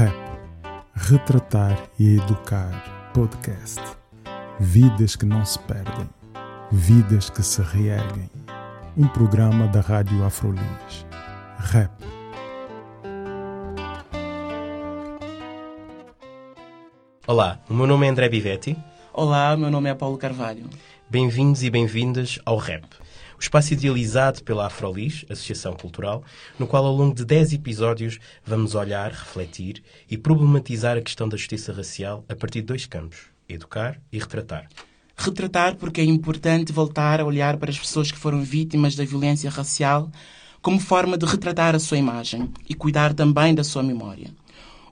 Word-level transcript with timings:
Rap. 0.00 0.16
Retratar 0.94 1.78
e 1.98 2.16
Educar 2.16 3.10
Podcast. 3.12 3.82
Vidas 4.58 5.14
que 5.14 5.26
não 5.26 5.44
se 5.44 5.58
perdem. 5.58 6.08
Vidas 6.72 7.28
que 7.28 7.42
se 7.42 7.60
reerguem. 7.60 8.30
Um 8.96 9.06
programa 9.06 9.66
da 9.66 9.82
Rádio 9.82 10.24
Afrolis. 10.24 11.06
Rap. 11.58 11.92
Olá, 17.26 17.60
o 17.68 17.74
meu 17.74 17.86
nome 17.86 18.06
é 18.06 18.08
André 18.08 18.26
Bivetti. 18.30 18.78
Olá, 19.12 19.54
meu 19.54 19.70
nome 19.70 19.90
é 19.90 19.94
Paulo 19.94 20.16
Carvalho. 20.16 20.64
Bem-vindos 21.10 21.62
e 21.62 21.68
bem-vindas 21.68 22.38
ao 22.46 22.56
RAP, 22.56 22.84
o 23.40 23.42
espaço 23.42 23.72
idealizado 23.72 24.44
pela 24.44 24.66
Afrolis, 24.66 25.24
Associação 25.30 25.72
Cultural, 25.72 26.22
no 26.58 26.66
qual 26.66 26.84
ao 26.84 26.94
longo 26.94 27.14
de 27.14 27.24
10 27.24 27.54
episódios 27.54 28.18
vamos 28.44 28.74
olhar, 28.74 29.10
refletir 29.10 29.82
e 30.10 30.18
problematizar 30.18 30.98
a 30.98 31.00
questão 31.00 31.26
da 31.26 31.38
justiça 31.38 31.72
racial 31.72 32.22
a 32.28 32.36
partir 32.36 32.60
de 32.60 32.66
dois 32.66 32.84
campos, 32.84 33.20
educar 33.48 33.98
e 34.12 34.18
retratar. 34.18 34.68
Retratar 35.16 35.76
porque 35.76 36.02
é 36.02 36.04
importante 36.04 36.70
voltar 36.70 37.18
a 37.18 37.24
olhar 37.24 37.56
para 37.56 37.70
as 37.70 37.78
pessoas 37.78 38.12
que 38.12 38.18
foram 38.18 38.42
vítimas 38.42 38.94
da 38.94 39.06
violência 39.06 39.48
racial 39.48 40.10
como 40.60 40.78
forma 40.78 41.16
de 41.16 41.24
retratar 41.24 41.74
a 41.74 41.78
sua 41.78 41.96
imagem 41.96 42.50
e 42.68 42.74
cuidar 42.74 43.14
também 43.14 43.54
da 43.54 43.64
sua 43.64 43.82
memória. 43.82 44.28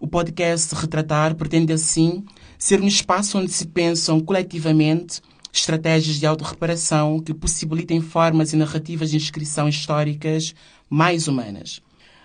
O 0.01 0.09
podcast 0.09 0.75
Retratar 0.75 1.35
pretende, 1.35 1.75
assim, 1.75 2.25
ser 2.59 2.81
um 2.81 2.87
espaço 2.87 3.37
onde 3.37 3.53
se 3.53 3.67
pensam 3.67 4.21
coletivamente 4.21 5.21
estratégias 5.53 6.17
de 6.17 6.27
autorreparação 6.27 7.21
que 7.21 7.35
possibilitem 7.35 8.01
formas 8.01 8.53
e 8.53 8.57
narrativas 8.57 9.11
de 9.11 9.17
inscrição 9.17 9.69
históricas 9.69 10.55
mais 10.89 11.29
humanas. 11.29 11.81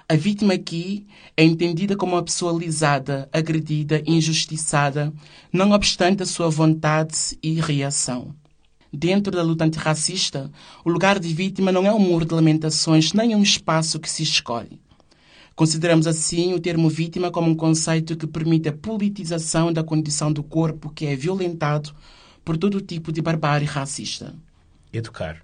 A 0.08 0.16
vítima 0.16 0.54
aqui 0.54 1.08
é 1.36 1.44
entendida 1.44 1.96
como 1.96 2.14
uma 2.14 2.24
pessoa 2.24 2.58
lisada, 2.58 3.30
agredida, 3.32 4.04
injustiçada, 4.06 5.14
não 5.52 5.72
obstante 5.72 6.22
a 6.22 6.26
sua 6.26 6.50
vontade 6.50 7.38
e 7.42 7.54
reação. 7.60 8.36
Dentro 8.92 9.32
da 9.32 9.42
luta 9.42 9.64
antirracista, 9.64 10.52
o 10.86 10.90
lugar 10.90 11.18
de 11.18 11.34
vítima 11.34 11.72
não 11.72 11.88
é 11.88 11.92
um 11.92 12.00
muro 12.00 12.26
de 12.26 12.36
lamentações 12.36 13.12
nem 13.14 13.34
um 13.34 13.42
espaço 13.42 14.00
que 14.00 14.10
se 14.10 14.22
escolhe. 14.22 14.80
Consideramos 15.56 16.06
assim 16.06 16.54
o 16.54 16.60
termo 16.60 16.90
vítima 16.90 17.32
como 17.32 17.50
um 17.50 17.56
conceito 17.56 18.16
que 18.16 18.28
permite 18.28 18.70
a 18.70 18.74
politização 18.74 19.72
da 19.72 19.84
condição 19.84 20.32
do 20.32 20.44
corpo 20.44 20.92
que 20.92 21.06
é 21.06 21.16
violentado 21.16 21.94
por 22.44 22.58
todo 22.58 22.82
tipo 22.82 23.12
de 23.12 23.22
barbárie 23.22 23.68
racista. 23.68 24.36
Educar. 24.92 25.42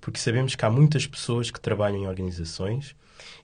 Porque 0.00 0.18
sabemos 0.18 0.54
que 0.54 0.64
há 0.64 0.70
muitas 0.70 1.06
pessoas 1.06 1.50
que 1.50 1.60
trabalham 1.60 1.98
em 1.98 2.06
organizações 2.06 2.94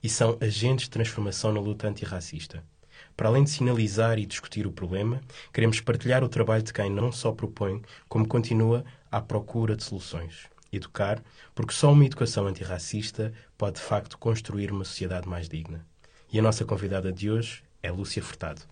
e 0.02 0.08
são 0.08 0.38
agentes 0.40 0.84
de 0.84 0.90
transformação 0.90 1.52
na 1.52 1.60
luta 1.60 1.88
antirracista. 1.88 2.62
Para 3.16 3.28
além 3.28 3.44
de 3.44 3.50
sinalizar 3.50 4.18
e 4.18 4.26
discutir 4.26 4.66
o 4.66 4.72
problema, 4.72 5.20
queremos 5.52 5.80
partilhar 5.80 6.22
o 6.24 6.28
trabalho 6.28 6.62
de 6.62 6.72
quem 6.72 6.90
não 6.90 7.12
só 7.12 7.32
propõe, 7.32 7.82
como 8.08 8.26
continua 8.26 8.84
à 9.10 9.20
procura 9.20 9.76
de 9.76 9.82
soluções. 9.82 10.46
Educar, 10.72 11.22
porque 11.54 11.74
só 11.74 11.92
uma 11.92 12.06
educação 12.06 12.46
antirracista 12.46 13.32
pode 13.58 13.76
de 13.76 13.82
facto 13.82 14.16
construir 14.16 14.72
uma 14.72 14.84
sociedade 14.84 15.28
mais 15.28 15.48
digna. 15.48 15.84
E 16.32 16.38
a 16.38 16.42
nossa 16.42 16.64
convidada 16.64 17.12
de 17.12 17.30
hoje 17.30 17.62
é 17.82 17.90
Lúcia 17.90 18.22
Furtado. 18.22 18.62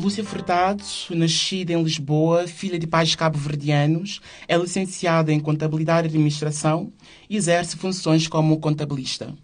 Lúcia 0.00 0.24
Furtado, 0.24 0.82
nascida 1.10 1.74
em 1.74 1.82
Lisboa, 1.82 2.46
filha 2.46 2.78
de 2.78 2.86
pais 2.86 3.14
cabo-verdianos, 3.14 4.22
é 4.48 4.56
licenciada 4.56 5.30
em 5.30 5.38
Contabilidade 5.38 6.06
e 6.06 6.08
Administração 6.08 6.90
e 7.28 7.36
exerce 7.36 7.76
funções 7.76 8.26
como 8.26 8.58
contabilista. 8.58 9.34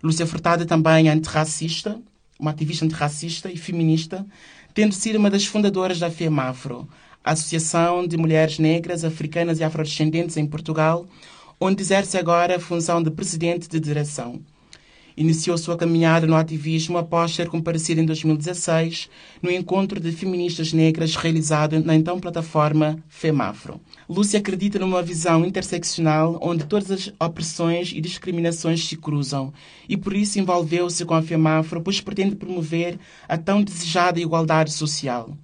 Lúcia 0.00 0.24
Furtado 0.24 0.62
é 0.62 0.66
também 0.66 1.08
antirracista, 1.08 2.00
uma 2.38 2.52
ativista 2.52 2.84
antirracista 2.84 3.50
e 3.50 3.56
feminista, 3.56 4.24
tendo 4.72 4.94
sido 4.94 5.18
uma 5.18 5.30
das 5.30 5.44
fundadoras 5.44 5.98
da 5.98 6.08
FEMAFRO, 6.08 6.88
a 7.24 7.32
Associação 7.32 8.06
de 8.06 8.16
Mulheres 8.16 8.60
Negras, 8.60 9.02
Africanas 9.02 9.58
e 9.58 9.64
Afrodescendentes 9.64 10.36
em 10.36 10.46
Portugal, 10.46 11.08
onde 11.60 11.82
exerce 11.82 12.16
agora 12.16 12.54
a 12.54 12.60
função 12.60 13.02
de 13.02 13.10
presidente 13.10 13.68
de 13.68 13.80
direção. 13.80 14.40
Iniciou 15.18 15.58
sua 15.58 15.76
caminhada 15.76 16.28
no 16.28 16.36
ativismo 16.36 16.96
após 16.96 17.34
ter 17.34 17.48
comparecido 17.48 18.00
em 18.00 18.04
2016 18.04 19.10
no 19.42 19.50
encontro 19.50 19.98
de 19.98 20.12
feministas 20.12 20.72
negras 20.72 21.16
realizado 21.16 21.80
na 21.80 21.96
então 21.96 22.20
plataforma 22.20 23.02
FEMAFRO. 23.08 23.80
Lúcia 24.08 24.38
acredita 24.38 24.78
numa 24.78 25.02
visão 25.02 25.44
interseccional 25.44 26.38
onde 26.40 26.66
todas 26.66 26.92
as 26.92 27.12
opressões 27.18 27.90
e 27.92 28.00
discriminações 28.00 28.86
se 28.86 28.96
cruzam 28.96 29.52
e 29.88 29.96
por 29.96 30.14
isso 30.14 30.38
envolveu-se 30.38 31.04
com 31.04 31.14
a 31.14 31.22
FEMAFRO, 31.22 31.82
pois 31.82 32.00
pretende 32.00 32.36
promover 32.36 32.96
a 33.28 33.36
tão 33.36 33.60
desejada 33.60 34.20
igualdade 34.20 34.72
social. 34.72 35.36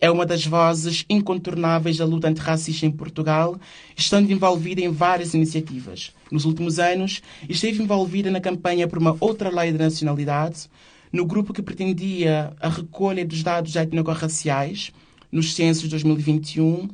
É 0.00 0.10
uma 0.10 0.26
das 0.26 0.44
vozes 0.44 1.04
incontornáveis 1.08 1.96
da 1.96 2.04
luta 2.04 2.26
antirracista 2.26 2.84
em 2.84 2.90
Portugal, 2.90 3.60
estando 3.96 4.32
envolvida 4.32 4.80
em 4.80 4.90
várias 4.90 5.34
iniciativas. 5.34 6.12
Nos 6.30 6.44
últimos 6.44 6.78
anos, 6.78 7.22
esteve 7.48 7.82
envolvida 7.82 8.30
na 8.30 8.40
campanha 8.40 8.86
por 8.86 8.98
uma 8.98 9.16
outra 9.20 9.50
lei 9.50 9.72
de 9.72 9.78
nacionalidade, 9.78 10.68
no 11.12 11.26
grupo 11.26 11.52
que 11.52 11.62
pretendia 11.62 12.52
a 12.60 12.68
recolha 12.68 13.24
dos 13.24 13.42
dados 13.42 13.74
étnico-raciais 13.74 14.92
nos 15.30 15.54
censos 15.54 15.84
de 15.84 15.90
2021, 15.90 16.88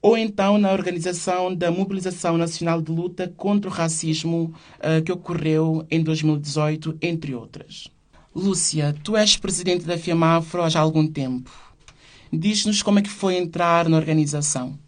ou 0.00 0.18
então 0.18 0.58
na 0.58 0.72
organização 0.72 1.54
da 1.54 1.70
Mobilização 1.70 2.36
Nacional 2.36 2.82
de 2.82 2.90
Luta 2.90 3.32
contra 3.36 3.70
o 3.70 3.72
Racismo, 3.72 4.52
uh, 4.78 5.02
que 5.02 5.12
ocorreu 5.12 5.86
em 5.88 6.02
2018, 6.02 6.98
entre 7.00 7.34
outras. 7.34 7.88
Lúcia, 8.34 8.96
tu 9.04 9.16
és 9.16 9.36
presidente 9.36 9.84
da 9.84 9.96
FIAMAFRO 9.96 10.62
há 10.62 10.78
algum 10.80 11.06
tempo. 11.06 11.50
Diz-nos 12.32 12.82
como 12.82 12.98
é 12.98 13.02
que 13.02 13.10
foi 13.10 13.36
entrar 13.36 13.88
na 13.88 13.96
organização. 13.96 14.78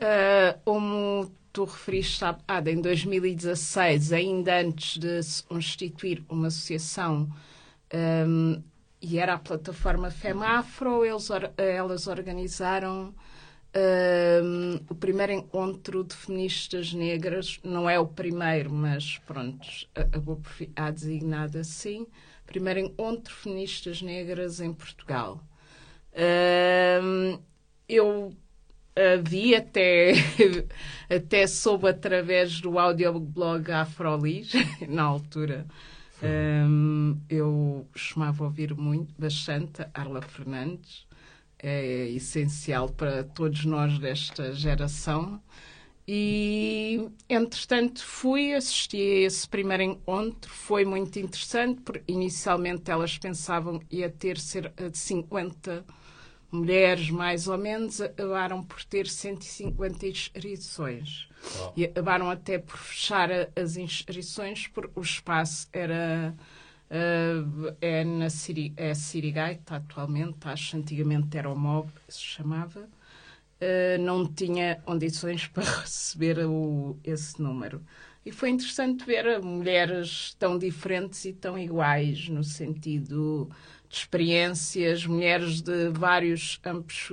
Uh, 0.00 0.58
como 0.64 1.30
tu 1.52 1.64
referiste 1.64 2.24
há, 2.24 2.38
ah, 2.48 2.62
em 2.66 2.80
2016, 2.80 4.12
ainda 4.12 4.60
antes 4.60 4.98
de 4.98 5.22
se 5.22 5.42
constituir 5.42 6.24
uma 6.28 6.48
associação, 6.48 7.28
um, 8.26 8.62
e 9.00 9.18
era 9.18 9.34
a 9.34 9.38
plataforma 9.38 10.10
FEMAFRO, 10.10 11.04
eles, 11.04 11.28
elas 11.56 12.06
organizaram 12.06 13.14
um, 13.74 14.80
o 14.88 14.94
primeiro 14.94 15.32
encontro 15.32 16.04
de 16.04 16.14
feministas 16.14 16.92
negras, 16.92 17.58
não 17.64 17.88
é 17.88 17.98
o 17.98 18.06
primeiro, 18.06 18.72
mas 18.72 19.18
pronto, 19.26 19.66
a, 20.76 20.86
a 20.86 20.90
designado 20.90 21.58
assim, 21.58 22.06
primeiro 22.46 22.80
encontro 22.80 23.34
feministas 23.34 24.02
negras 24.02 24.60
em 24.60 24.72
Portugal. 24.72 25.40
Um, 27.02 27.38
eu 27.88 28.36
vi 29.24 29.54
até, 29.54 30.12
até 31.08 31.46
soube 31.46 31.88
através 31.88 32.60
do 32.60 32.78
audioblog 32.78 33.70
Afrolis, 33.70 34.52
na 34.88 35.02
altura. 35.02 35.66
Um, 36.22 37.18
eu 37.28 37.86
costumava 37.92 38.44
ouvir 38.44 38.74
muito, 38.74 39.12
bastante 39.18 39.84
Arla 39.92 40.22
Fernandes, 40.22 41.06
é 41.58 42.08
essencial 42.10 42.88
para 42.88 43.24
todos 43.24 43.64
nós 43.64 43.98
desta 43.98 44.52
geração. 44.52 45.40
E, 46.06 47.08
entretanto, 47.28 48.04
fui 48.04 48.54
assistir 48.54 49.22
a 49.22 49.26
esse 49.26 49.48
primeiro 49.48 49.84
encontro. 49.84 50.50
Foi 50.50 50.84
muito 50.84 51.16
interessante, 51.18 51.80
porque 51.80 52.12
inicialmente 52.12 52.90
elas 52.90 53.16
pensavam 53.18 53.80
ia 53.90 54.10
ter 54.10 54.36
de 54.36 54.98
50 54.98 55.84
mulheres, 56.52 57.10
mais 57.10 57.48
ou 57.48 57.56
menos, 57.56 58.00
acabaram 58.00 58.62
por 58.62 58.84
ter 58.84 59.08
150 59.08 60.06
inscrições. 60.06 61.28
Oh. 61.60 61.72
E 61.74 61.84
acabaram 61.86 62.30
até 62.30 62.58
por 62.58 62.76
fechar 62.76 63.30
as 63.56 63.76
inscrições, 63.76 64.68
porque 64.68 64.92
o 64.94 65.02
espaço 65.02 65.66
era. 65.72 66.34
Uh, 66.90 67.74
é 67.80 68.04
na 68.04 68.28
Siri, 68.28 68.74
é 68.76 68.92
Sirigaita 68.92 69.76
atualmente, 69.76 70.36
acho 70.44 70.76
antigamente 70.76 71.38
era 71.38 71.48
o 71.48 71.58
MOB, 71.58 71.90
se 72.06 72.20
chamava. 72.20 72.80
Uh, 72.80 73.98
não 74.00 74.26
tinha 74.26 74.76
condições 74.84 75.46
para 75.48 75.64
receber 75.64 76.44
o, 76.44 76.98
esse 77.02 77.40
número. 77.40 77.82
E 78.24 78.30
foi 78.30 78.50
interessante 78.50 79.04
ver 79.04 79.40
mulheres 79.40 80.36
tão 80.38 80.58
diferentes 80.58 81.24
e 81.24 81.32
tão 81.32 81.58
iguais, 81.58 82.28
no 82.28 82.44
sentido 82.44 83.50
de 83.92 83.98
experiências, 83.98 85.06
mulheres 85.06 85.60
de 85.60 85.90
vários 85.90 86.56
campos 86.56 87.12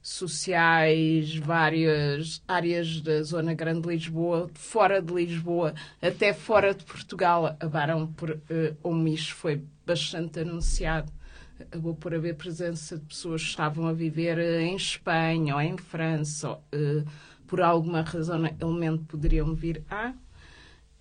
sociais, 0.00 1.34
várias 1.36 2.40
áreas 2.46 3.00
da 3.00 3.20
Zona 3.24 3.52
Grande 3.52 3.82
de 3.82 3.88
Lisboa, 3.88 4.48
fora 4.54 5.02
de 5.02 5.12
Lisboa, 5.12 5.74
até 6.00 6.32
fora 6.32 6.72
de 6.72 6.84
Portugal, 6.84 7.46
acabaram 7.46 8.06
por, 8.06 8.30
uh, 8.30 8.40
como 8.80 9.08
isto 9.08 9.34
foi 9.34 9.64
bastante 9.84 10.38
anunciado, 10.40 11.12
acabou 11.58 11.96
por 11.96 12.14
haver 12.14 12.36
presença 12.36 12.96
de 12.96 13.04
pessoas 13.04 13.42
que 13.42 13.48
estavam 13.48 13.88
a 13.88 13.92
viver 13.92 14.38
uh, 14.38 14.60
em 14.60 14.76
Espanha 14.76 15.56
ou 15.56 15.60
em 15.60 15.76
França, 15.76 16.48
ou, 16.48 16.56
uh, 16.56 17.04
por 17.46 17.60
alguma 17.60 18.02
razão, 18.02 18.46
elemento 18.60 19.04
poderiam 19.04 19.52
vir 19.52 19.82
a. 19.90 20.14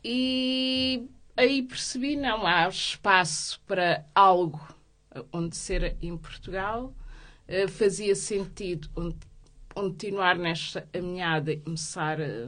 e 0.03 1.07
aí 1.41 1.63
percebi, 1.63 2.15
não, 2.15 2.45
há 2.45 2.67
espaço 2.69 3.59
para 3.65 4.05
algo 4.13 4.61
onde 5.33 5.57
ser 5.57 5.97
em 6.01 6.15
Portugal. 6.15 6.93
Uh, 7.47 7.67
fazia 7.67 8.15
sentido 8.15 8.87
continuar 9.73 10.37
nesta 10.37 10.81
caminhada 10.81 11.51
e 11.51 11.57
começar 11.57 12.21
a, 12.21 12.47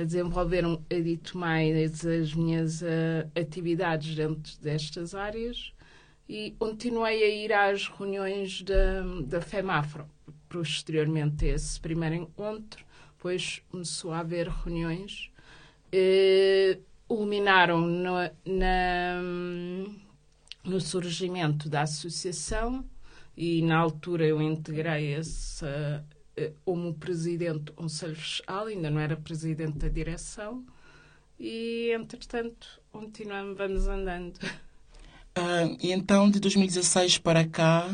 a 0.00 0.04
desenvolver 0.04 0.64
um 0.64 0.82
adito 0.90 1.36
mais 1.36 2.04
as 2.04 2.32
minhas 2.34 2.80
uh, 2.80 3.30
atividades 3.38 4.16
dentro 4.16 4.58
destas 4.60 5.14
áreas 5.14 5.72
e 6.28 6.52
continuei 6.58 7.22
a 7.22 7.28
ir 7.28 7.52
às 7.52 7.88
reuniões 7.88 8.62
da, 8.62 9.02
da 9.26 9.40
FEMAFRO. 9.40 10.08
Posteriormente 10.48 11.44
a 11.44 11.54
esse 11.54 11.78
primeiro 11.78 12.14
encontro, 12.14 12.84
depois 13.16 13.62
começou 13.70 14.12
a 14.12 14.20
haver 14.20 14.48
reuniões, 14.48 15.30
eh, 15.92 16.78
culminaram 17.08 17.80
no, 17.80 18.14
na, 18.44 19.22
no 20.62 20.80
surgimento 20.80 21.68
da 21.68 21.82
associação 21.82 22.84
e 23.34 23.62
na 23.62 23.78
altura 23.78 24.26
eu 24.26 24.42
integrei 24.42 25.14
essa 25.14 26.04
eh, 26.36 26.52
como 26.64 26.92
presidente 26.94 27.72
Conselho 27.72 28.14
Fiscal, 28.14 28.66
ainda 28.66 28.90
não 28.90 29.00
era 29.00 29.16
presidente 29.16 29.78
da 29.78 29.88
direção, 29.88 30.64
e 31.38 31.90
entretanto 31.92 32.80
continuamos, 32.92 33.56
vamos 33.56 33.86
andando. 33.88 34.36
Uh, 35.38 35.76
e 35.80 35.92
então, 35.92 36.28
de 36.28 36.40
2016 36.40 37.18
para 37.18 37.46
cá, 37.46 37.88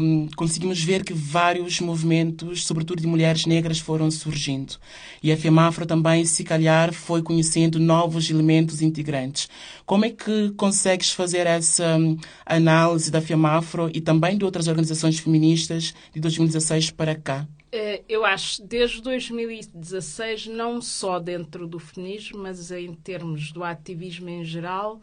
um, 0.00 0.28
conseguimos 0.36 0.82
ver 0.82 1.04
que 1.04 1.12
vários 1.12 1.80
movimentos, 1.80 2.66
sobretudo 2.66 3.00
de 3.00 3.06
mulheres 3.06 3.44
negras, 3.46 3.78
foram 3.78 4.10
surgindo. 4.10 4.76
E 5.22 5.30
a 5.30 5.36
FEMAFRO 5.36 5.84
também, 5.86 6.24
se 6.24 6.42
calhar, 6.42 6.92
foi 6.92 7.22
conhecendo 7.22 7.78
novos 7.78 8.30
elementos 8.30 8.80
integrantes. 8.80 9.48
Como 9.84 10.04
é 10.04 10.10
que 10.10 10.50
consegues 10.56 11.12
fazer 11.12 11.46
essa 11.46 11.96
um, 11.96 12.16
análise 12.46 13.10
da 13.10 13.20
FEMAFRO 13.20 13.90
e 13.92 14.00
também 14.00 14.38
de 14.38 14.44
outras 14.44 14.68
organizações 14.68 15.18
feministas 15.18 15.94
de 16.14 16.20
2016 16.20 16.90
para 16.90 17.14
cá? 17.14 17.46
Eh, 17.70 18.02
eu 18.08 18.24
acho, 18.24 18.62
desde 18.62 19.02
2016, 19.02 20.46
não 20.46 20.80
só 20.80 21.18
dentro 21.18 21.66
do 21.66 21.78
feminismo, 21.78 22.38
mas 22.42 22.70
em 22.70 22.94
termos 22.94 23.52
do 23.52 23.62
ativismo 23.62 24.28
em 24.30 24.42
geral, 24.42 25.00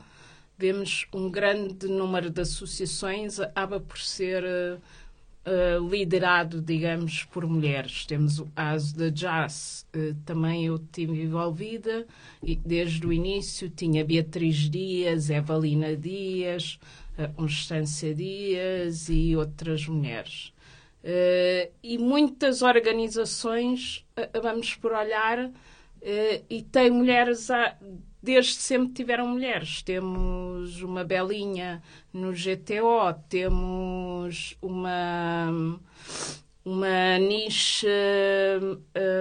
vemos 0.57 1.05
um 1.13 1.29
grande 1.29 1.87
número 1.87 2.29
de 2.29 2.41
associações 2.41 3.39
acaba 3.39 3.79
por 3.79 3.97
ser 3.97 4.43
uh, 4.43 4.81
uh, 5.45 5.87
liderado, 5.87 6.61
digamos, 6.61 7.23
por 7.25 7.45
mulheres. 7.45 8.05
Temos 8.05 8.39
o 8.39 8.51
ASO 8.55 8.97
da 8.97 9.09
Jazz, 9.09 9.85
uh, 9.95 10.15
também 10.25 10.65
eu 10.65 10.75
estive 10.75 11.21
envolvida, 11.21 12.05
e 12.43 12.55
desde 12.55 13.05
o 13.05 13.13
início 13.13 13.69
tinha 13.69 14.03
Beatriz 14.03 14.69
Dias, 14.69 15.29
Evalina 15.29 15.95
Dias, 15.95 16.79
uh, 17.17 17.31
Constância 17.33 18.13
Dias 18.13 19.07
e 19.09 19.35
outras 19.35 19.87
mulheres. 19.87 20.53
e 21.83 21.99
muitas 21.99 22.63
organizações, 22.63 24.03
vamos 24.41 24.73
por 24.73 24.91
olhar, 24.91 25.51
e 26.49 26.63
tem 26.63 26.89
mulheres 26.89 27.51
a, 27.51 27.77
desde 28.25 28.53
sempre 28.55 28.93
tiveram 28.93 29.27
mulheres. 29.27 29.83
Temos 29.83 30.81
uma 30.81 31.03
Belinha 31.03 31.81
no 32.11 32.33
GTO, 32.33 33.13
temos 33.29 34.57
uma 34.61 35.79
uma 36.65 37.19
niche 37.19 37.87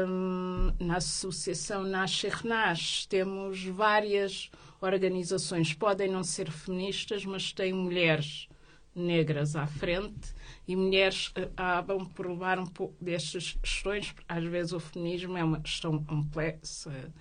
um, 0.09 0.73
na 0.83 0.97
Associação 0.97 1.83
Nasce 1.83 2.29
Renasce. 2.29 3.06
Temos 3.06 3.62
várias 3.67 4.51
organizações, 4.81 5.75
podem 5.75 6.11
não 6.11 6.25
ser 6.25 6.50
feministas, 6.50 7.27
mas 7.27 7.53
têm 7.53 7.75
mulheres 7.75 8.49
negras 8.95 9.55
à 9.55 9.67
frente 9.67 10.33
e 10.67 10.75
mulheres 10.75 11.31
acabam 11.35 12.07
por 12.07 12.27
levar 12.27 12.59
um 12.59 12.67
pouco 12.67 12.95
destas 13.00 13.53
questões, 13.61 14.15
às 14.27 14.45
vezes 14.45 14.73
o 14.73 14.81
feminismo 14.81 15.37
é 15.37 15.45
uma 15.45 15.61
questão 15.61 16.03
complexa 16.03 17.12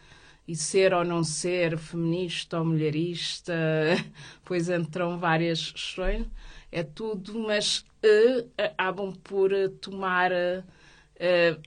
e 0.47 0.55
ser 0.55 0.93
ou 0.93 1.03
não 1.03 1.23
ser 1.23 1.77
feminista 1.77 2.59
ou 2.59 2.65
mulherista, 2.65 3.53
pois 4.43 4.69
entram 4.69 5.17
várias 5.17 5.71
questões, 5.71 6.27
é 6.71 6.83
tudo, 6.83 7.39
mas 7.39 7.79
uh, 7.79 8.49
acabam 8.57 9.13
por 9.23 9.51
tomar 9.79 10.31
uh, 10.31 11.61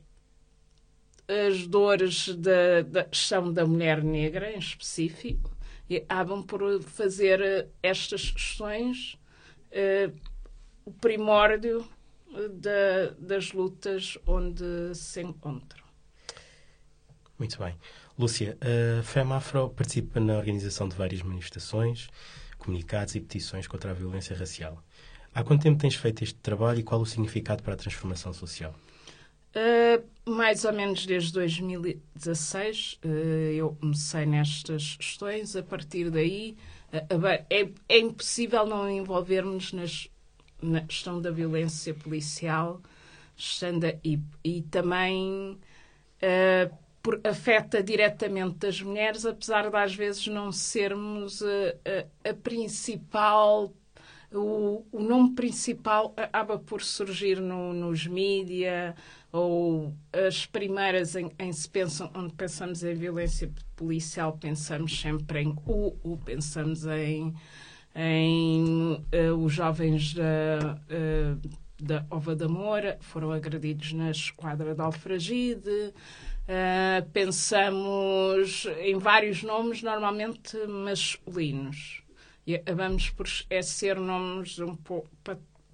as 1.29 1.67
dores 1.67 2.29
da, 2.37 3.05
questão 3.05 3.53
da 3.53 3.67
mulher 3.67 4.03
negra 4.03 4.53
em 4.53 4.59
específico 4.59 5.51
e 5.89 5.97
acabam 5.97 6.43
por 6.43 6.83
fazer 6.83 7.69
estas 7.83 8.31
questões 8.31 9.19
o 10.85 10.93
primórdio 10.93 11.87
da, 12.51 13.11
das 13.19 13.53
lutas 13.53 14.17
onde 14.27 14.95
se 14.95 15.21
encontram. 15.21 15.85
Muito 17.39 17.59
bem. 17.59 17.77
Lúcia, 18.19 18.57
a 18.63 19.03
FEMAFRO 19.03 19.69
participa 19.71 20.19
na 20.19 20.39
organização 20.39 20.89
de 20.89 20.97
várias 20.97 21.21
manifestações, 21.21 22.09
comunicados 22.57 23.15
e 23.15 23.21
petições 23.21 23.67
contra 23.67 23.91
a 23.91 23.95
violência 23.95 24.35
racial. 24.35 24.83
Há 25.35 25.45
quanto 25.45 25.65
tempo 25.65 25.79
tens 25.79 25.97
feito 25.97 26.25
este 26.25 26.37
trabalho 26.37 26.81
e 26.81 26.83
qual 26.83 26.99
o 26.99 27.05
significado 27.05 27.63
para 27.63 27.75
a 27.75 27.77
transformação 27.77 28.33
social? 28.33 28.75
Uh, 29.55 30.31
mais 30.31 30.65
ou 30.65 30.73
menos 30.73 31.05
desde 31.05 31.31
2016 31.35 33.01
uh, 33.05 33.09
eu 33.09 33.77
comecei 33.79 34.25
nestas 34.25 34.97
questões. 34.97 35.55
A 35.55 35.63
partir 35.63 36.11
daí 36.11 36.57
uh, 36.95 37.27
é, 37.51 37.69
é, 37.89 37.99
impossível 37.99 38.65
não 38.65 38.91
envolvermos 38.91 39.75
nas, 39.75 40.09
na 40.63 40.81
questão 40.81 41.21
da 41.21 41.31
violência 41.31 41.93
policial 41.93 42.81
e, 44.03 44.19
e 44.43 44.63
também 44.63 45.59
por, 47.07 47.21
afeta 47.23 47.81
diretamente 47.81 48.67
as 48.67 48.83
mulheres, 48.83 49.25
apesar 49.25 49.71
de 49.71 49.77
às 49.77 49.95
vezes 49.95 50.27
não 50.27 50.51
sermos 50.51 51.41
a, 51.41 51.47
a, 52.27 52.31
a 52.31 52.35
principal 52.35 53.73
o, 54.33 54.85
o, 54.91 55.01
nome 55.01 55.33
principal 55.37 56.13
acaba 56.17 56.59
por 56.59 56.83
surgir 56.83 57.41
no, 57.41 57.73
nos 57.73 58.09
mídia 58.09 58.97
ou 59.31 59.95
as 60.13 60.47
primeiras 60.47 61.15
em, 61.15 61.31
em, 61.39 61.53
se 61.53 61.69
pensam, 61.69 62.11
onde 62.13 62.35
pensamos 62.35 62.83
em 62.83 62.93
violência 62.93 63.53
policial, 63.77 64.37
pensamos 64.37 65.01
sempre 65.01 65.43
em 65.43 65.55
o, 65.65 65.97
o 66.03 66.17
pensamos 66.17 66.87
em, 66.87 67.33
em 67.95 68.95
uh, 68.95 69.37
os 69.39 69.53
jovens 69.53 70.13
da, 70.13 70.77
uh, 70.91 71.49
da 71.81 72.05
Ova 72.11 72.35
da 72.35 72.49
Moura 72.49 72.99
foram 73.01 73.31
agredidos 73.31 73.93
na 73.93 74.11
esquadra 74.11 74.75
de 74.75 74.81
Alfragide. 74.81 75.95
Uh, 76.49 77.05
pensamos 77.11 78.67
em 78.79 78.97
vários 78.99 79.43
nomes, 79.43 79.83
normalmente 79.83 80.57
masculinos. 80.67 82.03
E 82.47 82.63
vamos 82.73 83.11
por 83.11 83.27
é 83.51 83.61
ser 83.61 83.99
nomes 83.99 84.61
um 84.61 84.77
pouco 84.77 85.11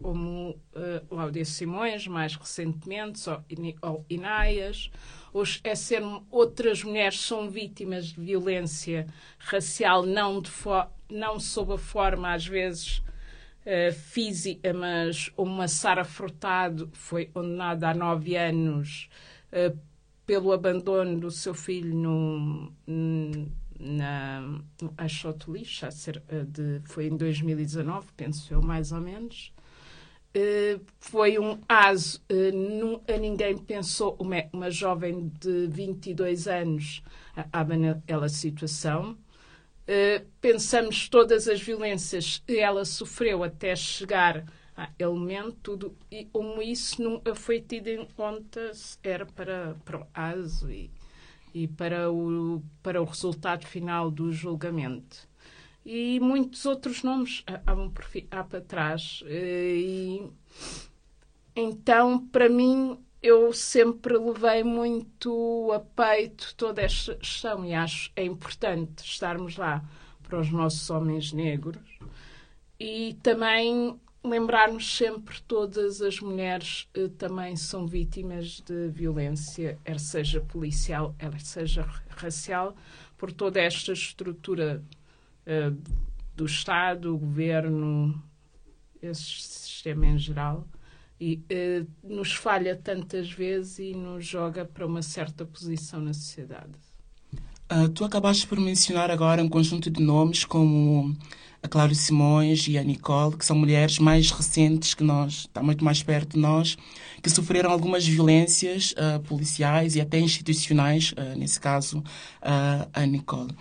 como 0.03 0.51
uh, 0.51 1.07
Cláudia 1.09 1.45
Simões, 1.45 2.07
mais 2.07 2.35
recentemente, 2.35 3.23
ou 3.81 4.05
Inaias, 4.11 4.91
ou 5.33 5.45
é 5.63 5.75
ser 5.75 6.03
outras 6.31 6.83
mulheres 6.83 7.21
são 7.21 7.49
vítimas 7.49 8.07
de 8.07 8.21
violência 8.21 9.07
racial, 9.39 10.05
não, 10.05 10.41
de 10.41 10.51
não 11.09 11.39
sob 11.39 11.75
a 11.75 11.79
forma, 11.79 12.33
às 12.33 12.47
vezes, 12.47 12.99
uh, 12.99 13.93
física, 13.93 14.73
mas 14.73 15.31
uma 15.37 15.69
Sara 15.69 16.05
Furtado 16.05 16.91
foi 16.93 17.27
condenada 17.27 17.91
há 17.91 17.95
nove 17.95 18.37
anos 18.37 19.09
uh, 19.53 19.79
pelo 20.27 20.53
abandono 20.53 21.19
do 21.19 21.31
seu 21.31 21.55
filho 21.55 21.95
no, 21.95 22.73
na 23.79 24.41
no 24.81 24.95
Lixo, 25.49 25.87
de, 26.49 26.81
foi 26.85 27.07
em 27.07 27.17
2019, 27.17 28.07
penso 28.17 28.53
eu, 28.53 28.63
mais 28.63 28.93
ou 28.93 29.01
menos. 29.01 29.53
Uh, 30.35 30.81
foi 30.99 31.39
um 31.39 31.61
aso, 31.69 32.19
uh, 32.31 33.03
a 33.13 33.19
ninguém 33.19 33.59
pensou, 33.59 34.17
uma, 34.19 34.43
uma 34.51 34.71
jovem 34.71 35.31
de 35.39 35.67
22 35.67 36.49
anos, 36.49 37.03
estava 37.37 37.77
naquela 37.77 38.31
situação. 38.31 39.19
Uh, 39.83 40.25
pensamos 40.41 41.09
todas 41.09 41.49
as 41.49 41.61
violências 41.61 42.43
que 42.47 42.59
ela 42.59 42.85
sofreu 42.87 43.45
até 43.45 43.77
chegar 43.77 44.47
elemento, 44.99 45.57
tudo, 45.63 45.97
e 46.11 46.25
como 46.27 46.63
isso 46.63 47.03
nunca 47.03 47.35
foi 47.35 47.61
tido 47.61 47.89
em 47.89 48.07
conta, 48.17 48.73
era 49.03 49.27
para, 49.27 49.77
para 49.85 50.01
o 50.01 50.07
ASO 50.15 50.71
e, 50.71 50.91
e 51.55 51.69
para, 51.69 52.11
o, 52.11 52.63
para 52.83 53.01
o 53.01 53.05
resultado 53.05 53.67
final 53.67 54.11
do 54.11 54.33
julgamento. 54.33 55.29
E 55.85 56.21
muitos 56.21 56.65
outros 56.65 57.03
nomes 57.03 57.43
há, 57.47 57.61
há 58.31 58.45
para 58.45 58.61
trás. 58.61 59.23
Eh, 59.27 59.77
e, 59.77 60.31
então, 61.57 62.27
para 62.29 62.49
mim, 62.49 62.99
eu 63.23 63.53
sempre 63.53 64.17
levei 64.17 64.65
muito 64.65 65.71
a 65.73 65.81
peito 65.81 66.55
toda 66.57 66.83
esta 66.83 67.15
questão 67.15 67.65
e 67.65 67.73
acho 67.75 68.11
é 68.17 68.25
importante 68.25 69.05
estarmos 69.05 69.57
lá 69.57 69.85
para 70.23 70.41
os 70.41 70.51
nossos 70.51 70.89
homens 70.91 71.33
negros 71.33 71.99
e 72.81 73.17
também 73.23 74.01
lembrarmos 74.25 74.97
sempre 74.97 75.41
todas 75.43 76.01
as 76.01 76.21
mulheres 76.21 76.89
eh, 76.95 77.09
também 77.19 77.57
são 77.57 77.87
vítimas 77.87 78.61
de 78.61 78.89
violência, 78.89 79.79
quer 79.85 79.99
seja 79.99 80.41
policial, 80.41 81.15
quer 81.19 81.41
seja 81.41 81.83
racial, 82.11 82.77
por 83.19 83.33
toda 83.33 83.61
esta 83.61 83.93
estrutura 83.93 84.83
eh, 85.45 85.73
do 86.35 86.47
Estado, 86.47 87.15
o 87.15 87.19
governo, 87.19 88.23
esse 89.01 89.23
sistema 89.23 90.07
em 90.07 90.19
geral, 90.19 90.67
e 91.21 91.41
eh, 91.49 91.85
nos 92.03 92.33
falha 92.33 92.77
tantas 92.77 93.31
vezes 93.31 93.79
e 93.79 93.95
nos 93.95 94.25
joga 94.25 94.65
para 94.65 94.87
uma 94.87 95.03
certa 95.03 95.45
posição 95.45 96.01
na 96.01 96.15
sociedade. 96.15 96.73
Uh, 97.71 97.89
tu 97.89 98.05
acabaste 98.05 98.47
por 98.47 98.61
mencionar 98.61 99.11
agora 99.11 99.43
um 99.43 99.49
conjunto 99.49 99.89
de 99.89 100.03
nomes 100.03 100.45
como 100.45 101.17
a 101.63 101.69
Cláudia 101.69 101.95
Simões 101.95 102.67
e 102.67 102.77
a 102.77 102.83
Nicole, 102.83 103.37
que 103.37 103.47
são 103.47 103.57
mulheres 103.57 103.99
mais 103.99 104.31
recentes 104.33 104.95
que 104.95 105.05
nós, 105.05 105.47
está 105.47 105.63
muito 105.63 105.85
mais 105.85 106.03
perto 106.03 106.33
de 106.35 106.39
nós, 106.39 106.77
que 107.23 107.31
sofreram 107.31 107.71
algumas 107.71 108.07
violências 108.07 108.93
uh, 108.93 109.21
policiais 109.21 109.95
e 109.95 110.01
até 110.01 110.19
institucionais, 110.19 111.13
uh, 111.13 111.39
nesse 111.39 111.61
caso, 111.61 111.99
uh, 111.99 112.89
a 112.93 113.07
Nicole. 113.07 113.53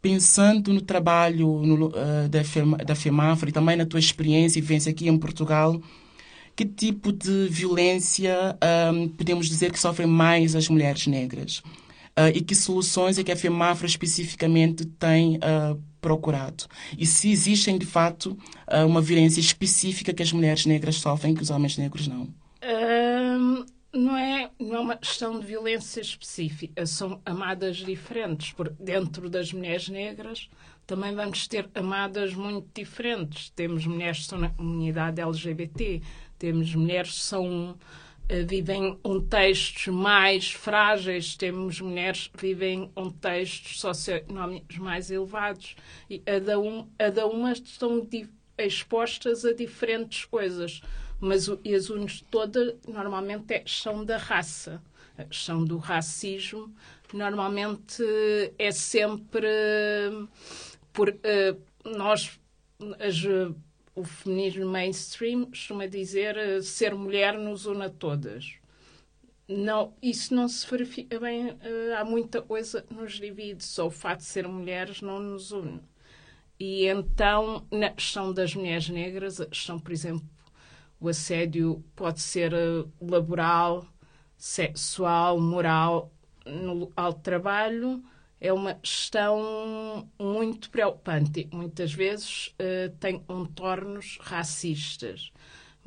Pensando 0.00 0.72
no 0.72 0.80
trabalho 0.80 1.60
no, 1.62 1.90
da, 1.90 2.38
da 2.86 2.94
FEMAFRA 2.94 3.50
e 3.50 3.52
também 3.52 3.76
na 3.76 3.84
tua 3.84 4.00
experiência 4.00 4.58
e 4.58 4.62
vivência 4.62 4.90
aqui 4.90 5.08
em 5.08 5.18
Portugal, 5.18 5.80
que 6.54 6.64
tipo 6.64 7.12
de 7.12 7.48
violência 7.48 8.56
podemos 9.18 9.48
dizer 9.48 9.72
que 9.72 9.80
sofrem 9.80 10.06
mais 10.06 10.54
as 10.54 10.68
mulheres 10.68 11.08
negras? 11.08 11.60
e 12.32 12.40
que 12.40 12.54
soluções 12.54 13.18
é 13.18 13.24
que 13.24 13.32
a 13.32 13.36
FEMAFRA 13.36 13.86
especificamente 13.86 14.86
tem 14.86 15.40
procurado. 16.06 16.66
E 16.96 17.04
se 17.04 17.32
existem, 17.32 17.76
de 17.76 17.84
fato, 17.84 18.38
ah, 18.64 18.86
uma 18.86 19.00
violência 19.00 19.40
específica 19.40 20.14
que 20.14 20.22
as 20.22 20.32
mulheres 20.32 20.64
negras 20.64 20.94
sofrem 21.00 21.34
que 21.34 21.42
os 21.42 21.50
homens 21.50 21.76
negros 21.76 22.06
não? 22.06 22.32
Um, 22.62 23.64
não, 23.92 24.16
é, 24.16 24.48
não 24.56 24.76
é 24.76 24.78
uma 24.78 24.96
questão 24.96 25.40
de 25.40 25.44
violência 25.44 26.00
específica. 26.00 26.86
São 26.86 27.20
amadas 27.26 27.78
diferentes. 27.78 28.52
Por 28.52 28.68
dentro 28.68 29.28
das 29.28 29.52
mulheres 29.52 29.88
negras 29.88 30.48
também 30.86 31.12
vamos 31.12 31.48
ter 31.48 31.68
amadas 31.74 32.32
muito 32.34 32.68
diferentes. 32.72 33.50
Temos 33.50 33.84
mulheres 33.84 34.20
que 34.20 34.26
são 34.26 34.38
na 34.38 34.50
comunidade 34.50 35.20
LGBT, 35.20 36.00
temos 36.38 36.72
mulheres 36.72 37.10
que 37.10 37.24
são 37.24 37.76
vivem 38.46 38.96
contextos 39.02 39.86
mais 39.86 40.50
frágeis, 40.50 41.36
temos 41.36 41.80
mulheres 41.80 42.26
que 42.26 42.38
vivem 42.38 42.90
contextos 42.94 43.80
socioeconómicos 43.80 44.78
mais 44.78 45.10
elevados 45.10 45.76
e 46.10 46.18
cada, 46.18 46.58
um, 46.58 46.88
uma 47.32 47.52
estão 47.52 48.06
expostas 48.58 49.44
a 49.44 49.52
diferentes 49.52 50.24
coisas, 50.24 50.80
mas 51.20 51.48
e 51.64 51.74
as 51.74 51.88
unes 51.88 52.20
todas 52.30 52.74
normalmente 52.88 53.52
é 53.52 53.60
questão 53.60 54.04
da 54.04 54.16
raça, 54.16 54.82
a 55.16 55.24
questão 55.24 55.64
do 55.64 55.78
racismo. 55.78 56.74
Normalmente 57.12 58.02
é 58.58 58.72
sempre 58.72 59.46
por 60.92 61.10
uh, 61.10 61.62
nós 61.84 62.38
as 62.98 63.24
o 63.96 64.04
feminismo 64.04 64.66
mainstream 64.66 65.46
costuma 65.46 65.86
dizer 65.86 66.36
uh, 66.36 66.62
ser 66.62 66.94
mulher 66.94 67.36
nos 67.38 67.64
une 67.64 67.86
a 67.86 67.90
todas. 67.90 68.56
Não, 69.48 69.94
isso 70.02 70.34
não 70.34 70.46
se 70.48 70.68
verifica 70.70 71.18
bem. 71.18 71.52
Uh, 71.52 71.96
há 71.96 72.04
muita 72.04 72.42
coisa 72.42 72.82
que 72.82 72.92
nos 72.92 73.14
divide, 73.14 73.64
só 73.64 73.86
o 73.86 73.90
fato 73.90 74.18
de 74.18 74.26
ser 74.26 74.46
mulheres 74.46 75.00
não 75.00 75.18
nos 75.18 75.50
une. 75.50 75.80
E 76.60 76.86
então, 76.86 77.66
na 77.70 77.90
questão 77.90 78.32
das 78.32 78.54
mulheres 78.54 78.88
negras, 78.90 79.40
a 79.40 79.46
questão, 79.46 79.78
por 79.78 79.92
exemplo, 79.92 80.28
o 81.00 81.08
assédio 81.08 81.82
pode 81.94 82.20
ser 82.20 82.52
uh, 82.52 82.92
laboral, 83.00 83.86
sexual, 84.36 85.40
moral, 85.40 86.12
no 86.44 86.74
local 86.74 87.14
de 87.14 87.20
trabalho 87.20 88.04
é 88.40 88.52
uma 88.52 88.74
questão 88.74 90.08
muito 90.18 90.70
preocupante. 90.70 91.48
Muitas 91.52 91.92
vezes 91.92 92.48
uh, 92.48 92.94
tem 92.98 93.18
contornos 93.18 94.18
racistas. 94.20 95.32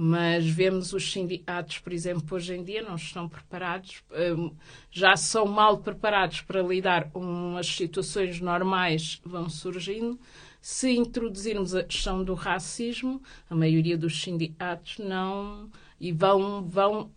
Mas 0.02 0.48
vemos 0.48 0.94
os 0.94 1.12
sindicatos, 1.12 1.80
por 1.80 1.92
exemplo, 1.92 2.24
hoje 2.32 2.56
em 2.56 2.64
dia 2.64 2.82
não 2.82 2.96
estão 2.96 3.28
preparados, 3.28 4.02
uh, 4.12 4.56
já 4.90 5.18
são 5.18 5.46
mal 5.46 5.80
preparados 5.80 6.40
para 6.40 6.62
lidar 6.62 7.12
com 7.12 7.58
as 7.58 7.68
situações 7.68 8.40
normais 8.40 9.16
que 9.16 9.28
vão 9.28 9.50
surgindo. 9.50 10.18
Se 10.62 10.90
introduzirmos 10.92 11.76
a 11.76 11.84
questão 11.84 12.24
do 12.24 12.34
racismo, 12.34 13.22
a 13.50 13.56
maioria 13.56 13.98
dos 13.98 14.22
sindicatos 14.22 15.00
não 15.00 15.70
e 16.00 16.14
vão, 16.14 16.66
vão 16.66 17.12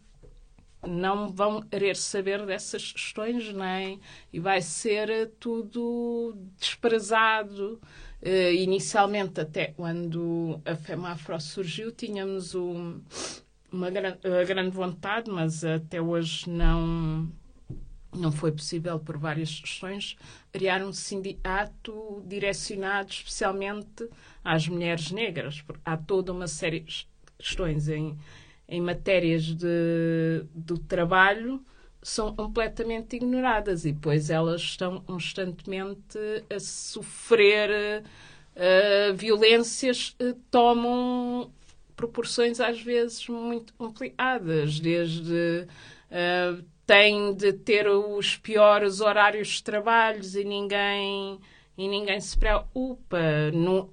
não 0.86 1.30
vão 1.30 1.62
querer 1.62 1.96
saber 1.96 2.44
dessas 2.44 2.92
questões, 2.92 3.52
nem 3.52 4.00
e 4.32 4.40
vai 4.40 4.60
ser 4.60 5.30
tudo 5.38 6.36
desprezado. 6.58 7.80
Uh, 8.20 8.52
inicialmente, 8.54 9.40
até 9.40 9.66
quando 9.66 10.60
a 10.64 10.76
FEMAFRO 10.76 11.40
surgiu, 11.40 11.90
tínhamos 11.90 12.54
um, 12.54 13.00
uma 13.70 13.90
gran, 13.90 14.16
grande 14.46 14.70
vontade, 14.70 15.28
mas 15.30 15.64
até 15.64 16.00
hoje 16.00 16.48
não, 16.48 17.28
não 18.14 18.30
foi 18.30 18.52
possível, 18.52 19.00
por 19.00 19.16
várias 19.16 19.58
questões, 19.58 20.16
criar 20.52 20.84
um 20.84 20.92
sindicato 20.92 22.22
direcionado 22.26 23.10
especialmente 23.10 24.08
às 24.44 24.68
mulheres 24.68 25.10
negras. 25.10 25.64
Há 25.84 25.96
toda 25.96 26.32
uma 26.32 26.46
série 26.46 26.80
de 26.80 27.08
questões 27.38 27.88
em 27.88 28.16
em 28.72 28.80
matérias 28.80 29.44
de, 29.44 30.46
do 30.54 30.78
trabalho 30.78 31.62
são 32.02 32.34
completamente 32.34 33.16
ignoradas 33.16 33.84
e 33.84 33.92
depois 33.92 34.30
elas 34.30 34.62
estão 34.62 34.98
constantemente 35.02 36.18
a 36.50 36.58
sofrer 36.58 38.02
uh, 38.56 39.14
violências 39.14 40.16
uh, 40.20 40.34
tomam 40.50 41.52
proporções 41.94 42.60
às 42.60 42.80
vezes 42.80 43.28
muito 43.28 43.74
complicadas, 43.74 44.80
desde 44.80 45.66
uh, 46.10 46.64
têm 46.86 47.34
de 47.34 47.52
ter 47.52 47.86
os 47.86 48.38
piores 48.38 49.02
horários 49.02 49.48
de 49.48 49.62
trabalhos 49.62 50.34
e 50.34 50.44
ninguém 50.44 51.38
e 51.76 51.88
ninguém 51.88 52.20
se 52.20 52.36
preocupa. 52.38 53.18
Não, 53.52 53.90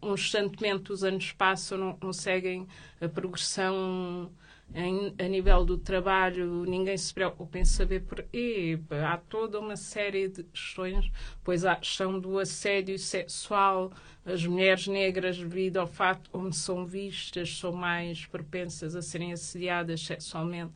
constantemente 0.00 0.92
os 0.92 1.02
anos 1.04 1.32
passam, 1.32 1.78
não 1.78 1.92
conseguem 1.94 2.66
a 3.00 3.08
progressão 3.08 4.30
em, 4.74 5.14
a 5.18 5.28
nível 5.28 5.64
do 5.64 5.78
trabalho, 5.78 6.64
ninguém 6.64 6.96
se 6.96 7.12
preocupa 7.14 7.58
em 7.58 7.64
saber 7.64 8.02
por 8.02 8.22
quê. 8.22 8.78
Há 8.90 9.16
toda 9.16 9.60
uma 9.60 9.76
série 9.76 10.28
de 10.28 10.42
questões, 10.42 11.10
pois 11.44 11.64
há 11.64 11.72
a 11.72 11.76
questão 11.76 12.18
do 12.18 12.38
assédio 12.38 12.98
sexual, 12.98 13.92
as 14.24 14.44
mulheres 14.44 14.86
negras, 14.86 15.38
devido 15.38 15.76
ao 15.78 15.86
facto 15.86 16.28
onde 16.32 16.56
são 16.56 16.84
vistas, 16.84 17.56
são 17.56 17.72
mais 17.72 18.26
propensas 18.26 18.96
a 18.96 19.02
serem 19.02 19.32
assediadas 19.32 20.00
sexualmente. 20.04 20.72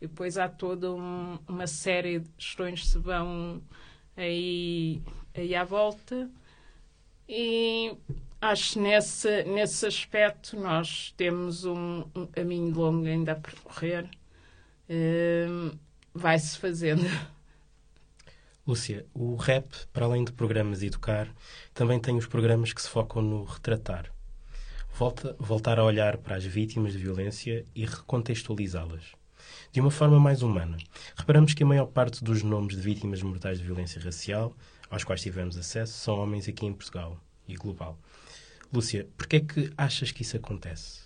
E 0.00 0.06
depois 0.06 0.38
há 0.38 0.48
toda 0.48 0.92
um, 0.92 1.38
uma 1.46 1.66
série 1.66 2.20
de 2.20 2.28
questões 2.30 2.80
que 2.80 2.86
se 2.88 2.98
vão 2.98 3.62
aí, 4.16 5.00
aí 5.34 5.54
à 5.54 5.64
volta. 5.64 6.30
E 7.28 7.94
acho 8.44 8.74
que 8.74 8.78
nesse, 8.78 9.44
nesse 9.44 9.86
aspecto 9.86 10.58
nós 10.58 11.14
temos 11.16 11.64
um, 11.64 12.04
um 12.14 12.26
caminho 12.26 12.74
longo 12.74 13.06
ainda 13.06 13.32
a 13.32 13.36
percorrer. 13.36 14.08
Uh, 14.88 15.76
Vai-se 16.12 16.58
fazendo. 16.58 17.04
Lúcia, 18.66 19.04
o 19.12 19.34
rap, 19.34 19.68
para 19.92 20.06
além 20.06 20.24
de 20.24 20.32
programas 20.32 20.82
educar, 20.82 21.28
também 21.74 21.98
tem 21.98 22.16
os 22.16 22.26
programas 22.26 22.72
que 22.72 22.80
se 22.80 22.88
focam 22.88 23.20
no 23.20 23.44
retratar. 23.44 24.12
Volta, 24.96 25.34
voltar 25.40 25.78
a 25.78 25.84
olhar 25.84 26.18
para 26.18 26.36
as 26.36 26.44
vítimas 26.44 26.92
de 26.92 26.98
violência 26.98 27.64
e 27.74 27.84
recontextualizá-las. 27.84 29.12
De 29.72 29.80
uma 29.80 29.90
forma 29.90 30.20
mais 30.20 30.40
humana. 30.40 30.76
Reparamos 31.16 31.52
que 31.52 31.64
a 31.64 31.66
maior 31.66 31.86
parte 31.86 32.22
dos 32.22 32.42
nomes 32.42 32.76
de 32.76 32.80
vítimas 32.80 33.20
mortais 33.22 33.58
de 33.58 33.64
violência 33.64 34.00
racial, 34.00 34.54
aos 34.88 35.02
quais 35.02 35.20
tivemos 35.20 35.58
acesso, 35.58 35.92
são 35.94 36.18
homens 36.20 36.48
aqui 36.48 36.64
em 36.64 36.72
Portugal 36.72 37.18
e 37.48 37.56
global. 37.56 37.98
Lúcia, 38.74 39.06
porquê 39.16 39.36
é 39.36 39.40
que 39.40 39.72
achas 39.78 40.10
que 40.10 40.22
isso 40.22 40.36
acontece? 40.36 41.04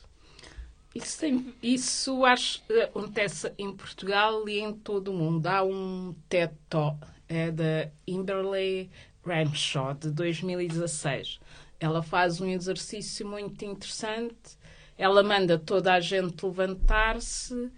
Isso, 0.94 1.20
tem, 1.20 1.54
isso 1.62 2.24
acho, 2.24 2.62
acontece 2.82 3.52
em 3.58 3.70
Portugal 3.72 4.48
e 4.48 4.58
em 4.58 4.72
todo 4.72 5.12
o 5.12 5.14
mundo. 5.14 5.46
Há 5.46 5.62
um 5.62 6.14
Talk 6.70 6.98
é 7.28 7.50
da 7.50 7.90
Imberley 8.06 8.90
Ramshaw, 9.24 9.94
de 9.94 10.10
2016. 10.10 11.38
Ela 11.78 12.02
faz 12.02 12.40
um 12.40 12.48
exercício 12.48 13.26
muito 13.28 13.62
interessante. 13.64 14.56
Ela 14.96 15.22
manda 15.22 15.58
toda 15.58 15.92
a 15.92 16.00
gente 16.00 16.44
levantar-se 16.44 17.70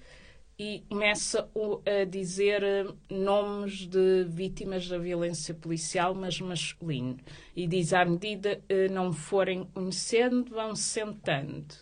e 0.63 0.85
começa 0.91 1.49
a 1.57 2.05
dizer 2.05 2.63
eh, 2.63 2.85
nomes 3.09 3.87
de 3.87 4.25
vítimas 4.25 4.87
da 4.87 4.99
violência 4.99 5.55
policial, 5.55 6.15
mas 6.15 6.39
masculino. 6.39 7.17
E 7.57 7.67
diz 7.67 7.95
à 7.95 8.05
medida 8.05 8.61
que 8.69 8.87
não 8.91 9.11
forem 9.11 9.65
conhecendo, 9.65 10.51
vão 10.51 10.77
sentando. 10.77 11.75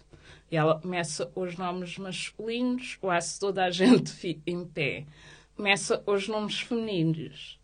E 0.49 0.56
ela 0.56 0.80
começa 0.80 1.28
os 1.35 1.56
nomes 1.56 1.99
masculinos, 1.99 2.94
quase 2.94 3.40
toda 3.40 3.64
a 3.64 3.70
gente 3.75 4.12
fica 4.12 4.42
em 4.47 4.64
pé. 4.64 5.06
Começa 5.56 6.00
os 6.06 6.28
nomes 6.28 6.61
femininos. 6.61 7.58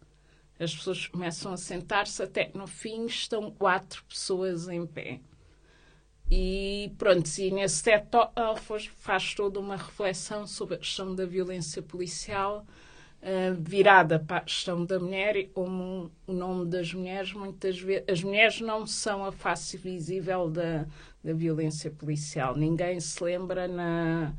As 0.59 0.75
pessoas 0.75 1.06
começam 1.06 1.52
a 1.52 1.56
sentar-se, 1.56 2.25
até 2.25 2.50
no 2.52 2.66
fim 2.66 3.06
estão 3.06 3.52
quatro 3.52 4.02
pessoas 4.09 4.66
em 4.66 4.85
pé. 4.85 5.21
E 6.31 6.93
pronto, 6.99 7.28
e 7.38 7.50
nesse 7.50 7.90
ela 7.90 8.57
faz 8.97 9.35
toda 9.35 9.61
uma 9.61 9.76
reflexão 9.76 10.47
sobre 10.47 10.76
a 10.76 10.78
questão 10.78 11.14
da 11.14 11.26
violência 11.26 11.83
policial 11.83 12.66
uh, 13.23 13.54
virada 13.61 14.19
para 14.19 14.38
a 14.38 14.40
questão 14.40 14.85
da 14.85 14.99
mulher 14.99 15.37
e 15.37 15.47
como 15.47 16.11
o 16.26 16.33
nome 16.33 16.66
das 16.66 16.93
mulheres, 16.93 17.33
muitas 17.33 17.78
vezes, 17.78 18.04
as 18.09 18.23
mulheres 18.23 18.61
não 18.61 18.87
são 18.87 19.25
a 19.25 19.33
face 19.33 19.76
visível 19.76 20.49
da, 20.50 20.87
da 21.23 21.33
violência 21.33 21.90
policial. 21.90 22.57
Ninguém 22.57 22.99
se 23.00 23.23
lembra 23.23 23.69
na, 23.69 24.33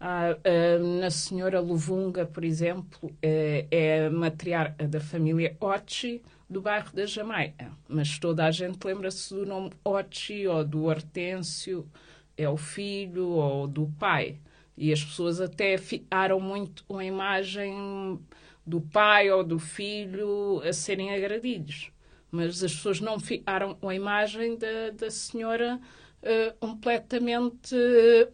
a, 0.00 0.30
a, 0.30 0.78
na 1.00 1.10
senhora 1.10 1.60
Luvunga, 1.60 2.24
por 2.24 2.44
exemplo, 2.44 3.10
é, 3.22 3.66
é 3.70 4.08
matriarca 4.08 4.88
da 4.88 5.00
família 5.00 5.54
Ochi, 5.60 6.22
do 6.50 6.60
bairro 6.60 6.92
da 6.92 7.06
Jamaica. 7.06 7.70
Mas 7.88 8.18
toda 8.18 8.44
a 8.44 8.50
gente 8.50 8.84
lembra-se 8.84 9.32
do 9.32 9.46
nome 9.46 9.70
Ochi 9.84 10.48
ou 10.48 10.64
do 10.64 10.84
Hortêncio, 10.84 11.88
é 12.36 12.48
o 12.48 12.56
filho 12.56 13.28
ou 13.28 13.68
do 13.68 13.86
pai. 13.98 14.38
E 14.76 14.92
as 14.92 15.04
pessoas 15.04 15.40
até 15.40 15.78
ficaram 15.78 16.40
muito 16.40 16.84
com 16.84 16.98
a 16.98 17.04
imagem 17.04 18.18
do 18.66 18.80
pai 18.80 19.30
ou 19.30 19.44
do 19.44 19.58
filho 19.58 20.60
a 20.66 20.72
serem 20.72 21.14
agredidos. 21.14 21.92
Mas 22.30 22.64
as 22.64 22.74
pessoas 22.74 23.00
não 23.00 23.20
ficaram 23.20 23.74
com 23.74 23.88
a 23.88 23.94
imagem 23.94 24.56
da, 24.56 24.90
da 24.90 25.10
senhora 25.10 25.80
uh, 26.22 26.58
completamente 26.58 27.74
uh, 27.74 28.30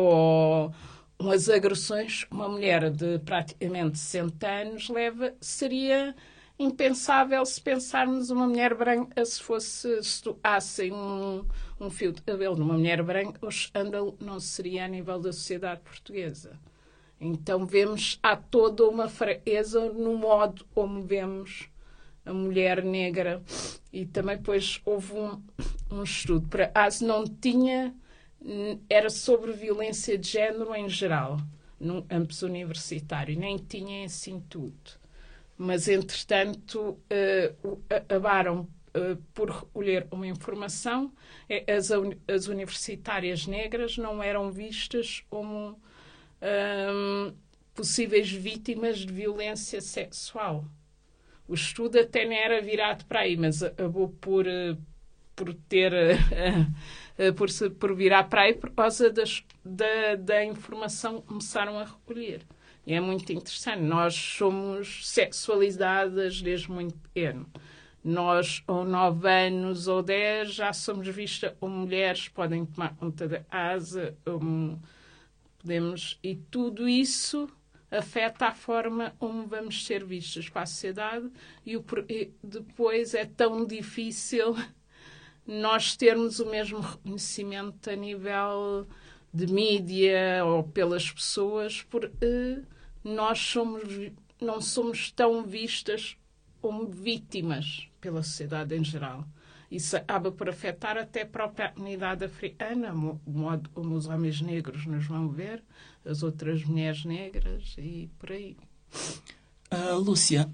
ou 0.00 0.74
umas 1.18 1.48
agressões. 1.48 2.26
Uma 2.30 2.48
mulher 2.48 2.90
de 2.90 3.18
praticamente 3.20 3.98
60 3.98 4.46
anos 4.46 4.88
leva, 4.88 5.34
seria 5.40 6.14
impensável 6.58 7.44
se 7.46 7.60
pensarmos 7.60 8.30
uma 8.30 8.46
mulher 8.46 8.74
branca 8.74 9.24
se 9.24 9.40
fosse 9.40 10.02
se 10.02 10.22
tocassem 10.22 10.92
um, 10.92 11.44
um 11.78 11.88
fio 11.88 12.12
de 12.12 12.20
cabelo 12.22 12.56
numa 12.56 12.74
mulher 12.74 13.02
branca, 13.02 13.46
o 13.46 13.48
escândalo 13.48 14.16
não 14.20 14.40
seria 14.40 14.84
a 14.84 14.88
nível 14.88 15.20
da 15.20 15.32
sociedade 15.32 15.80
portuguesa. 15.82 16.58
Então 17.20 17.64
vemos, 17.64 18.18
há 18.22 18.36
toda 18.36 18.88
uma 18.88 19.08
fraqueza 19.08 19.92
no 19.92 20.16
modo 20.16 20.64
como 20.74 21.02
vemos 21.02 21.68
a 22.24 22.32
mulher 22.32 22.82
negra. 22.84 23.42
E 23.92 24.04
também 24.04 24.36
depois 24.36 24.80
houve 24.84 25.14
um, 25.14 25.42
um 25.90 26.02
estudo, 26.02 26.48
para 26.48 26.64
acaso 26.64 27.06
não 27.06 27.24
tinha, 27.24 27.94
era 28.88 29.10
sobre 29.10 29.52
violência 29.52 30.18
de 30.18 30.28
género 30.28 30.74
em 30.74 30.88
geral, 30.88 31.38
no 31.80 32.04
âmbito 32.10 32.46
universitário, 32.46 33.38
nem 33.38 33.56
tinha 33.56 34.04
assim 34.04 34.40
tudo 34.48 34.98
mas 35.58 35.88
entretanto 35.88 36.80
uh, 36.80 37.82
acabaram 37.90 38.60
uh, 38.60 39.16
por 39.34 39.50
recolher 39.50 40.06
uma 40.08 40.26
informação. 40.26 41.12
É, 41.48 41.74
as, 41.74 41.90
as 42.28 42.46
universitárias 42.46 43.44
negras 43.44 43.98
não 43.98 44.22
eram 44.22 44.52
vistas 44.52 45.24
como 45.28 45.76
um, 46.40 47.34
possíveis 47.74 48.30
vítimas 48.30 48.98
de 49.00 49.12
violência 49.12 49.80
sexual. 49.80 50.64
O 51.48 51.54
estudo 51.54 51.98
até 51.98 52.24
não 52.24 52.34
era 52.34 52.62
virado 52.62 53.04
para 53.06 53.20
aí, 53.20 53.36
mas 53.36 53.60
acabou 53.60 54.10
por, 54.20 54.46
uh, 54.46 54.78
por 55.34 55.52
ter. 55.52 55.92
por, 57.36 57.48
por 57.80 57.96
virar 57.96 58.24
para 58.28 58.42
aí 58.42 58.54
por 58.54 58.70
causa 58.70 59.10
das, 59.10 59.42
da, 59.64 60.14
da 60.14 60.44
informação 60.44 61.20
que 61.20 61.26
começaram 61.26 61.76
a 61.76 61.84
recolher. 61.84 62.46
E 62.88 62.94
é 62.94 63.00
muito 63.00 63.30
interessante. 63.30 63.82
Nós 63.82 64.14
somos 64.14 65.06
sexualizadas 65.06 66.40
desde 66.40 66.70
muito 66.70 66.96
pequeno. 66.96 67.46
Nós, 68.02 68.62
ou 68.66 68.82
9 68.82 69.28
anos 69.28 69.88
ou 69.88 70.02
10, 70.02 70.54
já 70.54 70.72
somos 70.72 71.06
vistas 71.08 71.52
como 71.60 71.76
mulheres, 71.76 72.28
podem 72.28 72.64
tomar 72.64 72.96
conta 72.96 73.28
da 73.28 73.44
asa, 73.50 74.16
um, 74.26 74.78
podemos. 75.58 76.18
E 76.22 76.36
tudo 76.50 76.88
isso 76.88 77.46
afeta 77.90 78.46
a 78.46 78.54
forma 78.54 79.14
como 79.18 79.46
vamos 79.46 79.84
ser 79.84 80.02
vistas 80.02 80.48
para 80.48 80.62
a 80.62 80.66
sociedade 80.66 81.30
e, 81.66 81.74
e 82.08 82.32
depois 82.42 83.12
é 83.12 83.26
tão 83.26 83.66
difícil 83.66 84.56
nós 85.46 85.94
termos 85.94 86.40
o 86.40 86.46
mesmo 86.46 86.80
reconhecimento 86.80 87.90
a 87.90 87.96
nível 87.96 88.86
de 89.32 89.46
mídia 89.46 90.42
ou 90.46 90.64
pelas 90.64 91.10
pessoas 91.10 91.82
por 91.82 92.06
uh, 92.06 92.77
nós 93.02 93.38
somos, 93.38 93.82
não 94.40 94.60
somos 94.60 95.10
tão 95.12 95.44
vistas 95.44 96.16
como 96.60 96.86
vítimas 96.86 97.88
pela 98.00 98.22
sociedade 98.22 98.76
em 98.76 98.84
geral. 98.84 99.24
Isso 99.70 99.96
acaba 99.96 100.32
por 100.32 100.48
afetar 100.48 100.96
até 100.96 101.22
a 101.22 101.26
própria 101.26 101.70
comunidade 101.70 102.24
africana, 102.24 102.92
o 102.94 103.20
modo 103.30 103.68
como 103.70 103.94
os 103.94 104.06
homens 104.06 104.40
negros 104.40 104.86
nos 104.86 105.06
vão 105.06 105.28
ver, 105.28 105.62
as 106.04 106.22
outras 106.22 106.64
mulheres 106.64 107.04
negras 107.04 107.74
e 107.76 108.08
por 108.18 108.32
aí. 108.32 108.56
Uh, 109.70 109.98
Lúcia, 109.98 110.48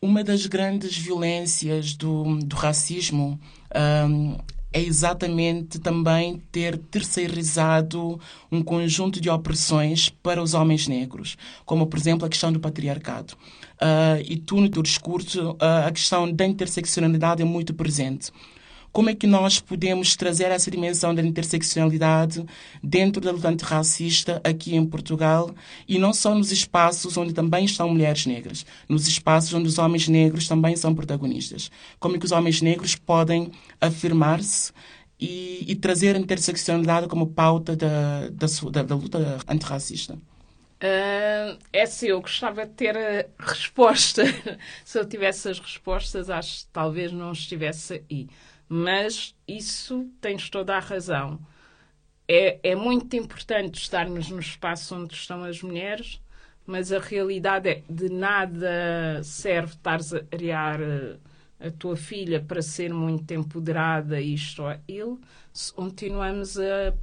uma 0.00 0.24
das 0.24 0.46
grandes 0.46 0.96
violências 0.96 1.94
do, 1.94 2.38
do 2.38 2.56
racismo 2.56 3.38
um, 4.08 4.38
é 4.74 4.82
exatamente 4.82 5.78
também 5.78 6.42
ter 6.50 6.76
terceirizado 6.76 8.20
um 8.50 8.60
conjunto 8.60 9.20
de 9.20 9.30
opressões 9.30 10.08
para 10.08 10.42
os 10.42 10.52
homens 10.52 10.88
negros, 10.88 11.38
como, 11.64 11.86
por 11.86 11.96
exemplo, 11.96 12.26
a 12.26 12.28
questão 12.28 12.52
do 12.52 12.58
patriarcado. 12.58 13.34
Uh, 13.74 14.20
e 14.28 14.36
tu, 14.36 14.60
no 14.60 14.68
teu 14.68 14.82
discurso, 14.82 15.52
uh, 15.52 15.86
a 15.86 15.92
questão 15.92 16.30
da 16.30 16.44
interseccionalidade 16.44 17.40
é 17.40 17.44
muito 17.44 17.72
presente 17.72 18.32
como 18.94 19.10
é 19.10 19.14
que 19.14 19.26
nós 19.26 19.58
podemos 19.58 20.14
trazer 20.14 20.52
essa 20.52 20.70
dimensão 20.70 21.12
da 21.12 21.20
interseccionalidade 21.20 22.46
dentro 22.80 23.20
da 23.20 23.32
luta 23.32 23.48
antirracista 23.48 24.40
aqui 24.44 24.76
em 24.76 24.86
Portugal 24.86 25.52
e 25.88 25.98
não 25.98 26.12
só 26.12 26.32
nos 26.32 26.52
espaços 26.52 27.16
onde 27.16 27.32
também 27.32 27.64
estão 27.64 27.88
mulheres 27.88 28.24
negras, 28.24 28.64
nos 28.88 29.08
espaços 29.08 29.52
onde 29.52 29.66
os 29.66 29.78
homens 29.78 30.06
negros 30.06 30.46
também 30.46 30.76
são 30.76 30.94
protagonistas. 30.94 31.72
Como 31.98 32.14
é 32.14 32.20
que 32.20 32.24
os 32.24 32.30
homens 32.30 32.62
negros 32.62 32.94
podem 32.94 33.50
afirmar-se 33.80 34.72
e, 35.18 35.64
e, 35.66 35.74
trazer 35.74 36.14
a 36.14 36.18
interseccionalidade 36.20 37.08
como 37.08 37.26
pauta 37.26 37.74
da, 37.74 38.28
da, 38.30 38.46
da, 38.70 38.82
da 38.84 38.94
luta 38.94 39.38
antirracista? 39.48 40.14
Uh, 40.14 41.58
é 41.72 41.82
assim, 41.82 42.06
eu 42.08 42.20
gostava 42.20 42.64
de 42.64 42.72
ter 42.74 42.96
a 42.96 43.26
resposta. 43.40 44.22
Se 44.84 45.00
eu 45.00 45.04
tivesse 45.04 45.48
as 45.48 45.58
respostas, 45.58 46.30
acho 46.30 46.60
que 46.60 46.66
talvez 46.72 47.10
não 47.10 47.32
estivesse 47.32 48.04
aí. 48.08 48.28
Mas 48.68 49.34
isso 49.46 50.08
tens 50.20 50.48
toda 50.48 50.76
a 50.76 50.80
razão. 50.80 51.38
É, 52.26 52.58
é 52.62 52.74
muito 52.74 53.14
importante 53.16 53.78
estarmos 53.80 54.30
no 54.30 54.40
espaço 54.40 54.94
onde 54.96 55.14
estão 55.14 55.44
as 55.44 55.62
mulheres, 55.62 56.20
mas 56.66 56.90
a 56.92 56.98
realidade 56.98 57.68
é 57.68 57.82
de 57.88 58.08
nada 58.08 59.22
serve 59.22 59.72
estares 59.74 60.14
a 60.14 60.20
criar 60.20 60.80
eh, 60.80 61.16
a 61.60 61.70
tua 61.70 61.96
filha 61.96 62.40
para 62.40 62.62
ser 62.62 62.92
muito 62.92 63.30
empoderada, 63.32 64.20
isto 64.20 64.62
ou 64.62 64.68
aquilo, 64.68 65.20
se 65.52 65.72
continuamos 65.72 66.58
a, 66.58 66.94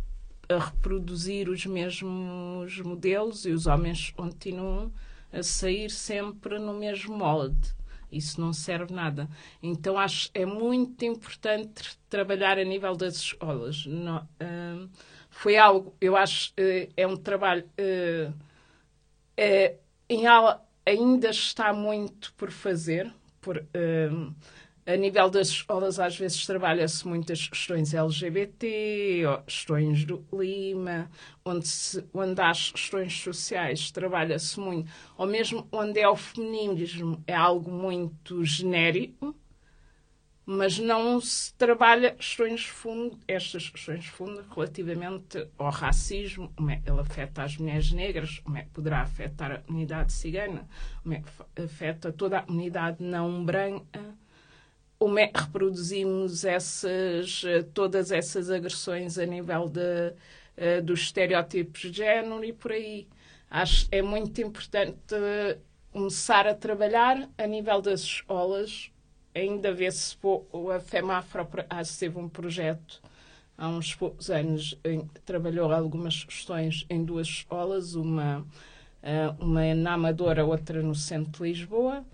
a 0.50 0.60
reproduzir 0.60 1.50
os 1.50 1.65
mesmos 1.65 2.80
modelos 2.80 3.45
e 3.45 3.52
os 3.52 3.67
homens 3.67 4.12
continuam 4.12 4.91
a 5.32 5.43
sair 5.43 5.89
sempre 5.91 6.60
no 6.60 6.74
mesmo 6.74 7.17
molde. 7.17 7.74
Isso 8.12 8.39
não 8.41 8.54
serve 8.54 8.93
nada. 8.93 9.30
Então 9.62 9.97
acho 9.97 10.30
é 10.34 10.45
muito 10.45 11.06
importante 11.06 11.97
trabalhar 12.10 12.58
a 12.60 12.63
nível 12.63 12.95
das 12.95 13.15
escolas. 13.15 13.86
Não, 13.86 14.17
uh, 14.17 14.89
foi 15.30 15.58
algo, 15.58 15.95
eu 16.02 16.15
acho, 16.17 16.52
uh, 16.52 16.91
é 16.95 17.08
um 17.08 17.15
trabalho. 17.15 17.63
Uh, 17.80 18.34
em 20.10 20.28
aula 20.28 20.63
ainda 20.86 21.30
está 21.30 21.74
muito 21.74 22.34
por 22.34 22.52
fazer. 22.52 23.13
Por, 23.39 23.65
a 24.86 24.96
nível 24.96 25.30
das 25.30 25.50
escolas, 25.50 26.00
às 26.00 26.17
vezes 26.17 26.46
trabalha-se 26.46 27.08
muitas 27.08 27.48
questões 27.48 27.94
LGBT, 27.94 29.24
questões 29.46 30.06
do 30.06 30.17
clima, 30.20 31.10
onde, 31.46 31.67
se, 31.67 32.04
onde 32.13 32.41
há 32.41 32.50
as 32.50 32.72
questões 32.72 33.13
sociais, 33.22 33.91
trabalha-se 33.91 34.60
muito, 34.60 34.91
ou 35.17 35.28
mesmo 35.28 35.67
onde 35.72 36.00
é 36.00 36.10
o 36.10 36.15
feminismo, 36.15 37.24
é 37.28 37.36
algo 37.36 37.72
muito 37.72 38.44
genérico, 38.44 39.36
mas 40.44 40.80
não 40.80 41.22
se 41.22 41.54
trabalha 41.54 42.12
questões 42.15 42.65
fundo, 42.65 43.17
estas 43.28 43.70
questões 43.70 44.06
fundo 44.08 44.44
relativamente 44.54 45.48
ao 45.58 45.70
racismo, 45.70 46.52
como 46.56 46.72
é, 46.72 46.82
ele 46.86 47.00
afeta 47.00 47.44
as 47.44 47.56
mulheres 47.58 47.91
negras, 47.91 48.39
como 48.39 48.58
é, 48.58 48.67
poderá 48.74 49.02
afetar 49.02 49.52
a 49.52 49.58
comunidade 49.60 50.12
cigana, 50.12 50.67
como 51.04 51.13
é, 51.13 51.24
afeta 51.63 52.12
toda 52.12 52.39
a 52.39 52.41
comunidade 52.41 53.04
não 53.04 53.46
branca, 53.46 54.17
como 55.01 55.17
é, 55.17 55.31
reproduzimos 55.33 56.45
essas, 56.45 57.41
todas 57.73 58.11
essas 58.11 58.51
agressões 58.51 59.17
a 59.17 59.25
nível 59.25 59.67
de, 59.67 59.79
uh, 59.79 60.79
dos 60.83 60.99
estereótipos 60.99 61.81
de 61.81 61.93
género 61.93 62.45
e 62.45 62.53
por 62.53 62.71
aí. 62.71 63.07
Acho 63.49 63.87
é 63.91 64.03
muito 64.03 64.39
importante 64.39 65.15
começar 65.91 66.45
a 66.45 66.53
trabalhar 66.53 67.27
a 67.35 67.47
nível 67.47 67.81
das 67.81 68.01
escolas. 68.01 68.91
Ainda 69.33 69.73
vê-se 69.73 70.15
a 70.71 70.79
FEMAFRA 70.79 71.47
teve 71.97 72.19
um 72.19 72.29
projeto 72.29 73.01
há 73.57 73.69
uns 73.69 73.95
poucos 73.95 74.29
anos 74.29 74.77
em, 74.83 75.09
trabalhou 75.25 75.71
algumas 75.71 76.23
questões 76.23 76.85
em 76.87 77.03
duas 77.03 77.27
escolas, 77.27 77.95
uma, 77.95 78.45
eh, 79.01 79.33
uma 79.39 79.73
na 79.73 79.93
Amadora, 79.93 80.45
outra 80.45 80.83
no 80.83 80.93
centro 80.93 81.43
de 81.43 81.53
Lisboa, 81.53 82.05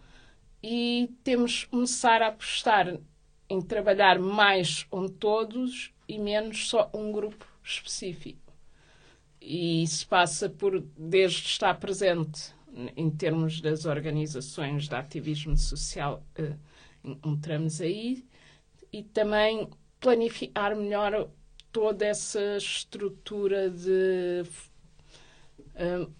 e 0.61 1.09
temos 1.23 1.63
que 1.63 1.69
começar 1.69 2.21
a 2.21 2.27
apostar 2.27 2.99
em 3.49 3.61
trabalhar 3.61 4.19
mais 4.19 4.83
com 4.83 5.07
todos 5.07 5.93
e 6.07 6.17
menos 6.17 6.69
só 6.69 6.89
um 6.93 7.11
grupo 7.11 7.45
específico. 7.63 8.53
E 9.39 9.83
isso 9.83 10.07
passa 10.07 10.49
por, 10.49 10.81
desde 10.97 11.45
estar 11.47 11.73
presente 11.75 12.53
em 12.95 13.09
termos 13.09 13.61
das 13.61 13.85
organizações 13.85 14.87
de 14.87 14.95
ativismo 14.95 15.57
social, 15.57 16.23
uh, 16.37 17.17
entramos 17.25 17.81
aí, 17.81 18.25
e 18.91 19.03
também 19.03 19.69
planificar 19.99 20.75
melhor 20.75 21.29
toda 21.71 22.05
essa 22.05 22.57
estrutura 22.57 23.69
de, 23.69 24.43
uh, 25.75 26.11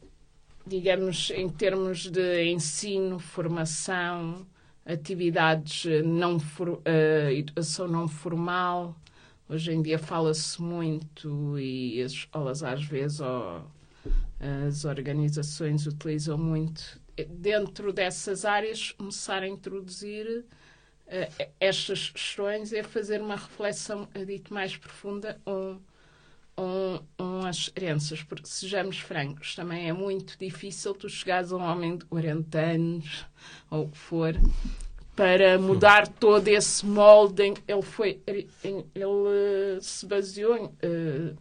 digamos, 0.68 1.32
em 1.32 1.50
termos 1.50 2.10
de 2.10 2.46
ensino, 2.52 3.20
formação, 3.20 4.46
atividades 4.86 5.86
não 6.06 6.40
for, 6.40 6.70
uh, 6.70 7.32
educação 7.32 7.88
não 7.88 8.08
formal. 8.08 8.96
Hoje 9.50 9.72
em 9.72 9.82
dia 9.82 9.98
fala-se 9.98 10.62
muito 10.62 11.58
e 11.58 12.02
as 12.02 12.12
escolas 12.12 12.64
às 12.64 12.84
vezes 12.84 13.22
as 14.68 14.86
organizações 14.86 15.88
utilizam 15.88 16.38
muito 16.38 17.00
dentro 17.30 17.92
dessas 17.92 18.46
áreas 18.46 18.92
começar 18.92 19.42
a 19.42 19.48
introduzir 19.48 20.46
uh, 21.08 21.48
estas 21.60 22.10
questões 22.10 22.74
é 22.74 22.84
fazer 22.84 23.22
uma 23.22 23.36
reflexão 23.36 24.08
dito 24.26 24.54
mais 24.54 24.76
profunda 24.78 25.40
um, 25.48 25.80
um, 26.58 27.00
um 27.20 27.46
as 27.46 27.70
crianças, 27.70 28.24
porque 28.24 28.48
sejamos 28.48 29.00
francos, 29.00 29.56
também 29.56 29.90
é 29.90 29.94
muito 29.94 30.38
difícil 30.38 30.94
tu 30.94 31.10
chegares 31.10 31.52
a 31.52 31.58
um 31.58 31.62
homem 31.62 31.98
de 31.98 32.06
40 32.06 32.60
anos 32.60 33.26
ou 33.70 33.86
o 33.86 33.90
que 33.90 33.98
for 33.98 34.36
para 35.16 35.58
mudar 35.58 36.08
todo 36.08 36.48
esse 36.48 36.86
molde 36.86 37.54
ele 37.68 37.82
foi 37.82 38.22
ele 38.26 38.48
se 39.82 40.06
baseou 40.06 40.66
uh, 40.66 41.38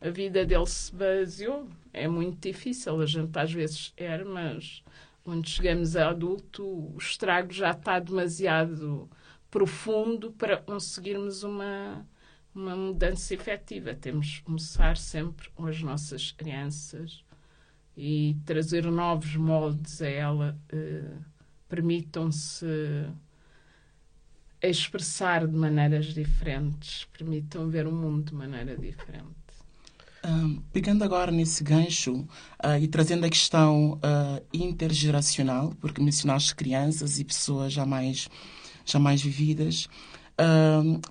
a 0.00 0.10
vida 0.10 0.44
dele 0.44 0.66
se 0.66 0.92
baseou 0.92 1.68
é 1.92 2.08
muito 2.08 2.40
difícil. 2.40 3.00
A 3.00 3.06
gente 3.06 3.38
às 3.38 3.52
vezes 3.52 3.92
é, 3.96 4.24
mas 4.24 4.82
quando 5.22 5.48
chegamos 5.48 5.94
a 5.96 6.08
adulto, 6.08 6.64
o 6.64 6.96
estrago 6.98 7.52
já 7.52 7.70
está 7.70 7.98
demasiado 7.98 9.08
profundo 9.50 10.32
para 10.32 10.56
conseguirmos 10.56 11.42
uma, 11.42 12.06
uma 12.54 12.76
mudança 12.76 13.34
efetiva. 13.34 13.94
Temos 13.94 14.38
que 14.38 14.42
começar 14.42 14.96
sempre 14.96 15.48
com 15.50 15.66
as 15.66 15.82
nossas 15.82 16.32
crianças 16.32 17.24
e 17.96 18.36
trazer 18.44 18.84
novos 18.84 19.36
moldes 19.36 20.00
a 20.02 20.08
ela. 20.08 20.58
Eh, 20.68 21.16
Permitam-se 21.68 22.66
expressar 24.60 25.46
de 25.46 25.56
maneiras 25.56 26.12
diferentes, 26.12 27.04
permitam 27.16 27.70
ver 27.70 27.86
o 27.86 27.92
mundo 27.92 28.26
de 28.26 28.34
maneira 28.34 28.76
diferente 28.76 29.42
pegando 30.72 31.02
agora 31.02 31.30
nesse 31.32 31.64
gancho 31.64 32.14
uh, 32.14 32.78
e 32.80 32.86
trazendo 32.86 33.26
a 33.26 33.28
questão 33.28 33.94
uh, 33.94 34.44
intergeracional, 34.52 35.74
porque 35.80 36.00
mencionaste 36.00 36.54
crianças 36.54 37.18
e 37.18 37.24
pessoas 37.24 37.72
já 37.72 37.84
mais, 37.84 38.28
já 38.84 38.98
mais 38.98 39.20
vividas, 39.20 39.88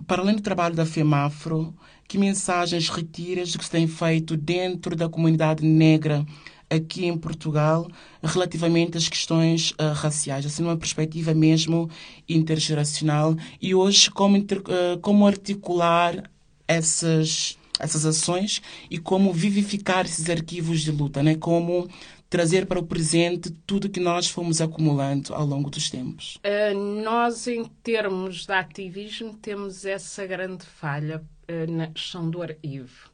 para 0.07 0.21
além 0.21 0.35
do 0.35 0.41
trabalho 0.41 0.75
da 0.75 0.85
FEMAFRO, 0.85 1.73
que 2.07 2.17
mensagens 2.17 2.89
retiras 2.89 3.55
que 3.55 3.63
se 3.63 3.71
tem 3.71 3.87
feito 3.87 4.35
dentro 4.35 4.95
da 4.95 5.07
comunidade 5.07 5.65
negra 5.65 6.25
aqui 6.69 7.05
em 7.05 7.17
Portugal 7.17 7.87
relativamente 8.23 8.97
às 8.97 9.07
questões 9.07 9.71
uh, 9.71 9.93
raciais, 9.93 10.45
assim 10.45 10.63
numa 10.63 10.77
perspectiva 10.77 11.33
mesmo 11.33 11.89
intergeracional 12.27 13.35
e 13.61 13.75
hoje 13.75 14.09
como, 14.09 14.37
inter, 14.37 14.61
como 15.01 15.27
articular 15.27 16.29
essas 16.67 17.57
essas 17.81 18.05
ações 18.05 18.61
e 18.89 18.97
como 18.97 19.33
vivificar 19.33 20.05
esses 20.05 20.29
arquivos 20.29 20.81
de 20.81 20.91
luta, 20.91 21.23
né? 21.23 21.35
Como 21.35 21.87
trazer 22.31 22.65
para 22.65 22.79
o 22.79 22.87
presente 22.87 23.51
tudo 23.67 23.89
que 23.89 23.99
nós 23.99 24.29
fomos 24.29 24.61
acumulando 24.61 25.35
ao 25.35 25.45
longo 25.45 25.69
dos 25.69 25.89
tempos. 25.89 26.37
Uh, 26.37 27.03
nós, 27.03 27.45
em 27.45 27.65
termos 27.83 28.45
de 28.45 28.53
ativismo, 28.53 29.33
temos 29.33 29.85
essa 29.85 30.25
grande 30.25 30.65
falha 30.65 31.21
uh, 31.21 31.69
na 31.69 31.87
questão 31.87 32.29
do 32.29 32.41
arquivo. 32.41 33.11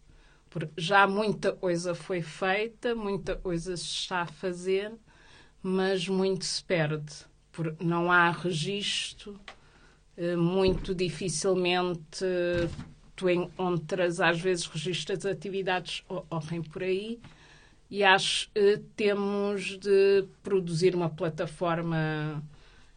Porque 0.51 0.71
já 0.77 1.07
muita 1.07 1.51
coisa 1.51 1.95
foi 1.95 2.21
feita, 2.21 2.93
muita 2.93 3.35
coisa 3.35 3.75
se 3.75 3.85
está 3.85 4.21
a 4.21 4.27
fazer, 4.27 4.93
mas 5.63 6.07
muito 6.07 6.45
se 6.45 6.63
perde. 6.63 7.11
Porque 7.51 7.83
não 7.83 8.11
há 8.11 8.29
registro, 8.29 9.39
uh, 10.15 10.37
muito 10.37 10.93
dificilmente 10.93 12.23
tu 13.15 13.27
encontras 13.27 14.21
às 14.21 14.39
vezes 14.39 14.67
registros 14.67 15.17
de 15.17 15.27
atividades 15.27 16.03
ocorrem 16.07 16.61
por 16.61 16.83
aí 16.83 17.19
e 17.89 18.03
acho 18.03 18.49
que 18.51 18.77
temos 18.95 19.77
de 19.77 20.25
produzir 20.43 20.95
uma 20.95 21.09
plataforma 21.09 22.43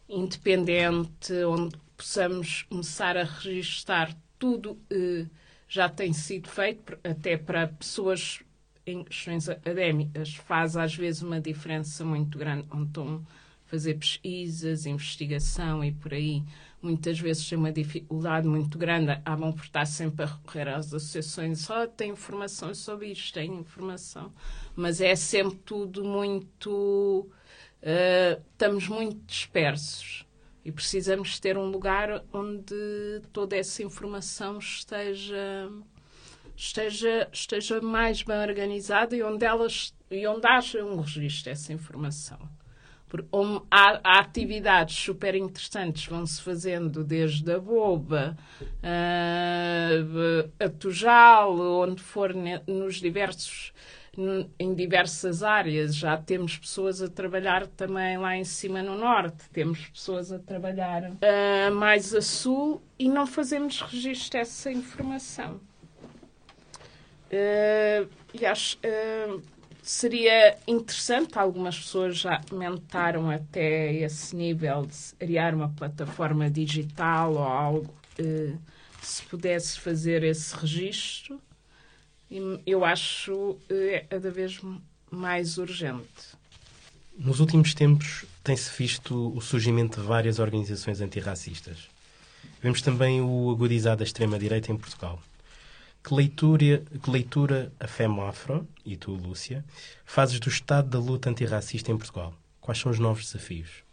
independente 0.09 1.33
onde 1.45 1.77
possamos 1.95 2.63
começar 2.63 3.15
a 3.15 3.23
registar 3.23 4.15
tudo 4.37 4.77
que 4.89 5.27
já 5.67 5.87
tem 5.87 6.11
sido 6.11 6.49
feito, 6.49 6.97
até 7.03 7.37
para 7.37 7.67
pessoas 7.67 8.41
em 8.85 9.03
questões 9.03 9.47
académicas. 9.47 10.35
Faz 10.35 10.75
às 10.75 10.95
vezes 10.95 11.21
uma 11.21 11.39
diferença 11.39 12.03
muito 12.03 12.37
grande 12.37 12.67
a 12.69 12.75
fazer 13.71 13.93
pesquisas, 13.93 14.85
investigação 14.85 15.81
e 15.81 15.93
por 15.93 16.13
aí 16.13 16.43
muitas 16.81 17.17
vezes 17.17 17.47
tem 17.47 17.57
uma 17.57 17.71
dificuldade 17.71 18.45
muito 18.45 18.77
grande, 18.77 19.11
acabam 19.11 19.53
por 19.53 19.63
estar 19.63 19.85
sempre 19.85 20.25
a 20.25 20.27
recorrer 20.27 20.67
às 20.67 20.87
associações, 20.87 21.61
só 21.61 21.83
oh, 21.83 21.87
tem 21.87 22.11
informação 22.11 22.75
sobre 22.75 23.07
isto, 23.07 23.35
tem 23.35 23.53
informação, 23.53 24.33
mas 24.75 24.99
é 24.99 25.15
sempre 25.15 25.57
tudo 25.59 26.03
muito. 26.03 27.29
Uh, 27.81 28.41
estamos 28.51 28.87
muito 28.87 29.25
dispersos 29.25 30.25
e 30.63 30.71
precisamos 30.71 31.39
ter 31.39 31.57
um 31.57 31.65
lugar 31.65 32.23
onde 32.31 33.21
toda 33.31 33.55
essa 33.55 33.81
informação 33.81 34.59
esteja 34.59 35.71
esteja 36.55 37.27
esteja 37.33 37.81
mais 37.81 38.21
bem 38.21 38.37
organizada 38.37 39.15
e 39.15 39.23
onde 39.23 39.43
elas 39.45 39.95
e 40.11 40.27
onde 40.27 40.45
haja 40.45 40.85
um 40.85 41.01
registro 41.01 41.45
dessa 41.45 41.73
informação 41.73 42.37
há, 43.69 43.99
há, 44.03 44.19
atividades 44.19 44.95
super 44.95 45.35
interessantes 45.35 46.05
vão-se 46.05 46.41
fazendo 46.41 47.03
desde 47.03 47.51
a 47.51 47.59
Boba 47.59 48.37
uh, 48.61 50.51
a 50.59 50.69
Tujal, 50.69 51.59
onde 51.59 52.01
for 52.01 52.33
nos 52.67 52.95
diversos 52.95 53.73
em 54.59 54.73
diversas 54.73 55.41
áreas. 55.41 55.95
Já 55.95 56.17
temos 56.17 56.57
pessoas 56.57 57.01
a 57.01 57.07
trabalhar 57.07 57.65
também 57.67 58.17
lá 58.17 58.35
em 58.35 58.43
cima 58.43 58.81
no 58.83 58.97
norte, 58.97 59.49
temos 59.51 59.87
pessoas 59.87 60.31
a 60.31 60.39
trabalhar 60.39 61.03
uh, 61.03 61.73
mais 61.73 62.13
a 62.13 62.21
sul 62.21 62.81
e 62.99 63.07
não 63.07 63.25
fazemos 63.25 63.81
registro 63.81 64.39
dessa 64.39 64.71
informação. 64.71 65.59
Uh, 67.31 68.09
e 68.33 68.45
acho, 68.45 68.77
uh, 68.79 69.41
seria 69.91 70.57
interessante, 70.65 71.37
algumas 71.37 71.77
pessoas 71.77 72.17
já 72.17 72.41
comentaram 72.49 73.29
até 73.29 73.93
esse 73.93 74.33
nível 74.33 74.85
de 74.85 74.97
criar 75.19 75.53
uma 75.53 75.67
plataforma 75.67 76.49
digital 76.49 77.33
ou 77.33 77.43
algo, 77.43 77.93
eh, 78.17 78.53
se 79.01 79.21
pudesse 79.23 79.77
fazer 79.77 80.23
esse 80.23 80.55
registro, 80.55 81.41
eu 82.65 82.85
acho 82.85 83.57
eh, 83.69 84.05
cada 84.09 84.31
vez 84.31 84.61
mais 85.11 85.57
urgente. 85.57 86.37
Nos 87.17 87.41
últimos 87.41 87.73
tempos 87.73 88.23
tem-se 88.41 88.71
visto 88.77 89.35
o 89.35 89.41
surgimento 89.41 89.99
de 89.99 90.07
várias 90.07 90.39
organizações 90.39 91.01
antirracistas. 91.01 91.89
Vemos 92.63 92.81
também 92.81 93.19
o 93.19 93.51
agudizar 93.51 93.97
da 93.97 94.05
extrema-direita 94.05 94.71
em 94.71 94.77
Portugal. 94.77 95.21
Que 96.03 96.15
leitura, 96.15 96.83
que 97.03 97.11
leitura 97.11 97.71
a 97.79 97.87
FEMAFRO, 97.87 98.67
e 98.83 98.97
tu, 98.97 99.11
Lúcia, 99.11 99.63
fazes 100.03 100.39
do 100.39 100.49
estado 100.49 100.89
da 100.89 100.99
luta 100.99 101.29
antirracista 101.29 101.91
em 101.91 101.97
Portugal? 101.97 102.33
Quais 102.59 102.79
são 102.79 102.91
os 102.91 102.97
novos 102.97 103.25
desafios? 103.25 103.83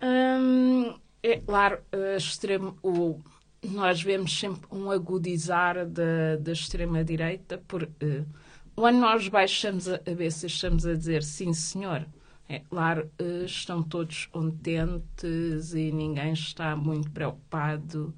Hum, 0.00 0.94
é 1.22 1.38
claro, 1.38 1.80
extremo, 2.16 2.78
o, 2.82 3.20
nós 3.64 4.00
vemos 4.00 4.38
sempre 4.38 4.68
um 4.70 4.90
agudizar 4.90 5.86
da, 5.86 6.36
da 6.40 6.52
extrema-direita, 6.52 7.58
por 7.66 7.82
uh, 7.82 8.26
quando 8.74 8.98
nós 8.98 9.26
baixamos 9.26 9.88
a 9.88 9.98
cabeça, 9.98 10.46
estamos 10.46 10.86
a 10.86 10.94
dizer 10.94 11.22
sim, 11.22 11.52
senhor. 11.52 12.06
É 12.48 12.60
claro, 12.60 13.10
uh, 13.20 13.44
estão 13.44 13.82
todos 13.82 14.26
contentes 14.26 15.74
e 15.74 15.90
ninguém 15.90 16.32
está 16.32 16.76
muito 16.76 17.10
preocupado 17.10 18.14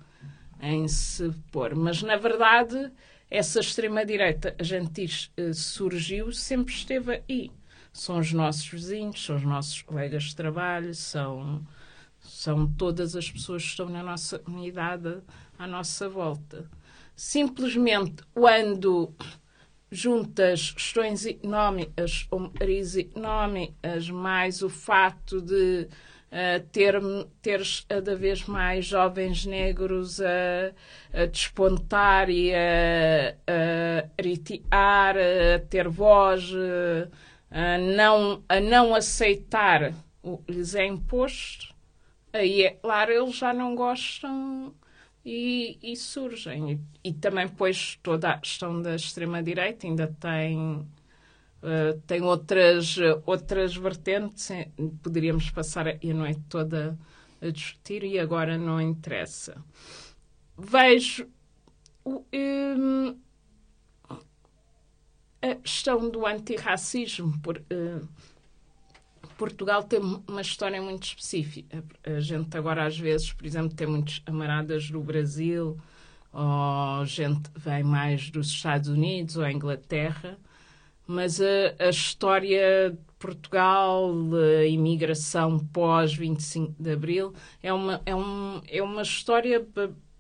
em 0.61 0.89
se 0.89 1.31
pôr. 1.51 1.75
Mas, 1.75 2.03
na 2.03 2.17
verdade, 2.17 2.91
essa 3.31 3.61
extrema-direita, 3.61 4.55
a 4.59 4.63
gente 4.63 4.91
diz, 4.91 5.31
uh, 5.39 5.53
surgiu, 5.53 6.33
sempre 6.33 6.73
esteve 6.73 7.23
aí. 7.29 7.51
São 7.93 8.19
os 8.19 8.33
nossos 8.33 8.67
vizinhos, 8.67 9.25
são 9.25 9.37
os 9.37 9.43
nossos 9.43 9.83
colegas 9.83 10.25
de 10.25 10.37
trabalho, 10.37 10.95
são, 10.95 11.67
são 12.21 12.67
todas 12.67 13.17
as 13.17 13.31
pessoas 13.31 13.63
que 13.63 13.69
estão 13.71 13.89
na 13.89 14.03
nossa 14.03 14.39
comunidade 14.39 15.19
à 15.59 15.67
nossa 15.67 16.09
volta. 16.09 16.69
Simplesmente, 17.15 18.23
quando 18.33 19.13
juntas 19.91 20.71
questões 20.71 21.27
económicas 21.27 22.27
ou 22.31 22.51
crises 22.51 22.97
económicas, 22.97 24.09
mais 24.11 24.63
o 24.63 24.69
fato 24.69 25.41
de 25.41 25.89
ter, 26.73 27.01
ter 27.41 27.63
cada 27.89 28.15
vez 28.15 28.45
mais 28.47 28.85
jovens 28.87 29.47
negros 29.47 30.21
a, 30.21 30.73
a 31.13 31.27
despontar 31.27 32.29
e 32.29 32.53
a, 32.55 33.35
a 33.47 34.23
ritear, 34.23 35.17
a 35.17 35.59
ter 35.69 35.89
voz, 35.89 36.51
a 37.51 37.79
não, 37.79 38.43
a 38.49 38.61
não 38.61 38.95
aceitar 38.95 39.93
o 40.23 40.39
que 40.39 40.53
lhes 40.53 40.75
é 40.75 40.85
imposto, 40.87 41.75
aí 42.33 42.63
é 42.63 42.71
claro, 42.71 43.13
eles 43.13 43.37
já 43.37 43.53
não 43.55 43.75
gostam 43.75 44.75
e, 45.25 45.79
e 45.83 45.97
surgem. 45.97 46.73
E, 47.05 47.09
e, 47.11 47.13
também, 47.13 47.49
pois, 47.49 47.99
toda 48.03 48.31
a 48.31 48.39
questão 48.39 48.81
da 48.81 48.95
extrema-direita 48.95 49.87
ainda 49.87 50.07
tem. 50.21 50.87
Uh, 51.61 52.01
tem 52.07 52.23
outras, 52.23 52.97
outras 53.27 53.75
vertentes, 53.75 54.49
poderíamos 55.03 55.51
passar 55.51 55.89
a 55.89 56.15
noite 56.15 56.41
toda 56.49 56.97
a 57.43 57.51
discutir 57.51 58.05
e 58.05 58.19
agora 58.19 58.57
não 58.57 58.81
interessa. 58.81 59.63
Vejo 60.57 61.29
um, 62.05 63.19
a 65.43 65.55
questão 65.57 66.09
do 66.09 66.27
antirracismo, 66.27 67.39
por, 67.41 67.61
Portugal 69.39 69.85
tem 69.85 70.01
uma 70.01 70.41
história 70.41 70.83
muito 70.83 71.05
específica. 71.05 71.85
A 72.05 72.19
gente 72.19 72.57
agora, 72.59 72.85
às 72.85 72.99
vezes, 72.99 73.33
por 73.33 73.47
exemplo, 73.47 73.75
tem 73.75 73.87
muitos 73.87 74.21
amaradas 74.27 74.91
do 74.91 75.01
Brasil, 75.01 75.79
ou 76.33 77.05
gente 77.07 77.49
vem 77.57 77.85
mais 77.85 78.31
dos 78.31 78.49
Estados 78.49 78.89
Unidos 78.89 79.37
ou 79.37 79.49
Inglaterra, 79.49 80.37
mas 81.09 81.41
a, 81.41 81.75
a 81.81 81.91
história 81.91 82.91
de 82.91 83.15
Portugal, 83.19 84.13
a 84.61 84.67
imigração 84.67 85.59
pós 85.59 86.15
25 86.15 86.81
de 86.81 86.93
Abril, 86.93 87.35
é 87.61 87.73
uma, 87.73 88.01
é 88.07 88.15
um, 88.15 88.63
é 88.69 88.83
uma 88.83 89.03
história 89.03 89.67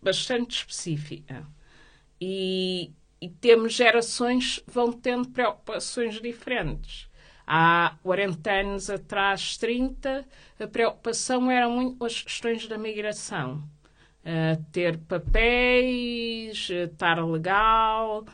bastante 0.02 0.56
específica. 0.56 1.46
E, 2.20 2.90
e 3.20 3.28
temos 3.28 3.74
gerações 3.74 4.58
que 4.58 4.70
vão 4.70 4.92
tendo 4.92 5.28
preocupações 5.28 6.20
diferentes 6.20 7.08
Há 7.50 7.96
40 8.02 8.50
anos 8.50 8.90
atrás, 8.90 9.56
30, 9.56 10.22
a 10.60 10.66
preocupação 10.66 11.50
eram 11.50 11.70
muito 11.70 12.04
as 12.04 12.20
questões 12.20 12.68
da 12.68 12.76
migração. 12.76 13.66
Uh, 14.20 14.62
ter 14.70 14.98
papéis, 14.98 16.68
uh, 16.68 16.92
estar 16.92 17.24
legal 17.24 18.26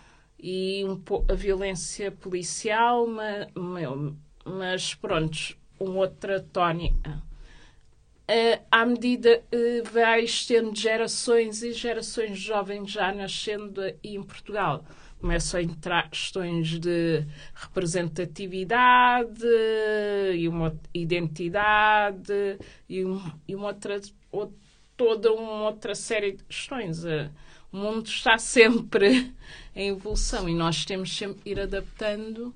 e 0.46 0.84
um 0.84 1.00
a 1.26 1.34
violência 1.34 2.12
policial, 2.12 3.06
mas, 3.06 3.48
mas 4.44 4.94
pronto, 4.94 5.56
uma 5.80 6.00
outra 6.00 6.38
tónica. 6.38 7.22
Uh, 8.28 8.62
à 8.70 8.84
medida 8.84 9.42
que 9.50 9.80
uh, 9.80 9.84
vais 9.90 10.44
tendo 10.44 10.78
gerações 10.78 11.62
e 11.62 11.72
gerações 11.72 12.38
jovens 12.38 12.90
já 12.90 13.10
nascendo 13.14 13.80
em 14.02 14.22
Portugal, 14.22 14.84
começam 15.18 15.60
a 15.60 15.62
entrar 15.62 16.10
questões 16.10 16.78
de 16.78 17.24
representatividade 17.54 19.46
e 20.34 20.46
uma 20.46 20.78
identidade 20.92 22.58
e, 22.86 23.02
e 23.48 23.54
uma 23.54 23.68
outra, 23.68 23.98
toda 24.94 25.32
uma 25.32 25.68
outra 25.68 25.94
série 25.94 26.32
de 26.32 26.44
questões. 26.44 27.06
Eh, 27.06 27.30
o 27.72 27.76
mundo 27.78 28.06
está 28.06 28.36
sempre 28.38 29.32
em 29.74 29.88
evolução 29.88 30.48
e 30.48 30.54
nós 30.54 30.84
temos 30.84 31.16
sempre 31.16 31.50
ir 31.50 31.60
adaptando 31.60 32.54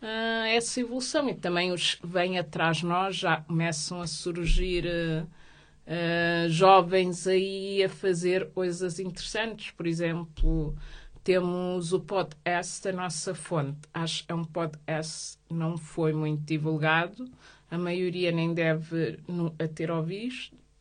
a 0.00 0.48
essa 0.48 0.80
evolução. 0.80 1.28
E 1.28 1.34
também 1.34 1.72
os 1.72 1.94
que 1.94 2.06
vêm 2.06 2.38
atrás 2.38 2.78
de 2.78 2.86
nós 2.86 3.16
já 3.16 3.40
começam 3.40 4.00
a 4.00 4.06
surgir. 4.06 4.86
Uh, 4.86 6.48
jovens 6.48 7.26
aí 7.26 7.82
a 7.82 7.88
fazer 7.88 8.50
coisas 8.50 9.00
interessantes, 9.00 9.72
por 9.72 9.84
exemplo, 9.84 10.76
temos 11.24 11.92
o 11.92 12.00
podcast 12.00 12.82
da 12.84 12.92
nossa 12.92 13.34
fonte. 13.34 13.80
Acho 13.92 14.24
que 14.24 14.32
é 14.32 14.34
um 14.34 14.44
podcast 14.44 15.38
não 15.50 15.76
foi 15.76 16.12
muito 16.12 16.42
divulgado. 16.44 17.30
A 17.70 17.78
maioria 17.78 18.32
nem 18.32 18.52
deve 18.52 19.18
a 19.58 19.68
ter 19.68 19.90
ouvido. 19.90 20.34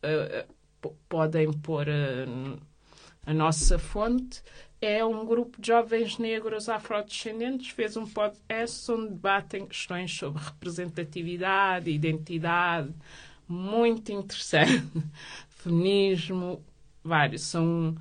Uh, 0.04 0.94
podem 1.08 1.52
pôr 1.54 1.88
uh, 1.88 2.60
a 3.26 3.34
nossa 3.34 3.78
fonte. 3.78 4.42
É 4.82 5.06
um 5.06 5.26
grupo 5.26 5.62
de 5.62 5.68
jovens 5.68 6.18
negros 6.18 6.68
afrodescendentes 6.68 7.70
fez 7.70 7.96
um 7.96 8.08
podcast 8.08 8.92
onde 8.92 9.10
debatem 9.10 9.68
questões 9.68 10.12
sobre 10.12 10.42
representatividade, 10.42 11.92
identidade, 11.92 12.92
muito 13.48 14.12
interessante. 14.12 14.92
Feminismo, 15.50 16.66
vários. 17.04 17.44
São 17.44 17.96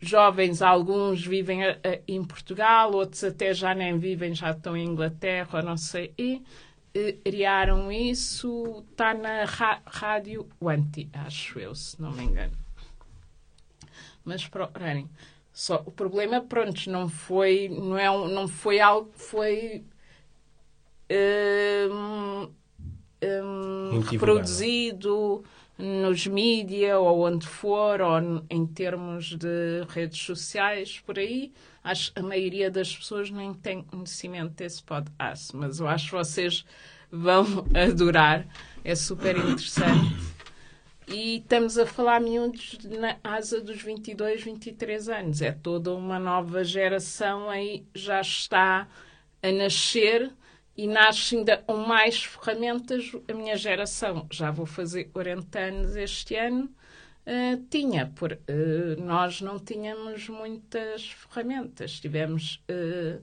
jovens, 0.00 0.62
alguns 0.62 1.24
vivem 1.24 1.64
a, 1.64 1.72
a, 1.72 1.98
em 2.08 2.24
Portugal, 2.24 2.92
outros 2.94 3.22
até 3.22 3.52
já 3.52 3.74
nem 3.74 3.98
vivem, 3.98 4.34
já 4.34 4.50
estão 4.50 4.76
em 4.76 4.86
Inglaterra, 4.86 5.60
não 5.60 5.76
sei, 5.76 6.14
e, 6.16 6.42
e 6.94 7.12
criaram 7.12 7.92
isso, 7.92 8.84
está 8.90 9.12
na 9.12 9.44
rádio 9.84 10.48
Wanti, 10.60 11.10
acho 11.12 11.58
eu, 11.58 11.74
se 11.74 12.00
não 12.00 12.12
me 12.12 12.24
engano. 12.24 12.56
Mas 14.24 14.46
procurarem. 14.46 15.08
Só, 15.60 15.82
o 15.84 15.90
problema, 15.90 16.40
pronto, 16.40 16.90
não 16.90 17.06
foi, 17.06 17.68
não 17.68 17.98
é 17.98 18.06
não 18.06 18.48
foi 18.48 18.80
algo 18.80 19.10
que 19.12 19.20
foi 19.20 19.84
um, 21.90 22.48
um, 23.22 24.00
reproduzido 24.00 25.44
nos 25.76 26.26
mídia 26.26 26.98
ou 26.98 27.26
onde 27.26 27.46
for, 27.46 28.00
ou 28.00 28.42
em 28.48 28.66
termos 28.66 29.36
de 29.36 29.84
redes 29.90 30.22
sociais, 30.22 30.98
por 31.00 31.18
aí, 31.18 31.52
acho 31.84 32.14
que 32.14 32.20
a 32.20 32.22
maioria 32.22 32.70
das 32.70 32.96
pessoas 32.96 33.30
nem 33.30 33.52
tem 33.52 33.82
conhecimento 33.82 34.54
desse 34.54 34.82
podcast, 34.82 35.54
mas 35.54 35.78
eu 35.78 35.86
acho 35.86 36.06
que 36.06 36.12
vocês 36.12 36.64
vão 37.12 37.66
adorar, 37.76 38.46
é 38.82 38.94
super 38.94 39.36
interessante. 39.36 40.29
E 41.12 41.38
estamos 41.38 41.76
a 41.76 41.84
falar 41.84 42.20
miúdos 42.20 42.78
na 42.84 43.18
asa 43.24 43.60
dos 43.60 43.82
22, 43.82 44.44
23 44.44 45.08
anos. 45.08 45.42
É 45.42 45.50
toda 45.50 45.92
uma 45.92 46.20
nova 46.20 46.62
geração 46.62 47.50
aí, 47.50 47.84
já 47.92 48.20
está 48.20 48.86
a 49.42 49.52
nascer 49.52 50.32
e 50.76 50.86
nasce 50.86 51.36
ainda 51.36 51.56
com 51.58 51.76
mais 51.78 52.22
ferramentas. 52.22 53.10
A 53.28 53.34
minha 53.34 53.56
geração, 53.56 54.28
já 54.30 54.52
vou 54.52 54.66
fazer 54.66 55.06
40 55.06 55.58
anos 55.58 55.96
este 55.96 56.36
ano, 56.36 56.70
uh, 57.26 57.60
tinha, 57.68 58.06
por, 58.14 58.32
uh, 58.32 59.02
nós 59.02 59.40
não 59.40 59.58
tínhamos 59.58 60.28
muitas 60.28 61.10
ferramentas, 61.10 61.98
tivemos 61.98 62.62
uh, 62.70 63.20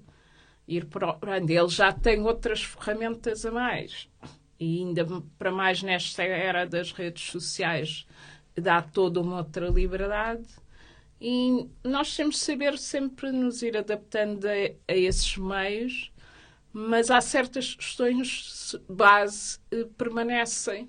ir 0.68 0.86
procurando. 0.88 1.50
Ele 1.50 1.70
já 1.70 1.94
tem 1.94 2.22
outras 2.22 2.64
ferramentas 2.64 3.46
a 3.46 3.52
mais. 3.52 4.10
E 4.60 4.80
ainda 4.80 5.06
para 5.38 5.52
mais 5.52 5.84
nesta 5.84 6.24
era 6.24 6.66
das 6.66 6.92
redes 6.92 7.30
sociais, 7.30 8.08
dá 8.56 8.82
toda 8.82 9.22
uma 9.22 9.38
outra 9.38 9.68
liberdade. 9.70 10.48
E 11.20 11.68
nós 11.84 12.16
temos 12.16 12.36
de 12.36 12.42
saber 12.42 12.78
sempre 12.78 13.32
nos 13.32 13.62
ir 13.62 13.78
adaptando 13.78 14.46
a, 14.46 14.52
a 14.88 14.96
esses 14.96 15.38
meios 15.38 16.12
mas 16.80 17.10
há 17.10 17.20
certas 17.20 17.74
questões 17.74 18.76
base 18.88 19.60
que 19.68 19.86
permanecem. 19.98 20.88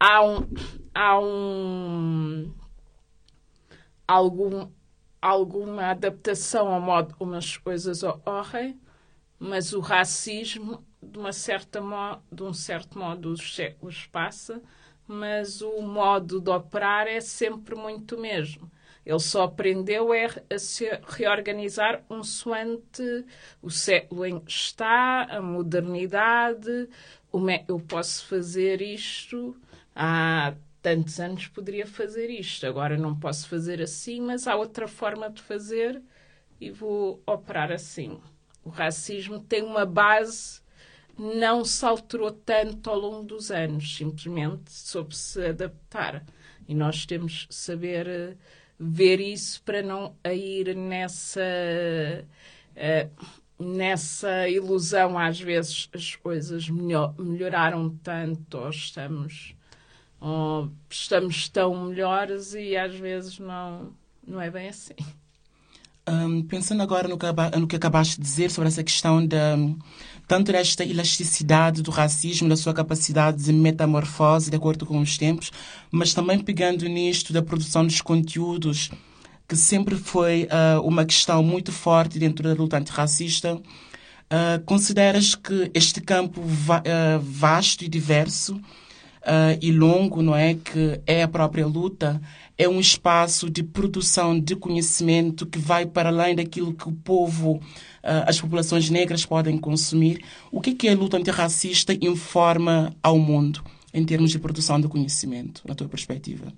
Há 0.00 0.24
um, 0.24 0.48
há 0.94 1.20
um 1.20 2.54
algum, 4.06 4.70
alguma 5.20 5.90
adaptação 5.90 6.68
ao 6.68 6.80
modo 6.80 7.14
como 7.16 7.34
as 7.34 7.54
coisas 7.58 8.02
ocorrem, 8.02 8.80
mas 9.38 9.74
o 9.74 9.80
racismo, 9.80 10.82
de, 11.02 11.18
uma 11.18 11.32
certa 11.32 11.80
mo 11.80 12.20
de 12.30 12.42
um 12.42 12.52
certo 12.52 12.98
modo, 12.98 13.30
os 13.32 13.54
séculos 13.54 14.06
passa, 14.06 14.62
mas 15.06 15.62
o 15.62 15.80
modo 15.80 16.40
de 16.40 16.50
operar 16.50 17.06
é 17.06 17.20
sempre 17.20 17.74
muito 17.74 18.16
o 18.16 18.20
mesmo. 18.20 18.70
Ele 19.04 19.20
só 19.20 19.44
aprendeu 19.44 20.12
é 20.12 20.26
a 20.50 20.58
se 20.58 20.84
reorganizar 21.06 22.04
um 22.10 22.22
soante 22.22 23.24
o 23.62 23.70
século 23.70 24.26
em 24.26 24.38
que 24.38 24.50
está, 24.50 25.22
a 25.30 25.40
modernidade, 25.40 26.88
como 27.30 27.48
é 27.50 27.64
eu 27.66 27.80
posso 27.80 28.26
fazer 28.26 28.82
isto 28.82 29.56
há 29.96 30.54
tantos 30.82 31.18
anos 31.18 31.46
poderia 31.48 31.86
fazer 31.86 32.30
isto, 32.30 32.66
agora 32.66 32.96
não 32.96 33.18
posso 33.18 33.48
fazer 33.48 33.82
assim, 33.82 34.20
mas 34.20 34.46
há 34.46 34.54
outra 34.56 34.86
forma 34.86 35.28
de 35.28 35.42
fazer 35.42 36.00
e 36.60 36.70
vou 36.70 37.22
operar 37.26 37.72
assim. 37.72 38.20
O 38.64 38.68
racismo 38.68 39.40
tem 39.40 39.62
uma 39.62 39.84
base, 39.84 40.60
não 41.18 41.64
se 41.64 41.84
alterou 41.84 42.30
tanto 42.30 42.88
ao 42.88 42.98
longo 42.98 43.24
dos 43.24 43.50
anos, 43.50 43.96
simplesmente 43.96 44.70
soube 44.70 45.16
se 45.16 45.44
adaptar. 45.46 46.24
E 46.66 46.74
nós 46.74 47.04
temos 47.04 47.46
que 47.46 47.54
saber 47.54 48.06
uh, 48.06 48.36
ver 48.78 49.20
isso 49.20 49.62
para 49.62 49.82
não 49.82 50.14
ir 50.24 50.76
nessa. 50.76 51.40
Uh, 52.76 53.48
nessa 53.58 54.48
ilusão, 54.48 55.18
às 55.18 55.40
vezes 55.40 55.88
as 55.92 56.14
coisas 56.14 56.68
melhor, 56.68 57.12
melhoraram 57.18 57.90
tanto 58.04 58.56
ou 58.56 58.70
estamos 58.70 59.52
ou 60.20 60.70
estamos 60.88 61.48
tão 61.48 61.86
melhores 61.86 62.54
e 62.54 62.76
às 62.76 62.94
vezes 62.94 63.38
não, 63.38 63.92
não 64.26 64.40
é 64.40 64.50
bem 64.50 64.68
assim. 64.68 64.94
Um, 66.08 66.42
pensando 66.42 66.82
agora 66.82 67.06
no 67.06 67.18
que, 67.18 67.26
no 67.58 67.66
que 67.66 67.76
acabaste 67.76 68.16
de 68.16 68.22
dizer 68.22 68.50
sobre 68.50 68.68
essa 68.68 68.82
questão 68.82 69.24
da 69.24 69.56
tanto 70.28 70.52
desta 70.52 70.84
elasticidade 70.84 71.82
do 71.82 71.90
racismo, 71.90 72.50
da 72.50 72.56
sua 72.56 72.74
capacidade 72.74 73.42
de 73.42 73.52
metamorfose 73.52 74.50
de 74.50 74.56
acordo 74.56 74.84
com 74.84 75.00
os 75.00 75.16
tempos, 75.16 75.50
mas 75.90 76.12
também 76.12 76.38
pegando 76.38 76.86
nisto 76.86 77.32
da 77.32 77.40
produção 77.40 77.86
dos 77.86 78.02
conteúdos, 78.02 78.90
que 79.48 79.56
sempre 79.56 79.96
foi 79.96 80.44
uh, 80.44 80.86
uma 80.86 81.06
questão 81.06 81.42
muito 81.42 81.72
forte 81.72 82.18
dentro 82.18 82.46
da 82.46 82.54
luta 82.54 82.76
antirracista, 82.76 83.54
uh, 83.54 84.62
consideras 84.66 85.34
que 85.34 85.70
este 85.72 86.02
campo 86.02 86.42
va 86.44 86.80
uh, 86.80 87.20
vasto 87.20 87.82
e 87.82 87.88
diverso 87.88 88.60
e 89.60 89.70
longo, 89.70 90.22
não 90.22 90.34
é? 90.34 90.54
Que 90.54 91.02
é 91.06 91.22
a 91.22 91.28
própria 91.28 91.66
luta, 91.66 92.18
é 92.56 92.66
um 92.66 92.80
espaço 92.80 93.50
de 93.50 93.62
produção 93.62 94.38
de 94.38 94.56
conhecimento 94.56 95.44
que 95.44 95.58
vai 95.58 95.84
para 95.84 96.08
além 96.08 96.34
daquilo 96.34 96.72
que 96.72 96.88
o 96.88 96.92
povo, 96.92 97.60
as 98.02 98.40
populações 98.40 98.90
negras 98.90 99.26
podem 99.26 99.58
consumir. 99.58 100.24
O 100.50 100.60
que, 100.60 100.70
é 100.70 100.74
que 100.74 100.88
a 100.88 100.94
luta 100.94 101.16
antirracista 101.16 101.92
informa 102.00 102.94
ao 103.02 103.18
mundo 103.18 103.62
em 103.92 104.04
termos 104.04 104.30
de 104.30 104.38
produção 104.38 104.80
de 104.80 104.88
conhecimento, 104.88 105.62
na 105.66 105.74
tua 105.74 105.88
perspectiva? 105.88 106.52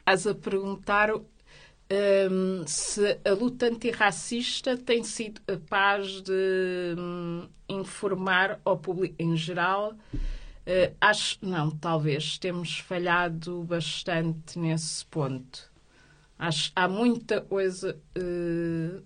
Estás 0.00 0.26
a 0.26 0.34
perguntar 0.34 1.10
um, 1.14 2.64
se 2.66 3.18
a 3.24 3.32
luta 3.32 3.66
antirracista 3.66 4.76
tem 4.76 5.02
sido 5.04 5.40
capaz 5.42 6.22
de 6.22 6.94
um, 6.98 7.48
informar 7.68 8.60
ao 8.64 8.78
público 8.78 9.14
em 9.18 9.36
geral 9.36 9.94
Uh, 10.68 10.94
acho, 11.00 11.38
não, 11.40 11.70
talvez 11.70 12.36
temos 12.36 12.78
falhado 12.80 13.62
bastante 13.62 14.58
nesse 14.58 15.02
ponto. 15.06 15.72
Acho 16.38 16.70
há 16.76 16.86
muita 16.86 17.40
coisa 17.40 17.98
uh, 18.14 19.02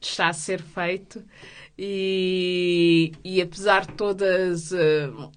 está 0.00 0.28
a 0.28 0.32
ser 0.32 0.62
feito. 0.62 1.24
E, 1.78 3.12
e 3.22 3.40
apesar 3.42 3.86
de 3.86 3.92
todas, 3.94 4.72
uh, 4.72 5.30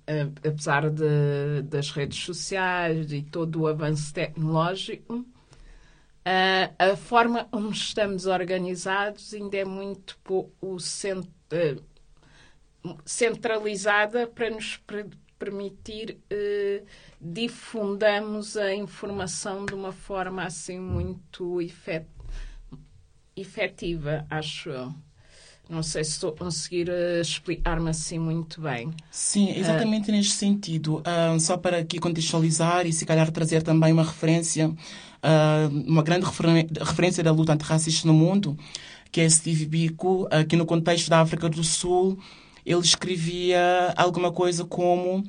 apesar 0.48 0.90
de, 0.90 1.62
das 1.64 1.92
redes 1.92 2.24
sociais 2.24 3.12
e 3.12 3.22
todo 3.22 3.62
o 3.62 3.68
avanço 3.68 4.14
tecnológico, 4.14 5.26
a 6.78 6.96
forma 6.96 7.46
como 7.46 7.72
estamos 7.72 8.26
organizados 8.28 9.34
ainda 9.34 9.58
é 9.58 9.66
muito 9.66 10.18
pouco 10.24 10.80
centro 10.80 11.84
centralizada 13.06 14.28
para 14.28 14.50
nos 14.50 14.80
permitir 15.38 16.20
eh, 16.30 16.84
difundamos 17.20 18.56
a 18.56 18.74
informação 18.74 19.66
de 19.66 19.74
uma 19.74 19.92
forma 19.92 20.44
assim 20.44 20.80
muito 20.80 21.62
efet 21.62 22.06
efetiva, 23.36 24.26
acho 24.30 24.70
eu. 24.70 24.94
Não 25.70 25.84
sei 25.84 26.04
se 26.04 26.12
estou 26.12 26.32
a 26.32 26.36
conseguir 26.36 26.90
uh, 26.90 27.22
explicar-me 27.22 27.92
assim 27.92 28.18
muito 28.18 28.60
bem. 28.60 28.92
Sim, 29.12 29.52
exatamente 29.56 30.10
uh, 30.10 30.12
neste 30.12 30.34
sentido. 30.34 30.98
Uh, 30.98 31.40
só 31.40 31.58
para 31.58 31.78
aqui 31.78 32.00
contextualizar 32.00 32.88
e 32.88 32.92
se 32.92 33.06
calhar 33.06 33.30
trazer 33.32 33.62
também 33.62 33.94
uma 33.94 34.04
referência, 34.04 34.74
uma 35.86 36.02
grande 36.02 36.26
referência 36.26 37.24
da 37.24 37.32
luta 37.32 37.54
antirracista 37.54 38.08
no 38.08 38.14
mundo, 38.14 38.58
que 39.12 39.22
é 39.22 39.30
Steve 39.30 39.66
Biko, 39.66 40.28
aqui 40.32 40.56
no 40.56 40.66
contexto 40.66 41.10
da 41.10 41.20
África 41.20 41.48
do 41.50 41.64
Sul, 41.64 42.18
ele 42.66 42.82
escrevia 42.82 43.94
alguma 43.96 44.32
coisa 44.32 44.66
como 44.66 45.18
uh, 45.18 45.24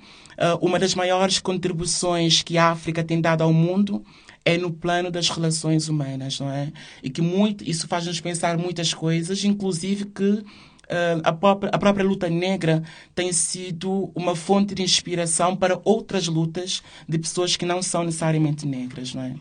uma 0.60 0.78
das 0.78 0.94
maiores 0.94 1.38
contribuições 1.38 2.42
que 2.42 2.56
a 2.56 2.70
África 2.70 3.04
tem 3.04 3.20
dado 3.20 3.42
ao 3.42 3.52
mundo 3.52 4.04
é 4.50 4.58
no 4.58 4.72
plano 4.72 5.10
das 5.10 5.28
relações 5.28 5.88
humanas, 5.88 6.40
não 6.40 6.50
é? 6.50 6.72
E 7.02 7.10
que 7.10 7.22
muito, 7.22 7.62
isso 7.68 7.86
faz-nos 7.88 8.20
pensar 8.20 8.56
muitas 8.58 8.92
coisas, 8.92 9.44
inclusive 9.44 10.06
que 10.06 10.44
uh, 10.90 11.20
a, 11.22 11.32
própria, 11.32 11.70
a 11.72 11.78
própria 11.78 12.04
luta 12.04 12.28
negra 12.28 12.82
tem 13.14 13.32
sido 13.32 14.10
uma 14.14 14.34
fonte 14.34 14.74
de 14.74 14.82
inspiração 14.82 15.56
para 15.56 15.80
outras 15.84 16.26
lutas 16.26 16.82
de 17.08 17.18
pessoas 17.18 17.56
que 17.56 17.64
não 17.64 17.82
são 17.82 18.04
necessariamente 18.04 18.66
negras, 18.66 19.14
não 19.14 19.22
é? 19.22 19.34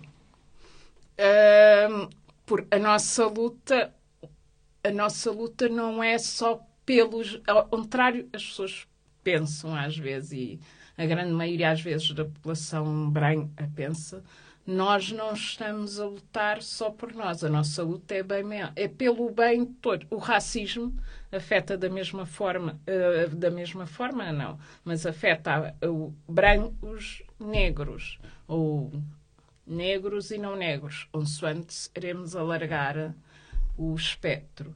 Um, 1.89 2.07
por 2.45 2.65
a 2.71 2.79
nossa 2.79 3.27
luta, 3.27 3.93
a 4.83 4.91
nossa 4.91 5.31
luta 5.31 5.67
não 5.67 6.01
é 6.01 6.17
só 6.17 6.61
pelos. 6.85 7.41
Ao 7.45 7.65
contrário, 7.67 8.29
as 8.31 8.43
pessoas 8.45 8.87
pensam 9.23 9.75
às 9.75 9.97
vezes, 9.97 10.31
e 10.31 10.59
a 10.97 11.05
grande 11.05 11.31
maioria 11.31 11.71
às 11.71 11.81
vezes 11.81 12.11
da 12.11 12.23
população 12.23 13.09
branca 13.09 13.69
pensa, 13.75 14.23
nós 14.65 15.11
não 15.11 15.33
estamos 15.33 15.99
a 15.99 16.05
lutar 16.05 16.61
só 16.61 16.89
por 16.91 17.13
nós. 17.13 17.43
A 17.43 17.49
nossa 17.49 17.83
luta 17.83 18.13
é, 18.13 18.23
bem, 18.23 18.43
é 18.75 18.87
pelo 18.87 19.31
bem 19.31 19.65
de 19.65 19.73
todos. 19.73 20.07
O 20.11 20.17
racismo 20.17 20.95
afeta 21.31 21.77
da 21.77 21.89
mesma 21.89 22.25
forma, 22.25 22.79
uh, 22.87 23.35
da 23.35 23.49
mesma 23.49 23.85
forma 23.85 24.31
não, 24.31 24.59
mas 24.83 25.05
afeta 25.05 25.75
brancos, 26.27 27.23
negros, 27.39 28.19
ou 28.47 28.91
negros 29.65 30.31
e 30.31 30.37
não 30.37 30.55
negros, 30.55 31.07
consoante 31.11 31.89
iremos 31.95 32.35
alargar 32.35 33.15
o 33.77 33.95
espectro. 33.95 34.75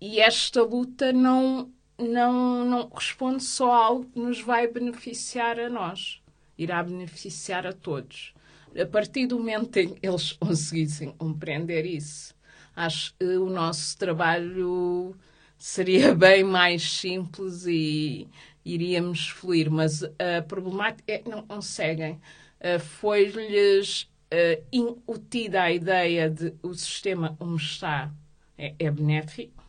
E 0.00 0.20
esta 0.20 0.62
luta 0.62 1.12
não, 1.12 1.70
não, 1.98 2.64
não 2.64 2.88
responde 2.88 3.42
só 3.42 3.72
a 3.72 3.84
algo 3.84 4.06
que 4.06 4.18
nos 4.18 4.40
vai 4.40 4.66
beneficiar 4.66 5.58
a 5.58 5.68
nós, 5.68 6.22
irá 6.56 6.82
beneficiar 6.82 7.66
a 7.66 7.72
todos. 7.72 8.32
A 8.78 8.86
partir 8.86 9.26
do 9.26 9.38
momento 9.38 9.76
em 9.78 9.94
que 9.94 10.06
eles 10.06 10.32
conseguissem 10.32 11.10
compreender 11.12 11.84
isso, 11.84 12.34
acho 12.74 13.14
que 13.18 13.24
o 13.24 13.50
nosso 13.50 13.96
trabalho 13.98 15.16
seria 15.58 16.14
bem 16.16 16.44
mais 16.44 16.82
simples 16.90 17.66
e 17.66 18.28
iríamos 18.64 19.28
fluir. 19.28 19.70
Mas 19.70 20.02
a 20.04 20.42
problemática 20.46 21.12
é 21.12 21.18
que 21.18 21.28
não 21.28 21.42
conseguem. 21.42 22.20
Uh, 22.60 22.78
Foi-lhes 22.78 24.02
uh, 24.02 24.64
incutida 24.72 25.62
a 25.62 25.72
ideia 25.72 26.30
de 26.30 26.54
o 26.62 26.72
sistema 26.74 27.34
como 27.38 27.56
está 27.56 28.12
é, 28.56 28.74
é 28.78 28.90
benéfico 28.90 29.60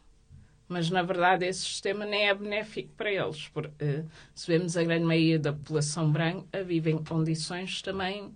mas 0.71 0.89
na 0.89 1.03
verdade 1.03 1.45
esse 1.45 1.59
sistema 1.59 2.05
nem 2.05 2.29
é 2.29 2.33
benéfico 2.33 2.93
para 2.95 3.11
eles, 3.11 3.49
porque 3.49 3.83
uh, 3.83 4.05
se 4.33 4.47
vemos 4.47 4.77
a 4.77 4.83
grande 4.83 5.03
maioria 5.03 5.37
da 5.37 5.51
população 5.51 6.09
branca 6.09 6.63
vive 6.63 6.91
em 6.91 7.03
condições 7.03 7.81
também 7.81 8.33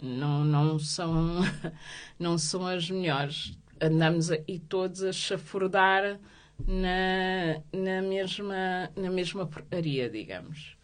não, 0.00 0.44
não, 0.44 0.78
são, 0.78 1.40
não 2.18 2.38
são 2.38 2.66
as 2.66 2.90
melhores. 2.90 3.58
Andamos 3.80 4.30
aí 4.30 4.58
todos 4.68 5.02
a 5.02 5.12
chafurdar 5.12 6.20
na, 6.66 7.62
na, 7.72 8.02
mesma, 8.02 8.90
na 8.96 9.10
mesma 9.10 9.46
porcaria, 9.46 10.08
digamos. 10.08 10.76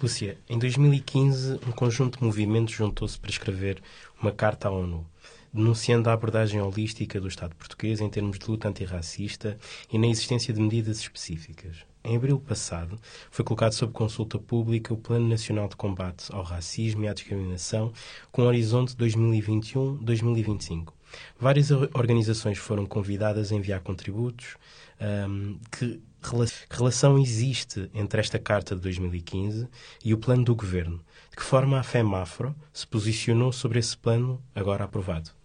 Lúcia, 0.00 0.38
em 0.48 0.58
2015, 0.58 1.60
um 1.66 1.72
conjunto 1.72 2.18
de 2.18 2.24
movimentos 2.24 2.74
juntou-se 2.74 3.18
para 3.18 3.30
escrever 3.30 3.82
uma 4.20 4.32
carta 4.32 4.68
à 4.68 4.70
ONU 4.70 5.06
denunciando 5.52 6.08
a 6.08 6.12
abordagem 6.12 6.60
holística 6.60 7.20
do 7.20 7.28
Estado 7.28 7.56
português 7.56 8.00
em 8.00 8.08
termos 8.08 8.38
de 8.38 8.46
luta 8.46 8.68
antirracista 8.68 9.58
e 9.92 9.98
na 9.98 10.06
existência 10.06 10.54
de 10.54 10.60
medidas 10.60 10.98
específicas. 11.00 11.89
Em 12.02 12.16
abril 12.16 12.40
passado, 12.40 12.98
foi 13.30 13.44
colocado 13.44 13.72
sob 13.72 13.92
consulta 13.92 14.38
pública 14.38 14.94
o 14.94 14.96
Plano 14.96 15.28
Nacional 15.28 15.68
de 15.68 15.76
Combate 15.76 16.34
ao 16.34 16.42
Racismo 16.42 17.04
e 17.04 17.08
à 17.08 17.12
Discriminação, 17.12 17.92
com 18.32 18.42
horizonte 18.42 18.96
2021-2025. 18.96 20.94
Várias 21.38 21.70
organizações 21.70 22.56
foram 22.56 22.86
convidadas 22.86 23.52
a 23.52 23.54
enviar 23.54 23.80
contributos. 23.80 24.56
Um, 25.00 25.58
que, 25.70 26.00
que 26.22 26.76
relação 26.76 27.18
existe 27.18 27.90
entre 27.94 28.20
esta 28.20 28.38
Carta 28.38 28.74
de 28.74 28.80
2015 28.80 29.68
e 30.04 30.14
o 30.14 30.18
plano 30.18 30.44
do 30.44 30.54
Governo? 30.54 31.00
De 31.30 31.36
que 31.36 31.42
forma 31.42 31.78
a 31.78 31.82
FEMAFRO 31.82 32.54
se 32.72 32.86
posicionou 32.86 33.52
sobre 33.52 33.78
esse 33.78 33.96
plano 33.96 34.42
agora 34.54 34.84
aprovado? 34.84 35.39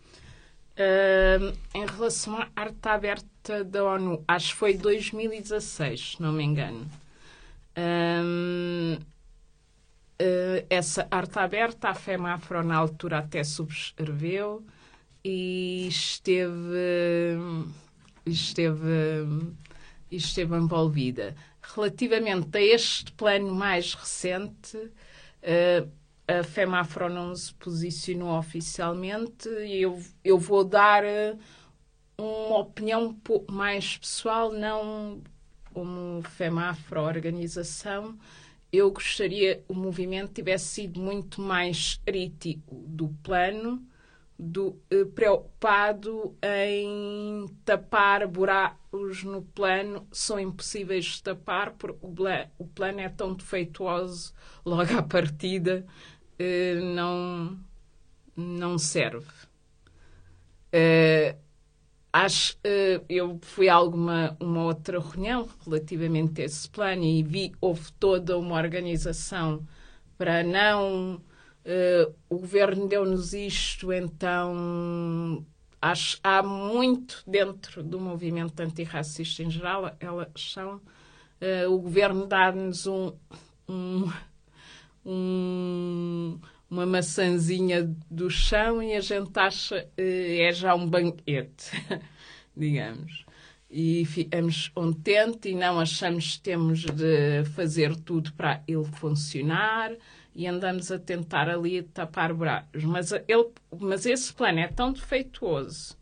Uh, 0.78 1.58
em 1.74 1.86
relação 1.86 2.38
à 2.38 2.50
arte 2.54 2.88
aberta 2.88 3.64
da 3.64 3.84
ONU, 3.86 4.22
acho 4.28 4.50
que 4.50 4.56
foi 4.56 4.74
2016, 4.74 6.16
se 6.16 6.22
não 6.22 6.34
me 6.34 6.44
engano. 6.44 6.86
Uh, 7.78 9.02
uh, 10.22 10.66
essa 10.70 11.08
arte 11.10 11.40
aberta, 11.40 11.90
a 11.90 11.94
FEMAFRO 11.94 12.64
na 12.64 12.76
altura 12.76 13.20
até 13.20 13.44
subscreveu 13.44 14.66
e 15.24 15.88
esteve, 15.88 16.54
esteve, 18.26 19.56
esteve 20.12 20.56
envolvida. 20.56 21.36
Relativamente 21.62 22.58
a 22.58 22.62
este 22.62 23.14
plano 23.14 23.56
mais 23.56 23.94
recente, 23.94 24.78
uh, 24.78 25.90
a 26.28 26.44
FEMAFRO 26.44 27.10
não 27.10 27.36
se 27.36 27.54
posicionou 27.54 28.38
oficialmente 28.38 29.48
eu, 29.50 30.02
eu 30.24 30.40
vou 30.40 30.64
dar 30.64 31.04
uh, 31.04 31.38
uma 32.18 32.60
opinião 32.60 33.06
um 33.06 33.14
pouco 33.14 33.52
mais 33.52 33.98
pessoal, 33.98 34.52
não 34.52 35.22
como 35.74 36.22
FEMAFRO 36.24 37.02
organização. 37.02 38.18
Eu 38.72 38.92
gostaria 38.92 39.64
o 39.68 39.74
movimento 39.74 40.34
tivesse 40.34 40.66
sido 40.66 41.00
muito 41.00 41.42
mais 41.42 42.00
crítico 42.06 42.76
do 42.88 43.10
plano, 43.22 43.86
do, 44.38 44.80
uh, 44.92 45.06
preocupado 45.14 46.36
em 46.42 47.46
tapar 47.64 48.28
buracos 48.28 49.24
no 49.24 49.44
plano, 49.44 50.08
são 50.12 50.40
impossíveis 50.40 51.06
de 51.06 51.24
tapar, 51.24 51.72
porque 51.74 52.06
o, 52.06 52.14
o 52.58 52.68
plano 52.68 53.00
é 53.00 53.10
tão 53.10 53.34
defeituoso 53.34 54.34
logo 54.66 54.98
à 54.98 55.04
partida 55.04 55.86
uh, 56.40 56.86
não, 56.86 57.58
não 58.36 58.78
serve. 58.78 59.28
Uh, 60.74 61.38
acho 62.12 62.54
uh, 62.58 63.06
eu 63.10 63.40
fui 63.42 63.70
a 63.70 63.76
alguma 63.76 64.36
uma 64.40 64.64
outra 64.64 65.00
reunião 65.00 65.48
relativamente 65.66 66.42
a 66.42 66.46
esse 66.46 66.70
plano 66.70 67.04
e 67.04 67.24
vi 67.24 67.54
houve 67.62 67.92
toda 67.94 68.38
uma 68.38 68.56
organização 68.56 69.66
para 70.18 70.44
não 70.44 71.22
o 72.30 72.38
governo 72.38 72.88
deu-nos 72.88 73.34
isto 73.34 73.92
então 73.92 75.44
acho 75.82 76.20
há 76.24 76.44
muito 76.44 77.24
dentro 77.26 77.82
do 77.82 78.00
movimento 78.00 78.60
antirracista 78.60 79.42
em 79.42 79.50
geral 79.50 79.96
elas 80.00 80.30
são 80.36 80.80
o 81.68 81.80
governo 81.80 82.28
dá-nos 82.28 82.86
um, 82.86 83.14
um 83.68 84.08
um, 85.06 86.40
uma 86.70 86.86
maçãzinha 86.86 87.96
do 88.10 88.30
chão 88.30 88.82
e 88.82 88.94
a 88.94 89.02
gente 89.02 89.38
acha 89.38 89.88
eh, 89.98 90.40
é 90.42 90.52
já 90.52 90.74
um 90.74 90.88
banquete, 90.88 91.72
digamos. 92.56 93.26
E 93.70 94.06
ficamos 94.06 94.70
contentes 94.70 95.52
e 95.52 95.56
não 95.56 95.80
achamos 95.80 96.38
que 96.38 96.42
temos 96.44 96.80
de 96.80 97.44
fazer 97.54 97.96
tudo 97.98 98.34
para 98.34 98.64
ele 98.68 98.86
funcionar 98.86 99.92
e 100.34 100.48
andamos 100.48 100.92
a 100.92 101.00
tentar 101.00 101.50
ali 101.50 101.84
tapar 101.84 102.34
buracos. 102.34 102.84
Mas, 102.84 103.12
ele, 103.12 103.50
mas 103.80 104.06
esse 104.06 104.34
plano 104.34 104.60
é 104.60 104.68
tão 104.68 104.94
defeituoso 104.94 105.98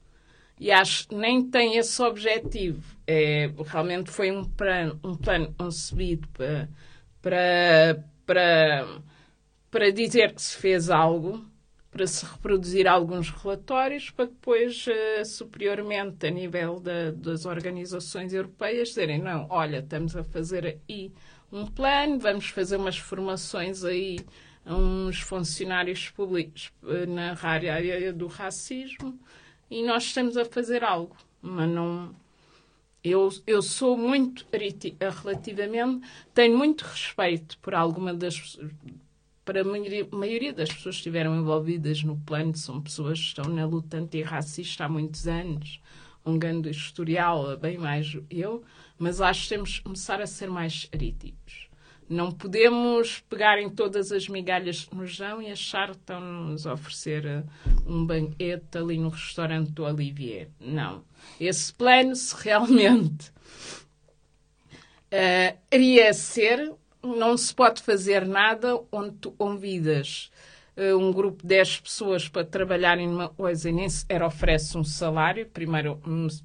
e 0.60 0.72
acho 0.72 1.08
que 1.08 1.16
nem 1.16 1.44
tem 1.50 1.78
esse 1.78 2.02
objetivo. 2.02 2.84
É, 3.06 3.50
realmente 3.66 4.12
foi 4.12 4.32
um 4.32 4.46
plano, 4.46 5.00
um 5.04 5.16
plano 5.16 5.54
concebido 5.58 6.28
para, 6.30 6.70
para 7.22 8.04
para, 8.26 9.02
para 9.70 9.92
dizer 9.92 10.34
que 10.34 10.42
se 10.42 10.58
fez 10.58 10.90
algo, 10.90 11.46
para 11.92 12.08
se 12.08 12.26
reproduzir 12.26 12.88
alguns 12.88 13.30
relatórios, 13.30 14.10
para 14.10 14.26
depois, 14.26 14.86
uh, 14.88 15.26
superiormente, 15.26 16.26
a 16.26 16.32
nível 16.32 16.80
da, 16.80 17.12
das 17.12 17.46
organizações 17.46 18.34
europeias, 18.34 18.90
dizerem: 18.90 19.22
não, 19.22 19.48
olha, 19.50 19.78
estamos 19.80 20.16
a 20.16 20.24
fazer 20.24 20.80
aí 20.90 21.12
um 21.52 21.68
plano, 21.68 22.20
vamos 22.20 22.48
fazer 22.48 22.78
umas 22.78 22.98
formações 22.98 23.84
aí 23.84 24.20
a 24.66 24.76
uns 24.76 25.20
funcionários 25.20 26.10
públicos 26.10 26.72
uh, 26.82 27.06
na 27.08 27.38
área 27.42 28.12
do 28.12 28.28
racismo 28.28 29.20
e 29.70 29.84
nós 29.84 30.04
estamos 30.04 30.38
a 30.38 30.46
fazer 30.46 30.84
algo, 30.84 31.16
mas 31.42 31.70
não 31.70 32.16
eu, 33.04 33.30
eu 33.46 33.62
sou 33.62 33.98
muito 33.98 34.46
relativamente, 35.24 36.08
tenho 36.34 36.58
muito 36.58 36.84
respeito 36.84 37.58
por 37.60 37.76
alguma 37.76 38.14
das 38.14 38.58
para 39.46 39.60
a 39.60 39.64
maioria, 39.64 40.08
maioria 40.10 40.54
das 40.54 40.70
pessoas 40.70 40.96
que 40.96 41.00
estiveram 41.00 41.36
envolvidas 41.36 42.02
no 42.02 42.18
plano, 42.18 42.56
são 42.56 42.82
pessoas 42.82 43.20
que 43.20 43.26
estão 43.26 43.46
na 43.46 43.66
luta 43.66 43.98
antirracista 43.98 44.86
há 44.86 44.90
muitos 44.90 45.28
anos, 45.28 45.82
um 46.26 46.40
grande 46.40 46.70
historial, 46.70 47.58
bem 47.58 47.78
mais 47.78 48.18
eu, 48.30 48.64
mas 48.98 49.20
acho 49.20 49.44
que 49.44 49.50
temos 49.50 49.78
que 49.78 49.84
começar 49.84 50.22
a 50.22 50.28
ser 50.28 50.50
mais 50.50 50.86
críticos. 50.86 51.68
Não 52.14 52.32
podemos 52.32 53.24
pegar 53.28 53.58
em 53.60 53.68
todas 53.72 54.12
as 54.12 54.28
migalhas 54.30 54.86
que 54.86 54.96
nos 54.96 55.18
dão 55.18 55.42
e 55.42 55.50
achar 55.50 55.90
que 55.90 55.98
estão-nos 55.98 56.68
a 56.68 56.74
oferecer 56.74 57.26
eh, 57.26 57.44
um 57.88 58.06
banquete 58.06 58.78
ali 58.78 59.00
no 59.00 59.10
restaurante 59.10 59.72
do 59.72 59.84
Olivier. 59.84 60.48
Não. 60.60 61.04
Esse 61.40 61.74
plano, 61.74 62.16
se 62.16 62.36
realmente 62.44 63.32
uh, 65.12 65.58
iria 65.74 66.14
ser, 66.14 66.72
não 67.02 67.36
se 67.36 67.52
pode 67.56 67.82
fazer 67.82 68.28
nada 68.28 68.80
onde 68.92 69.16
tu 69.16 69.32
convidas 69.32 70.30
uh, 70.78 70.96
um 70.96 71.12
grupo 71.12 71.42
de 71.42 71.48
10 71.48 71.80
pessoas 71.80 72.30
para 72.30 72.46
trabalharem 72.46 73.08
numa 73.08 73.30
coisa 73.30 73.70
e 73.70 73.74
nem 73.74 73.90
sequer 73.90 74.22
oferece 74.22 74.78
um 74.78 74.84
salário. 74.84 75.48
Primeiro, 75.48 76.00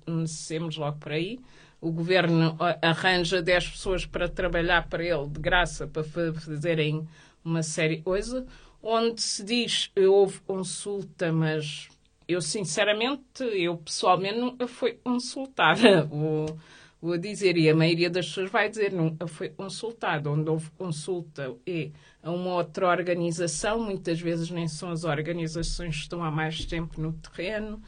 comecemos 0.06 0.78
logo 0.78 0.96
por 0.96 1.12
aí 1.12 1.38
o 1.80 1.92
governo 1.92 2.56
arranja 2.82 3.40
10 3.40 3.68
pessoas 3.70 4.06
para 4.06 4.28
trabalhar 4.28 4.88
para 4.88 5.04
ele 5.04 5.28
de 5.28 5.40
graça 5.40 5.86
para 5.86 6.02
fazerem 6.02 7.06
uma 7.44 7.62
série 7.62 7.96
de 7.96 8.02
coisas, 8.02 8.44
onde 8.82 9.22
se 9.22 9.44
diz 9.44 9.90
houve 9.96 10.40
consulta, 10.40 11.32
mas 11.32 11.88
eu 12.26 12.42
sinceramente, 12.42 13.42
eu 13.54 13.76
pessoalmente 13.78 14.38
nunca 14.38 14.66
fui 14.66 14.92
consultada. 14.92 16.04
Vou, 16.10 16.58
vou 17.00 17.16
dizer, 17.16 17.56
e 17.56 17.70
a 17.70 17.74
maioria 17.74 18.10
das 18.10 18.26
pessoas 18.26 18.50
vai 18.50 18.68
dizer 18.68 18.92
nunca 18.92 19.26
foi 19.26 19.48
consultada. 19.48 20.30
Onde 20.30 20.50
houve 20.50 20.68
consulta 20.72 21.54
é 21.66 21.90
a 22.22 22.30
uma 22.30 22.54
outra 22.56 22.88
organização, 22.88 23.80
muitas 23.80 24.20
vezes 24.20 24.50
nem 24.50 24.66
são 24.66 24.90
as 24.90 25.04
organizações 25.04 25.96
que 25.96 26.02
estão 26.02 26.22
há 26.22 26.30
mais 26.30 26.64
tempo 26.64 27.00
no 27.00 27.12
terreno, 27.12 27.80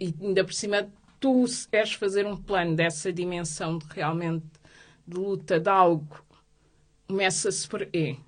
e 0.00 0.14
ainda 0.22 0.44
por 0.44 0.54
cima 0.54 0.88
tu 1.20 1.44
queres 1.70 1.92
fazer 1.94 2.26
um 2.26 2.36
plano 2.36 2.74
dessa 2.76 3.12
dimensão 3.12 3.78
de 3.78 3.86
realmente 3.86 4.46
de 5.06 5.16
luta 5.16 5.60
de 5.60 5.68
algo, 5.68 6.24
começa-se 7.06 7.68
por 7.68 7.82
E. 7.92 8.18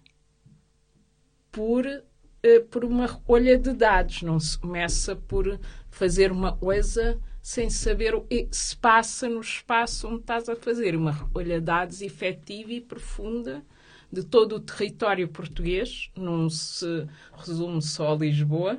Por, 1.50 1.86
uh, 1.86 2.64
por 2.70 2.84
uma 2.84 3.06
recolha 3.06 3.58
de 3.58 3.72
dados, 3.72 4.22
não 4.22 4.38
se 4.38 4.56
começa 4.56 5.16
por 5.16 5.58
fazer 5.90 6.30
uma 6.30 6.56
coisa 6.56 7.20
sem 7.42 7.70
saber 7.70 8.14
o 8.14 8.20
que 8.20 8.48
se 8.52 8.76
passa 8.76 9.28
no 9.28 9.40
espaço 9.40 10.06
onde 10.06 10.20
estás 10.20 10.48
a 10.48 10.56
fazer. 10.56 10.94
Uma 10.94 11.12
recolha 11.12 11.58
de 11.58 11.64
dados 11.66 12.02
efetiva 12.02 12.72
e 12.72 12.80
profunda 12.80 13.64
de 14.12 14.22
todo 14.24 14.56
o 14.56 14.60
território 14.60 15.28
português, 15.28 16.10
não 16.16 16.48
se 16.48 17.06
resume 17.34 17.82
só 17.82 18.12
a 18.12 18.16
Lisboa. 18.16 18.78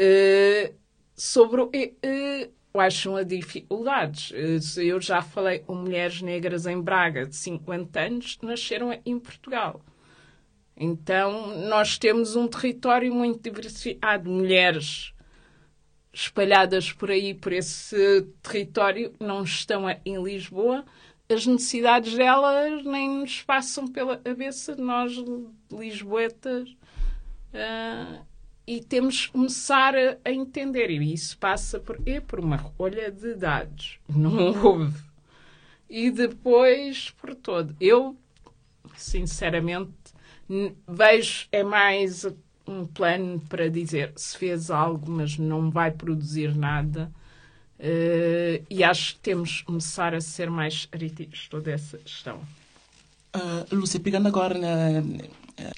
Uh, 0.00 0.77
sobre 1.18 1.62
uh, 1.62 2.52
quais 2.72 2.94
são 2.94 3.16
as 3.16 3.26
dificuldades. 3.26 4.32
Eh, 4.32 4.84
eu 4.84 5.00
já 5.00 5.20
falei 5.20 5.58
com 5.58 5.74
mulheres 5.74 6.22
negras 6.22 6.64
em 6.64 6.80
Braga 6.80 7.26
de 7.26 7.34
50 7.34 8.00
anos 8.00 8.38
nasceram 8.40 8.96
em 9.04 9.18
Portugal. 9.18 9.82
Então, 10.76 11.56
nós 11.68 11.98
temos 11.98 12.36
um 12.36 12.46
território 12.46 13.12
muito 13.12 13.42
diversificado 13.42 14.24
de 14.24 14.30
mulheres 14.30 15.12
espalhadas 16.12 16.92
por 16.92 17.10
aí, 17.10 17.34
por 17.34 17.52
esse 17.52 18.22
território, 18.40 19.12
não 19.18 19.42
estão 19.42 19.84
em 20.04 20.22
Lisboa. 20.22 20.84
As 21.28 21.44
necessidades 21.46 22.14
delas 22.14 22.84
nem 22.84 23.10
nos 23.10 23.42
passam 23.42 23.88
pela 23.88 24.16
cabeça, 24.16 24.76
nós, 24.76 25.12
lisboetas. 25.70 26.70
Uh, 27.52 28.27
e 28.68 28.82
temos 28.82 29.24
que 29.24 29.32
começar 29.32 29.94
a, 29.96 30.30
entender. 30.30 30.90
E 30.90 31.14
isso 31.14 31.38
passa 31.38 31.80
por, 31.80 31.98
é 32.04 32.20
por 32.20 32.38
uma 32.38 32.58
recolha 32.58 33.10
de 33.10 33.34
dados. 33.34 33.98
Não 34.06 34.62
houve. 34.62 35.02
e 35.88 36.10
depois 36.10 37.08
por 37.12 37.34
todo. 37.34 37.74
Eu, 37.80 38.14
sinceramente, 38.94 39.94
vejo 40.86 41.48
é 41.50 41.64
mais 41.64 42.26
um 42.66 42.84
plano 42.84 43.40
para 43.48 43.70
dizer 43.70 44.12
se 44.14 44.36
fez 44.36 44.70
algo, 44.70 45.10
mas 45.10 45.38
não 45.38 45.70
vai 45.70 45.90
produzir 45.90 46.54
nada. 46.54 47.10
Uh, 47.78 48.62
e 48.68 48.84
acho 48.84 49.14
que 49.14 49.20
temos 49.20 49.60
que 49.60 49.64
começar 49.64 50.14
a 50.14 50.20
ser 50.20 50.50
mais 50.50 50.84
críticos 50.84 51.48
toda 51.48 51.70
essa 51.70 51.96
questão. 51.96 52.42
Uh, 53.34 53.74
Lúcia, 53.74 53.98
pegando 53.98 54.28
agora 54.28 54.58
na, 54.58 55.00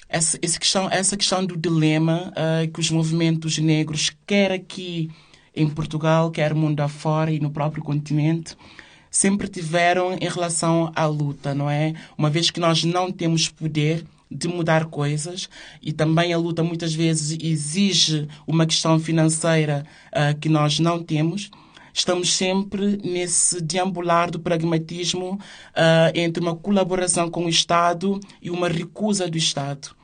essa, 0.07 0.37
essa, 0.41 0.59
questão, 0.59 0.89
essa 0.89 1.17
questão 1.17 1.45
do 1.45 1.57
dilema 1.57 2.31
uh, 2.31 2.71
que 2.71 2.79
os 2.79 2.91
movimentos 2.91 3.57
negros, 3.57 4.11
quer 4.25 4.51
aqui 4.51 5.09
em 5.55 5.69
Portugal, 5.69 6.31
quer 6.31 6.53
mundo 6.53 6.79
afora 6.81 7.31
e 7.31 7.39
no 7.39 7.51
próprio 7.51 7.83
continente, 7.83 8.55
sempre 9.09 9.47
tiveram 9.47 10.13
em 10.13 10.29
relação 10.29 10.91
à 10.95 11.05
luta, 11.05 11.53
não 11.53 11.69
é? 11.69 11.93
Uma 12.17 12.29
vez 12.29 12.49
que 12.49 12.59
nós 12.59 12.83
não 12.83 13.11
temos 13.11 13.49
poder 13.49 14.05
de 14.31 14.47
mudar 14.47 14.85
coisas 14.85 15.49
e 15.81 15.91
também 15.91 16.31
a 16.33 16.37
luta 16.37 16.63
muitas 16.63 16.93
vezes 16.93 17.37
exige 17.41 18.29
uma 18.47 18.65
questão 18.65 18.97
financeira 18.97 19.85
uh, 20.07 20.37
que 20.39 20.47
nós 20.47 20.79
não 20.79 21.03
temos. 21.03 21.51
Estamos 21.93 22.33
sempre 22.33 22.97
nesse 23.03 23.61
deambular 23.61 24.31
do 24.31 24.39
pragmatismo 24.39 25.33
uh, 25.33 26.11
entre 26.13 26.41
uma 26.41 26.55
colaboração 26.55 27.29
com 27.29 27.45
o 27.45 27.49
Estado 27.49 28.19
e 28.41 28.49
uma 28.49 28.67
recusa 28.67 29.27
do 29.29 29.37
Estado. 29.37 29.95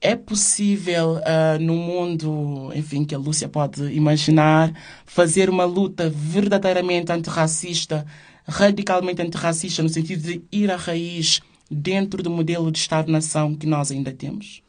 É 0.00 0.14
possível, 0.14 1.16
uh, 1.16 1.60
no 1.60 1.74
mundo, 1.74 2.70
enfim, 2.74 3.04
que 3.04 3.14
a 3.14 3.18
Lúcia 3.18 3.48
pode 3.48 3.82
imaginar, 3.92 4.72
fazer 5.04 5.50
uma 5.50 5.64
luta 5.64 6.08
verdadeiramente 6.08 7.10
antirracista, 7.10 8.06
radicalmente 8.46 9.20
antirracista, 9.20 9.82
no 9.82 9.88
sentido 9.88 10.22
de 10.22 10.42
ir 10.52 10.70
à 10.70 10.76
raiz 10.76 11.40
dentro 11.70 12.22
do 12.22 12.30
modelo 12.30 12.70
de 12.70 12.78
Estado-nação 12.78 13.54
que 13.54 13.66
nós 13.66 13.90
ainda 13.90 14.12
temos? 14.12 14.62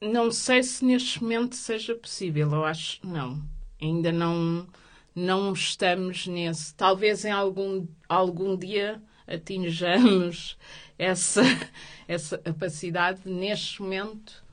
Não 0.00 0.30
sei 0.30 0.62
se 0.62 0.84
neste 0.84 1.22
momento 1.22 1.54
seja 1.56 1.94
possível. 1.94 2.50
Eu 2.52 2.64
acho 2.64 3.00
não. 3.06 3.42
Ainda 3.80 4.12
não, 4.12 4.66
não 5.14 5.52
estamos 5.52 6.26
nesse. 6.26 6.74
Talvez 6.74 7.24
em 7.24 7.30
algum, 7.30 7.86
algum 8.08 8.56
dia 8.56 9.02
atinjamos 9.26 10.58
essa, 10.98 11.42
essa 12.08 12.38
capacidade. 12.38 13.20
Neste 13.24 13.82
momento, 13.82 14.44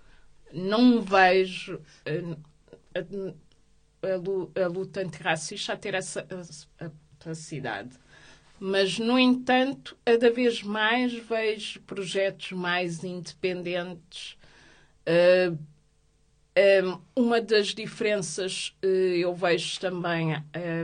não 0.54 1.02
vejo 1.02 1.80
a, 2.06 3.00
a, 3.00 4.64
a 4.64 4.68
luta 4.68 5.02
antirracista 5.02 5.74
a 5.74 5.78
ter 5.78 5.94
essa 5.94 6.28
capacidade 7.20 7.98
mas, 8.60 8.98
no 8.98 9.20
entanto, 9.20 9.96
cada 10.04 10.32
vez 10.32 10.64
mais 10.64 11.14
vejo 11.14 11.80
projetos 11.82 12.52
mais 12.54 13.04
independentes. 13.04 14.37
Ah, 15.08 15.56
ah, 16.58 17.00
uma 17.16 17.40
das 17.40 17.68
diferenças 17.68 18.76
uh, 18.84 18.88
eu 18.88 19.34
vejo 19.34 19.80
também 19.80 20.36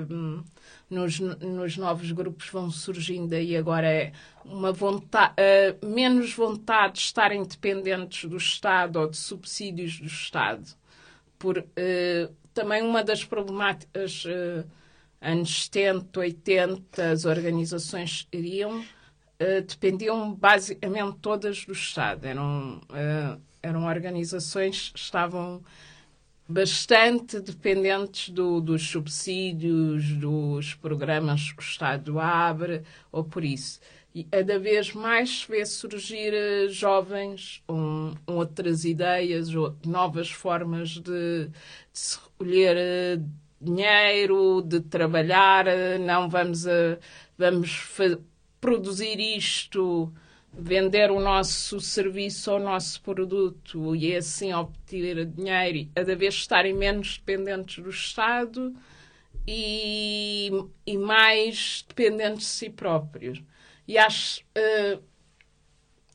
um, 0.10 0.42
nos, 0.90 1.20
nos 1.20 1.76
novos 1.78 2.12
grupos 2.12 2.48
vão 2.50 2.72
surgindo 2.72 3.34
aí 3.34 3.58
agora 3.58 3.88
é 3.88 4.14
uma 4.46 4.72
vontade, 4.72 5.34
menos 5.84 6.34
vontade 6.34 6.94
de 6.94 7.00
estar 7.00 7.34
independentes 7.34 8.30
do 8.30 8.38
Estado 8.38 9.00
ou 9.00 9.10
de 9.10 9.18
subsídios 9.18 10.00
do 10.00 10.06
Estado. 10.06 10.64
Por, 11.40 11.66
também 12.54 12.84
uma 12.84 13.04
das 13.04 13.26
problemáticas 13.26 14.24
anos 15.20 15.66
70, 15.66 16.20
80, 16.20 17.12
as 17.12 17.26
organizações 17.26 18.28
iriam, 18.32 18.86
dependiam 19.68 20.34
basicamente 20.34 21.18
todas 21.20 21.66
do 21.66 21.74
Estado. 21.74 22.26
Eram, 22.26 22.82
eram 23.64 23.86
organizações 23.86 24.90
que 24.90 25.00
estavam 25.00 25.64
bastante 26.48 27.40
dependentes 27.40 28.30
do, 28.30 28.60
dos 28.60 28.88
subsídios, 28.90 30.10
dos 30.16 30.76
programas 30.76 31.54
que 31.54 31.62
o 31.62 31.66
Estado 31.66 32.20
abre, 32.20 32.84
ou 33.12 33.24
por 33.24 33.44
isso. 33.44 33.80
E 34.14 34.24
cada 34.26 34.60
vez 34.60 34.94
mais 34.94 35.44
vê 35.50 35.66
surgir 35.66 36.34
uh, 36.34 36.70
jovens 36.70 37.64
com, 37.66 38.14
outras 38.28 38.86
ideias, 38.86 39.56
ou 39.56 39.76
novas 39.86 40.30
formas 40.30 40.90
de, 40.90 41.48
de 41.48 41.52
se 41.92 42.20
recolher 42.20 42.78
uh, 43.18 43.26
dinheiro, 43.60 44.62
de 44.62 44.82
trabalhar, 44.82 45.66
não 46.02 46.30
vamos, 46.30 46.68
a, 46.68 47.00
vamos 47.38 47.90
produzir 48.60 49.20
isto, 49.20 50.14
vender 50.54 51.10
o 51.10 51.20
nosso 51.20 51.80
serviço 51.80 52.52
ou 52.52 52.60
o 52.60 52.64
nosso 52.64 53.02
produto 53.02 53.96
e 53.96 54.16
assim 54.16 54.54
obter 54.54 55.26
dinheiro 55.26 55.78
e 55.78 55.86
cada 55.86 56.16
vez 56.16 56.36
estarem 56.36 56.74
menos 56.74 57.18
dependentes 57.18 57.84
do 57.84 57.90
Estado 57.90 58.74
e, 59.48 60.52
e 60.86 60.98
mais 60.98 61.84
dependentes 61.88 62.40
de 62.40 62.46
si 62.46 62.70
próprios. 62.70 63.42
E 63.88 63.98
acho. 63.98 64.42
Uh, 64.58 65.02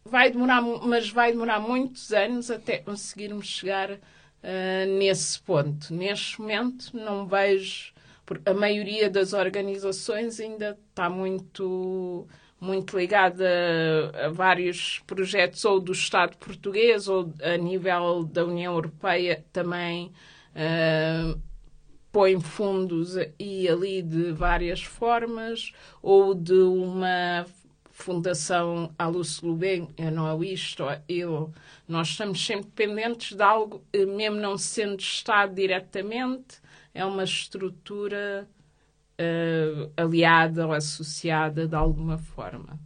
vai 0.04 0.30
demorar, 0.30 0.62
mas 0.62 1.10
vai 1.10 1.32
demorar 1.32 1.60
muitos 1.60 2.12
anos 2.12 2.50
até 2.50 2.78
conseguirmos 2.78 3.46
chegar 3.46 3.90
uh, 3.90 4.98
nesse 4.98 5.40
ponto. 5.40 5.92
Neste 5.92 6.40
momento, 6.40 6.96
não 6.96 7.26
vejo. 7.26 7.92
A 8.44 8.52
maioria 8.52 9.08
das 9.08 9.32
organizações 9.32 10.38
ainda 10.38 10.78
está 10.90 11.08
muito 11.08 12.26
muito 12.60 12.98
ligada 12.98 13.46
a 14.24 14.28
vários 14.28 15.00
projetos 15.06 15.64
ou 15.64 15.80
do 15.80 15.92
Estado 15.92 16.36
português 16.36 17.08
ou 17.08 17.32
a 17.42 17.56
nível 17.56 18.24
da 18.24 18.44
União 18.44 18.74
Europeia 18.74 19.44
também 19.52 20.12
uh, 20.54 21.40
põe 22.10 22.40
fundos 22.40 23.14
e 23.38 23.68
ali 23.68 24.02
de 24.02 24.32
várias 24.32 24.82
formas 24.82 25.72
ou 26.02 26.34
de 26.34 26.52
uma 26.52 27.46
Fundação 27.98 28.94
Aluce 28.96 29.44
Lubem, 29.44 29.88
eu 29.98 30.12
não 30.12 30.28
é 30.28 30.46
isto, 30.46 30.84
eu, 31.08 31.52
nós 31.86 32.08
estamos 32.08 32.46
sempre 32.46 32.66
dependentes 32.66 33.36
de 33.36 33.42
algo, 33.42 33.82
eh, 33.92 34.06
mesmo 34.06 34.36
não 34.36 34.56
sendo 34.56 35.00
Estado 35.00 35.52
diretamente, 35.52 36.60
é 36.94 37.04
uma 37.04 37.24
estrutura 37.24 38.48
uh, 39.18 39.92
aliada 39.96 40.66
ou 40.66 40.72
associada 40.72 41.66
de 41.66 41.74
alguma 41.74 42.18
forma. 42.18 42.78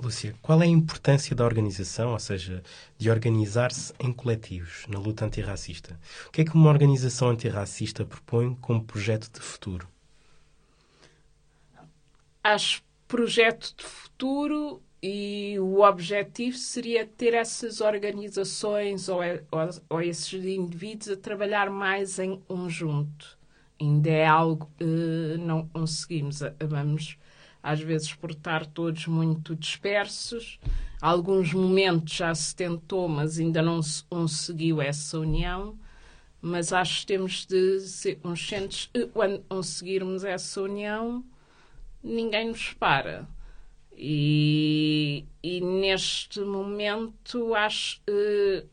Lúcia, 0.00 0.32
qual 0.40 0.62
é 0.62 0.64
a 0.64 0.68
importância 0.68 1.34
da 1.34 1.44
organização, 1.44 2.12
ou 2.12 2.18
seja, 2.20 2.62
de 2.96 3.10
organizar-se 3.10 3.92
em 3.98 4.12
coletivos 4.12 4.86
na 4.88 4.96
luta 4.96 5.24
antirracista? 5.24 5.98
O 6.28 6.30
que 6.30 6.42
é 6.42 6.44
que 6.44 6.54
uma 6.54 6.70
organização 6.70 7.30
antirracista 7.30 8.04
propõe 8.04 8.54
como 8.60 8.84
projeto 8.84 9.28
de 9.32 9.40
futuro? 9.40 9.88
Acho 12.44 12.80
projeto 13.08 13.74
de 13.76 13.84
futuro 13.84 14.80
e 15.02 15.56
o 15.58 15.80
objetivo 15.80 16.56
seria 16.56 17.04
ter 17.04 17.34
essas 17.34 17.80
organizações 17.80 19.08
ou, 19.08 19.20
ou, 19.50 19.70
ou 19.88 20.00
esses 20.00 20.44
indivíduos 20.44 21.08
a 21.08 21.16
trabalhar 21.16 21.70
mais 21.70 22.20
em 22.20 22.38
conjunto. 22.40 23.37
Ainda 23.80 24.10
é 24.10 24.26
algo 24.26 24.70
que 24.76 24.84
uh, 24.84 25.38
não 25.38 25.66
conseguimos. 25.68 26.40
Vamos, 26.68 27.16
às 27.62 27.80
vezes, 27.80 28.12
por 28.14 28.32
estar 28.32 28.66
todos 28.66 29.06
muito 29.06 29.54
dispersos. 29.54 30.58
Alguns 31.00 31.52
momentos 31.52 32.14
já 32.14 32.34
se 32.34 32.54
tentou, 32.56 33.08
mas 33.08 33.38
ainda 33.38 33.62
não 33.62 33.80
se 33.82 34.02
conseguiu 34.04 34.82
essa 34.82 35.18
união. 35.18 35.78
Mas 36.40 36.72
acho 36.72 37.00
que 37.00 37.06
temos 37.06 37.46
de 37.46 37.80
ser 37.80 38.16
conscientes, 38.16 38.90
quando 39.12 39.40
conseguirmos 39.48 40.24
essa 40.24 40.62
união, 40.62 41.24
ninguém 42.02 42.48
nos 42.48 42.72
para. 42.72 43.28
E, 43.96 45.24
e 45.42 45.60
neste 45.60 46.40
momento 46.40 47.54
acho 47.54 48.00
que 48.06 48.66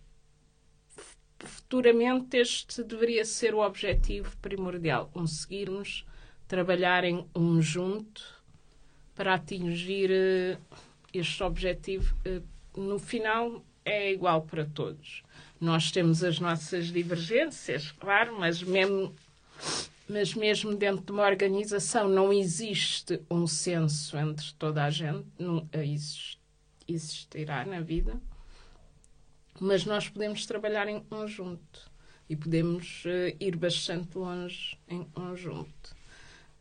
futuramente 1.40 2.38
este 2.38 2.84
deveria 2.84 3.26
ser 3.26 3.54
o 3.54 3.60
objetivo 3.60 4.36
primordial, 4.38 5.10
conseguirmos 5.14 6.06
trabalhar 6.48 7.04
em 7.04 7.24
conjunto 7.34 8.24
para 9.16 9.34
atingir 9.36 10.10
uh, 10.12 10.78
este 11.14 11.44
objetivo. 11.44 12.16
Uh, 12.26 12.80
no 12.80 13.00
final 13.00 13.64
é 13.84 14.12
igual 14.12 14.42
para 14.42 14.66
todos. 14.66 15.24
Nós 15.60 15.92
temos 15.92 16.24
as 16.24 16.40
nossas 16.40 16.88
divergências, 16.88 17.92
claro, 17.92 18.38
mas 18.40 18.62
mesmo 18.62 19.14
mas 20.08 20.36
mesmo 20.36 20.76
dentro 20.76 21.04
de 21.04 21.12
uma 21.12 21.26
organização 21.26 22.08
não 22.08 22.32
existe 22.32 23.20
um 23.30 23.48
senso 23.48 24.16
entre 24.18 24.54
toda 24.54 24.84
a 24.84 24.90
gente, 24.92 25.26
não 25.40 25.68
existirá 26.88 27.66
na 27.66 27.80
vida, 27.80 28.20
mas 29.60 29.86
nós 29.86 30.10
podemos 30.10 30.45
trabalhar 30.45 30.88
em 30.88 30.99
conjunto 30.99 31.91
e 32.30 32.36
podemos 32.36 33.03
uh, 33.06 33.36
ir 33.39 33.56
bastante 33.56 34.18
longe 34.18 34.78
em 34.88 35.03
conjunto. 35.03 35.95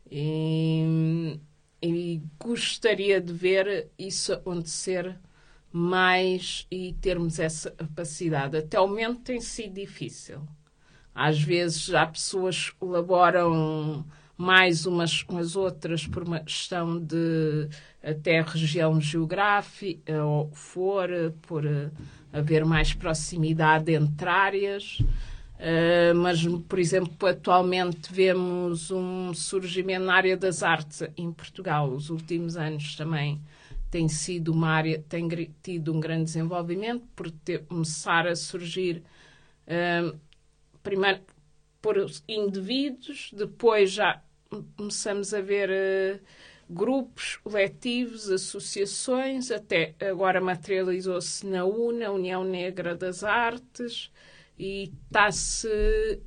E, 0.09 1.39
e 1.81 2.21
gostaria 2.39 3.19
de 3.19 3.33
ver 3.33 3.89
isso 3.97 4.33
acontecer 4.33 5.17
mais 5.71 6.65
e 6.71 6.93
termos 7.01 7.39
essa 7.39 7.71
capacidade. 7.71 8.57
Até 8.57 8.79
o 8.79 8.87
momento 8.87 9.21
tem 9.21 9.41
sido 9.41 9.73
difícil. 9.73 10.41
Às 11.13 11.41
vezes 11.41 11.93
há 11.93 12.05
pessoas 12.05 12.69
que 12.69 12.75
colaboram 12.75 14.05
mais 14.37 14.85
umas 14.85 15.23
com 15.23 15.37
as 15.37 15.55
outras 15.55 16.05
por 16.05 16.23
uma 16.23 16.39
questão 16.39 16.99
de 16.99 17.69
até 18.03 18.41
região 18.41 18.99
geográfica 18.99 20.23
ou 20.23 20.51
for, 20.51 21.09
por 21.43 21.63
haver 22.31 22.65
mais 22.65 22.93
proximidade 22.93 23.93
entre 23.93 24.29
áreas. 24.29 24.99
Uh, 25.55 26.13
mas, 26.15 26.45
por 26.67 26.79
exemplo, 26.79 27.27
atualmente 27.27 28.11
vemos 28.11 28.91
um 28.91 29.33
surgimento 29.33 30.05
na 30.05 30.13
área 30.15 30.35
das 30.35 30.61
artes 30.61 31.01
em 31.15 31.31
Portugal. 31.31 31.89
Os 31.89 32.09
últimos 32.09 32.57
anos 32.57 32.95
também 32.95 33.41
tem 33.89 34.09
sido 34.09 34.51
uma 34.51 34.67
área, 34.69 35.01
tem 35.07 35.29
tido 35.63 35.93
um 35.93 35.99
grande 36.01 36.25
desenvolvimento 36.25 37.05
por 37.15 37.31
ter, 37.31 37.63
começar 37.63 38.27
a 38.27 38.35
surgir 38.35 39.01
uh, 39.67 40.13
primeiro 40.83 41.21
por 41.85 42.03
indivíduos, 42.27 43.29
depois 43.31 43.91
já 43.91 44.19
começamos 44.75 45.35
a 45.35 45.39
ver 45.39 45.69
uh, 45.69 46.19
grupos 46.67 47.35
coletivos, 47.37 48.27
associações, 48.27 49.51
até 49.51 49.93
agora 50.01 50.41
materializou-se 50.41 51.45
na 51.45 51.63
UNA, 51.63 52.09
União 52.09 52.43
Negra 52.43 52.95
das 52.95 53.23
Artes, 53.23 54.11
e 54.57 54.91
está-se 55.05 55.69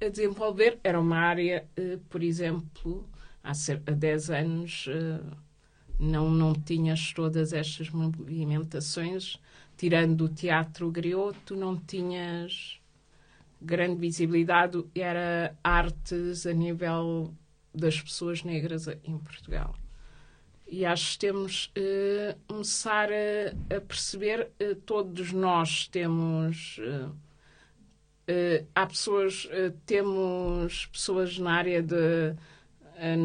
a 0.01 0.09
desenvolver. 0.09 0.79
Era 0.85 1.01
uma 1.01 1.19
área, 1.19 1.67
uh, 1.77 1.99
por 2.09 2.23
exemplo, 2.23 3.05
há, 3.43 3.51
há 3.51 3.91
10 3.91 4.31
anos 4.31 4.87
uh, 4.87 5.37
não, 5.99 6.31
não 6.31 6.53
tinhas 6.55 7.13
todas 7.13 7.53
estas 7.53 7.91
movimentações, 7.91 9.41
tirando 9.77 10.27
o 10.27 10.29
teatro 10.29 10.89
grioto, 10.89 11.57
não 11.57 11.77
tinhas 11.77 12.78
grande 13.61 14.01
visibilidade, 14.01 14.85
era 14.95 15.57
artes 15.63 16.47
a 16.47 16.53
nível 16.53 17.35
das 17.75 18.01
pessoas 18.01 18.43
negras 18.43 18.89
em 19.05 19.19
Portugal. 19.19 19.75
E 20.71 20.85
acho 20.85 21.13
que 21.13 21.19
temos 21.19 21.73
uh, 21.79 22.39
começar 22.47 23.09
a, 23.11 23.77
a 23.77 23.81
perceber, 23.81 24.51
uh, 24.63 24.75
todos 24.75 25.33
nós 25.33 25.89
temos. 25.89 26.79
Uh, 26.79 27.17
há 28.75 28.87
pessoas, 28.87 29.49
temos 29.87 30.85
pessoas 30.87 31.39
na 31.39 31.53
área 31.53 31.83
de 31.83 32.37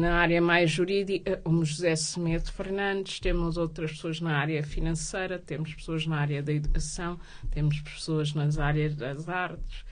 na 0.00 0.14
área 0.20 0.40
mais 0.40 0.70
jurídica, 0.70 1.36
como 1.38 1.64
José 1.64 1.96
Semedo 1.96 2.50
Fernandes, 2.52 3.18
temos 3.18 3.56
outras 3.56 3.90
pessoas 3.90 4.20
na 4.20 4.38
área 4.38 4.62
financeira, 4.62 5.38
temos 5.38 5.74
pessoas 5.74 6.06
na 6.06 6.16
área 6.16 6.42
da 6.42 6.52
educação, 6.52 7.18
temos 7.50 7.80
pessoas 7.80 8.32
nas 8.32 8.58
áreas 8.58 8.94
das 8.94 9.28
artes, 9.28 9.84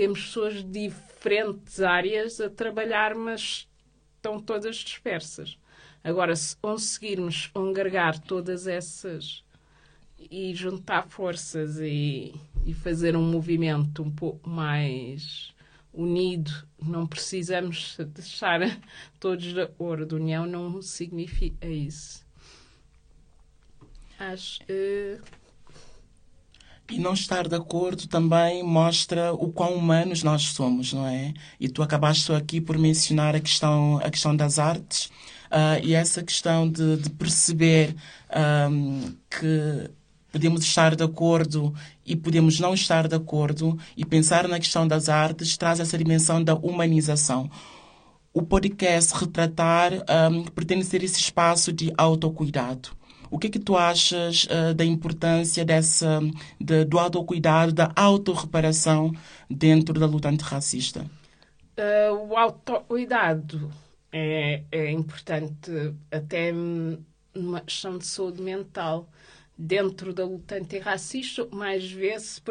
temos 0.00 0.22
pessoas 0.22 0.64
de 0.64 0.88
diferentes 0.88 1.78
áreas 1.82 2.40
a 2.40 2.48
trabalhar, 2.48 3.14
mas 3.14 3.68
estão 4.16 4.40
todas 4.40 4.76
dispersas. 4.76 5.58
Agora, 6.02 6.34
se 6.34 6.56
conseguirmos 6.56 7.48
congregar 7.48 8.18
todas 8.18 8.66
essas 8.66 9.44
e 10.18 10.54
juntar 10.54 11.06
forças 11.10 11.78
e, 11.80 12.34
e 12.64 12.72
fazer 12.72 13.14
um 13.14 13.30
movimento 13.30 14.02
um 14.02 14.10
pouco 14.10 14.48
mais 14.48 15.52
unido, 15.92 16.50
não 16.82 17.06
precisamos 17.06 17.98
deixar 17.98 18.80
todos 19.20 19.44
de 19.44 19.60
acordo. 19.60 20.16
União 20.16 20.46
não 20.46 20.80
significa 20.80 21.68
isso. 21.68 22.24
Acho. 24.18 24.62
Uh... 24.62 25.39
E 26.90 26.98
não 26.98 27.12
estar 27.12 27.46
de 27.46 27.54
acordo 27.54 28.08
também 28.08 28.62
mostra 28.62 29.32
o 29.32 29.52
quão 29.52 29.74
humanos 29.74 30.22
nós 30.22 30.42
somos, 30.42 30.92
não 30.92 31.06
é? 31.06 31.32
E 31.58 31.68
tu 31.68 31.82
acabaste 31.82 32.32
aqui 32.32 32.60
por 32.60 32.76
mencionar 32.76 33.36
a 33.36 33.40
questão, 33.40 33.98
a 34.02 34.10
questão 34.10 34.34
das 34.34 34.58
artes 34.58 35.06
uh, 35.50 35.82
e 35.82 35.94
essa 35.94 36.22
questão 36.22 36.68
de, 36.68 36.96
de 36.96 37.10
perceber 37.10 37.94
um, 38.70 39.14
que 39.28 39.90
podemos 40.32 40.62
estar 40.62 40.96
de 40.96 41.04
acordo 41.04 41.74
e 42.04 42.16
podemos 42.16 42.58
não 42.58 42.74
estar 42.74 43.06
de 43.06 43.14
acordo 43.14 43.78
e 43.96 44.04
pensar 44.04 44.48
na 44.48 44.58
questão 44.58 44.86
das 44.86 45.08
artes 45.08 45.56
traz 45.56 45.80
essa 45.80 45.96
dimensão 45.96 46.42
da 46.42 46.54
humanização. 46.54 47.50
O 48.32 48.42
podcast 48.42 49.12
Retratar 49.14 49.92
um, 50.30 50.44
pretende 50.44 50.84
ser 50.84 51.02
esse 51.02 51.18
espaço 51.18 51.72
de 51.72 51.92
autocuidado 51.96 52.99
o 53.30 53.38
que 53.38 53.46
é 53.46 53.50
que 53.50 53.58
tu 53.58 53.76
achas 53.76 54.44
uh, 54.44 54.74
da 54.74 54.84
importância 54.84 55.64
dessa, 55.64 56.20
de, 56.60 56.84
do 56.84 56.98
autocuidado, 56.98 57.72
da 57.72 57.92
autorreparação 57.94 59.12
dentro 59.48 59.98
da 59.98 60.06
luta 60.06 60.28
antirracista? 60.28 61.06
Uh, 61.78 62.28
o 62.28 62.36
autocuidado 62.36 63.70
é, 64.12 64.64
é 64.70 64.90
importante 64.90 65.70
até 66.10 66.52
numa 67.34 67.60
questão 67.60 67.96
de 67.96 68.06
saúde 68.06 68.42
mental. 68.42 69.08
Dentro 69.56 70.12
da 70.14 70.24
luta 70.24 70.56
antirracista, 70.56 71.46
mais 71.52 71.90
vezes 71.90 72.42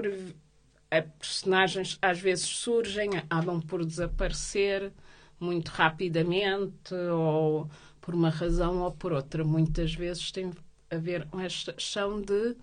personagens 1.19 1.97
às 2.01 2.19
vezes 2.19 2.45
surgem, 2.45 3.17
acabam 3.17 3.59
por 3.61 3.83
desaparecer 3.83 4.91
muito 5.39 5.69
rapidamente 5.69 6.93
ou 6.93 7.69
por 7.99 8.13
uma 8.13 8.29
razão 8.29 8.81
ou 8.81 8.91
por 8.91 9.11
outra. 9.11 9.43
Muitas 9.43 9.93
vezes 9.93 10.31
tem 10.31 10.51
a 10.89 10.97
ver 10.97 11.25
com 11.27 11.39
esta 11.39 11.73
questão 11.73 12.21
de 12.21 12.55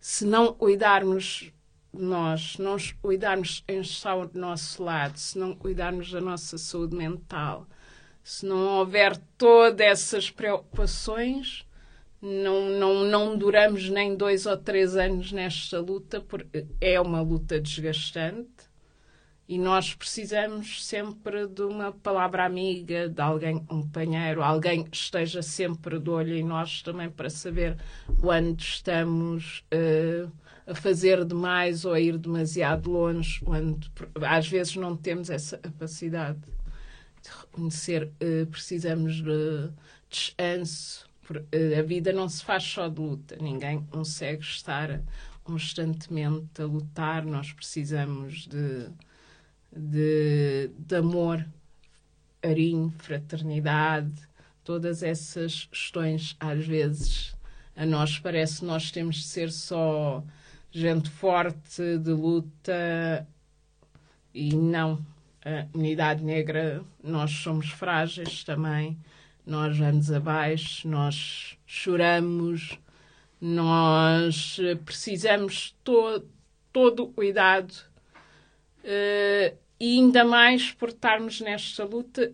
se 0.00 0.24
não 0.24 0.52
cuidarmos 0.52 1.52
nós, 1.92 2.56
não 2.58 2.76
cuidarmos 3.00 3.62
em 3.68 3.80
estar 3.80 4.26
do 4.26 4.38
nosso 4.38 4.82
lado, 4.82 5.18
se 5.18 5.38
não 5.38 5.54
cuidarmos 5.54 6.10
da 6.10 6.20
nossa 6.20 6.56
saúde 6.56 6.96
mental, 6.96 7.66
se 8.24 8.46
não 8.46 8.78
houver 8.78 9.16
todas 9.36 9.80
essas 9.86 10.30
preocupações, 10.30 11.66
não, 12.20 12.70
não, 12.70 13.04
não 13.04 13.36
duramos 13.36 13.88
nem 13.90 14.16
dois 14.16 14.46
ou 14.46 14.56
três 14.56 14.96
anos 14.96 15.32
nesta 15.32 15.80
luta, 15.80 16.20
porque 16.20 16.66
é 16.80 17.00
uma 17.00 17.20
luta 17.20 17.60
desgastante 17.60 18.71
e 19.52 19.58
nós 19.58 19.92
precisamos 19.92 20.82
sempre 20.82 21.46
de 21.46 21.60
uma 21.60 21.92
palavra 21.92 22.46
amiga, 22.46 23.06
de 23.06 23.20
alguém 23.20 23.58
companheiro, 23.58 24.42
alguém 24.42 24.82
que 24.82 24.96
esteja 24.96 25.42
sempre 25.42 25.98
de 25.98 26.08
olho 26.08 26.34
em 26.34 26.42
nós 26.42 26.80
também 26.80 27.10
para 27.10 27.28
saber 27.28 27.76
quando 28.18 28.58
estamos 28.58 29.62
uh, 29.70 30.32
a 30.66 30.74
fazer 30.74 31.22
demais 31.26 31.84
ou 31.84 31.92
a 31.92 32.00
ir 32.00 32.16
demasiado 32.16 32.90
longe, 32.90 33.40
quando 33.44 33.90
às 34.26 34.48
vezes 34.48 34.74
não 34.76 34.96
temos 34.96 35.28
essa 35.28 35.58
capacidade 35.58 36.40
de 37.22 37.28
reconhecer, 37.28 38.04
uh, 38.04 38.46
precisamos 38.46 39.16
de 39.16 39.70
descanso. 40.08 41.06
Uh, 41.30 41.78
a 41.78 41.82
vida 41.82 42.10
não 42.10 42.26
se 42.26 42.42
faz 42.42 42.64
só 42.64 42.88
de 42.88 42.98
luta, 42.98 43.36
ninguém 43.38 43.84
consegue 43.90 44.42
estar 44.42 45.02
constantemente 45.44 46.62
a 46.62 46.64
lutar, 46.64 47.22
nós 47.22 47.52
precisamos 47.52 48.46
de 48.46 48.88
de, 49.74 50.70
de 50.78 50.96
amor, 50.96 51.46
carinho, 52.40 52.92
fraternidade, 52.98 54.12
todas 54.64 55.02
essas 55.02 55.64
questões, 55.66 56.36
às 56.38 56.66
vezes, 56.66 57.34
a 57.74 57.86
nós 57.86 58.18
parece 58.18 58.60
que 58.60 58.66
nós 58.66 58.90
temos 58.90 59.16
de 59.16 59.24
ser 59.24 59.50
só 59.50 60.22
gente 60.70 61.10
forte, 61.10 61.98
de 61.98 62.10
luta, 62.10 63.26
e 64.34 64.54
não. 64.54 65.04
A 65.44 65.66
unidade 65.76 66.22
negra, 66.22 66.84
nós 67.02 67.32
somos 67.32 67.68
frágeis 67.68 68.44
também, 68.44 68.96
nós 69.44 69.76
vamos 69.76 70.12
abaixo, 70.12 70.86
nós 70.86 71.58
choramos, 71.66 72.78
nós 73.40 74.56
precisamos 74.84 75.76
to 75.82 76.24
todo 76.72 77.04
o 77.04 77.12
cuidado 77.12 77.72
uh, 78.84 79.61
e 79.82 79.98
ainda 79.98 80.24
mais 80.24 80.70
por 80.70 80.90
estarmos 80.90 81.40
nesta 81.40 81.84
luta, 81.84 82.32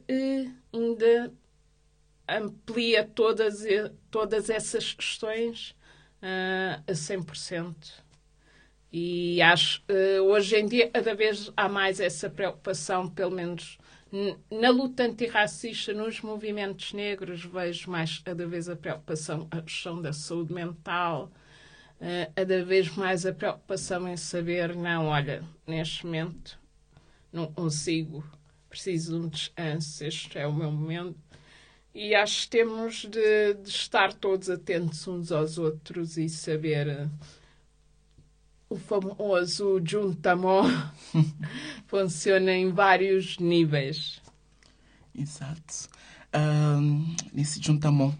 ainda 0.70 1.32
amplia 2.28 3.02
todas, 3.06 3.64
todas 4.10 4.50
essas 4.50 4.92
questões 4.92 5.70
uh, 6.22 6.84
a 6.86 6.92
100%. 6.92 7.74
E 8.92 9.40
acho 9.40 9.82
uh, 9.88 10.24
hoje 10.24 10.56
em 10.56 10.66
dia 10.66 10.90
cada 10.90 11.14
vez 11.14 11.50
há 11.56 11.70
mais 11.70 12.00
essa 12.00 12.28
preocupação, 12.28 13.08
pelo 13.08 13.30
menos 13.30 13.78
na 14.50 14.68
luta 14.68 15.04
antirracista, 15.04 15.94
nos 15.94 16.20
movimentos 16.20 16.92
negros, 16.92 17.42
vejo 17.46 17.90
mais 17.90 18.18
cada 18.18 18.46
vez 18.46 18.68
a 18.68 18.76
preocupação, 18.76 19.48
a 19.50 19.62
questão 19.62 20.02
da 20.02 20.12
saúde 20.12 20.52
mental, 20.52 21.32
uh, 21.98 22.30
cada 22.34 22.62
vez 22.62 22.94
mais 22.94 23.24
a 23.24 23.32
preocupação 23.32 24.06
em 24.06 24.18
saber, 24.18 24.76
não, 24.76 25.06
olha, 25.06 25.42
neste 25.66 26.04
momento 26.04 26.58
não 27.32 27.46
consigo, 27.52 28.24
preciso 28.68 29.18
de 29.18 29.26
um 29.26 29.28
descanso, 29.28 30.04
este 30.04 30.38
é 30.38 30.46
o 30.46 30.52
meu 30.52 30.70
momento. 30.70 31.16
e 31.94 32.14
acho 32.14 32.42
que 32.42 32.48
temos 32.50 33.06
de, 33.06 33.54
de, 33.54 33.68
estar 33.68 34.12
todos 34.12 34.48
atentos 34.50 35.06
uns 35.08 35.32
aos 35.32 35.58
outros 35.58 36.16
e 36.16 36.28
saber 36.28 36.86
uh, 36.88 37.10
o 38.70 38.76
famoso 38.76 39.80
juntamon 39.84 40.64
funciona 41.86 42.52
em 42.52 42.70
vários 42.70 43.38
níveis. 43.38 44.20
Exato. 45.14 45.88
Um, 46.34 47.16
nesse 47.32 47.60
juntamon, 47.62 48.12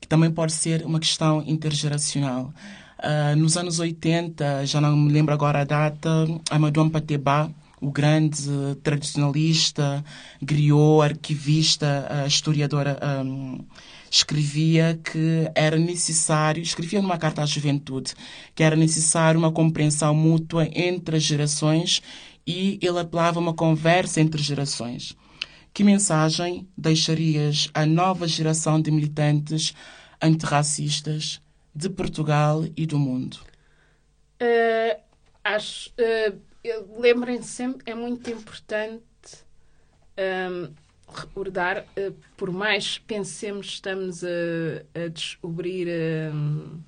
que 0.00 0.08
também 0.08 0.30
pode 0.30 0.52
ser 0.52 0.84
uma 0.84 0.98
questão 0.98 1.42
intergeracional. 1.46 2.52
Uh, 2.98 3.36
nos 3.36 3.56
anos 3.56 3.78
80, 3.78 4.66
já 4.66 4.80
não 4.80 4.96
me 4.96 5.12
lembro 5.12 5.32
agora 5.32 5.60
a 5.60 5.64
data, 5.64 6.26
Amadou 6.50 6.90
Pateba, 6.90 7.50
o 7.80 7.90
grande 7.90 8.74
tradicionalista, 8.82 10.04
griot, 10.40 11.02
arquivista, 11.02 12.08
uh, 12.10 12.26
historiadora, 12.26 12.98
um, 13.24 13.64
escrevia 14.10 14.98
que 15.02 15.50
era 15.54 15.76
necessário, 15.76 16.62
escrevia 16.62 17.02
numa 17.02 17.18
carta 17.18 17.42
à 17.42 17.46
juventude, 17.46 18.14
que 18.54 18.62
era 18.62 18.76
necessário 18.76 19.38
uma 19.38 19.52
compreensão 19.52 20.14
mútua 20.14 20.68
entre 20.72 21.16
as 21.16 21.22
gerações 21.22 22.02
e 22.46 22.78
ele 22.80 23.00
apelava 23.00 23.38
a 23.38 23.42
uma 23.42 23.54
conversa 23.54 24.20
entre 24.20 24.42
gerações. 24.42 25.14
Que 25.74 25.84
mensagem 25.84 26.66
deixarias 26.76 27.68
à 27.74 27.84
nova 27.84 28.26
geração 28.26 28.80
de 28.80 28.90
militantes 28.90 29.74
antirracistas 30.22 31.40
de 31.74 31.90
Portugal 31.90 32.64
e 32.74 32.86
do 32.86 32.98
mundo? 32.98 33.38
Uh, 34.40 34.98
acho. 35.44 35.90
Uh, 35.90 36.45
Lembrem-se 36.98 37.48
sempre, 37.48 37.90
é 37.90 37.94
muito 37.94 38.30
importante 38.30 39.04
um, 40.18 40.72
recordar, 41.08 41.86
uh, 41.96 42.12
por 42.36 42.50
mais 42.50 42.98
pensemos, 42.98 43.66
estamos 43.66 44.24
a, 44.24 44.28
a 45.04 45.08
descobrir 45.08 45.88
um, 46.32 46.80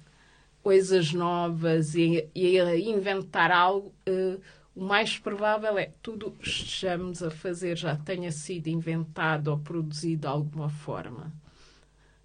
coisas 0.63 1.13
novas 1.13 1.95
e, 1.95 2.29
e, 2.35 2.59
a 2.61 2.77
inventar 2.77 3.51
algo. 3.51 3.95
Uh, 4.09 4.41
o 4.75 4.85
mais 4.85 5.19
provável 5.19 5.77
é 5.77 5.93
tudo 6.03 6.31
que 6.31 6.49
estejamos 6.49 7.23
a 7.23 7.31
fazer 7.31 7.77
já 7.77 7.97
tenha 7.97 8.31
sido 8.31 8.69
inventado 8.69 9.49
ou 9.49 9.59
produzido 9.59 10.23
de 10.23 10.27
alguma 10.27 10.69
forma. 10.69 11.33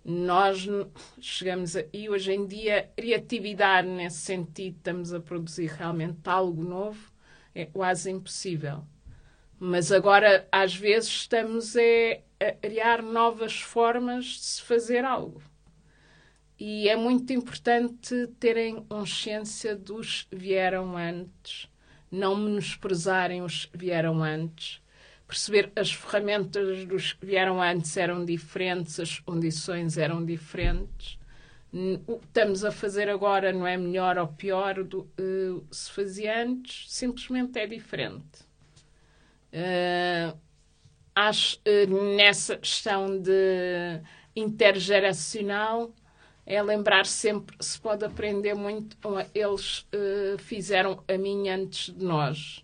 Nós 0.06 0.68
chegamos 1.20 1.76
a, 1.76 1.86
e 1.94 2.10
hoje 2.10 2.34
em 2.34 2.46
dia, 2.46 2.90
criatividade 2.96 3.88
nesse 3.88 4.18
sentido, 4.18 4.76
estamos 4.78 5.14
a 5.14 5.20
produzir 5.20 5.68
realmente 5.68 6.20
algo 6.26 6.64
novo, 6.64 7.13
é 7.54 7.66
quase 7.66 8.12
impossível. 8.12 8.84
Mas 9.60 9.92
agora, 9.92 10.48
às 10.52 10.76
vezes, 10.76 11.10
estamos 11.10 11.76
a, 11.76 11.80
a 12.46 12.52
criar 12.54 13.02
novas 13.02 13.62
formas 13.62 14.26
de 14.26 14.46
se 14.46 14.62
fazer 14.62 15.06
algo. 15.06 15.42
E 16.60 16.90
é 16.90 16.96
muito 16.96 17.32
importante 17.34 18.28
terem 18.40 18.84
consciência 18.84 19.76
dos 19.76 20.28
vieram 20.32 20.98
antes 20.98 21.70
não 22.14 22.36
menosprezarem 22.36 23.42
os 23.42 23.66
que 23.66 23.76
vieram 23.76 24.24
antes, 24.24 24.80
perceber 25.28 25.72
as 25.76 25.92
ferramentas 25.92 26.86
dos 26.86 27.14
que 27.14 27.26
vieram 27.26 27.60
antes 27.60 27.98
eram 27.98 28.24
diferentes, 28.24 29.00
as 29.00 29.18
condições 29.18 29.98
eram 29.98 30.24
diferentes. 30.24 31.18
Estamos 31.74 32.64
a 32.64 32.72
fazer 32.72 33.10
agora 33.10 33.52
não 33.52 33.66
é 33.66 33.76
melhor 33.76 34.20
ou 34.20 34.28
pior 34.28 34.84
do 34.84 35.10
uh, 35.20 35.66
se 35.72 35.92
fazia 35.92 36.44
antes, 36.44 36.92
simplesmente 36.92 37.58
é 37.58 37.66
diferente. 37.66 38.44
Uh, 39.52 40.38
acho 41.16 41.58
uh, 41.58 42.16
nessa 42.16 42.58
questão 42.58 43.20
de 43.20 44.00
intergeracional 44.36 45.92
é 46.46 46.62
lembrar 46.62 47.08
sempre 47.08 47.56
se 47.60 47.80
pode 47.82 48.06
aprender 48.06 48.54
muito. 48.54 48.96
Eles 49.34 49.80
uh, 49.80 50.38
fizeram 50.38 51.04
a 51.08 51.18
mim 51.18 51.50
antes 51.50 51.92
de 51.92 52.06
nós. 52.06 52.64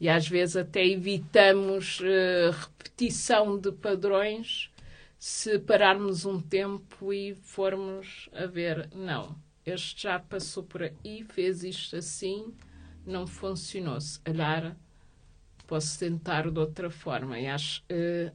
E 0.00 0.08
às 0.08 0.26
vezes 0.26 0.56
até 0.56 0.84
evitamos 0.84 2.00
repetição 2.52 3.58
de 3.58 3.70
padrões 3.70 4.69
se 5.20 5.58
pararmos 5.58 6.24
um 6.24 6.40
tempo 6.40 7.12
e 7.12 7.34
formos 7.34 8.30
a 8.32 8.46
ver, 8.46 8.88
não, 8.94 9.36
este 9.66 10.04
já 10.04 10.18
passou 10.18 10.62
por 10.62 10.82
aí, 10.82 11.22
fez 11.24 11.62
isto 11.62 11.96
assim, 11.96 12.54
não 13.04 13.26
funcionou. 13.26 14.00
Se 14.00 14.18
calhar 14.20 14.74
posso 15.66 15.98
tentar 15.98 16.50
de 16.50 16.58
outra 16.58 16.88
forma. 16.88 17.38
E 17.38 17.46
acho. 17.46 17.82
Uh, 17.82 18.32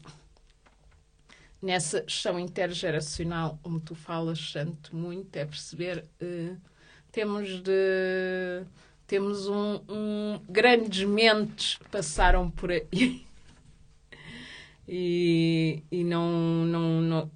nessa 1.59 2.03
gestão 2.07 2.39
intergeracional, 2.39 3.59
como 3.63 3.79
tu 3.79 3.95
falas 3.95 4.53
tanto 4.53 4.95
muito, 4.95 5.35
é 5.35 5.43
perceber 5.43 6.05
uh, 6.21 6.55
temos 7.11 7.61
de 7.61 8.63
temos 9.07 9.47
um, 9.47 9.81
um, 9.89 10.39
grandes 10.47 11.03
mentes 11.07 11.77
que 11.77 11.89
passaram 11.89 12.49
por 12.51 12.69
aí 12.71 13.24
e, 14.87 15.83
e 15.91 16.03
não, 16.03 16.65
não, 16.65 17.01
não 17.01 17.31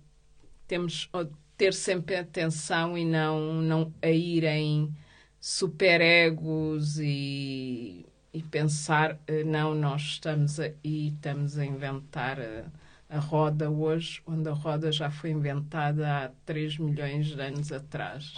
temos 0.68 1.10
ter 1.58 1.74
sempre 1.74 2.16
atenção 2.16 2.98
e 2.98 3.04
não 3.04 3.62
não 3.62 3.94
a 4.02 4.10
ir 4.10 4.44
em 4.44 4.94
superegos 5.40 7.00
e, 7.00 8.06
e 8.34 8.44
pensar 8.44 9.14
uh, 9.14 9.46
não 9.46 9.74
nós 9.74 10.02
estamos 10.02 10.60
aí 10.60 10.74
estamos 10.84 11.58
a 11.58 11.66
inventar 11.66 12.40
uh, 12.40 12.70
a 13.10 13.18
roda 13.18 13.70
hoje, 13.70 14.22
onde 14.26 14.48
a 14.48 14.54
roda 14.54 14.92
já 14.92 15.10
foi 15.10 15.32
inventada 15.32 16.26
há 16.26 16.30
3 16.46 16.78
milhões 16.78 17.28
de 17.28 17.42
anos 17.42 17.72
atrás. 17.72 18.36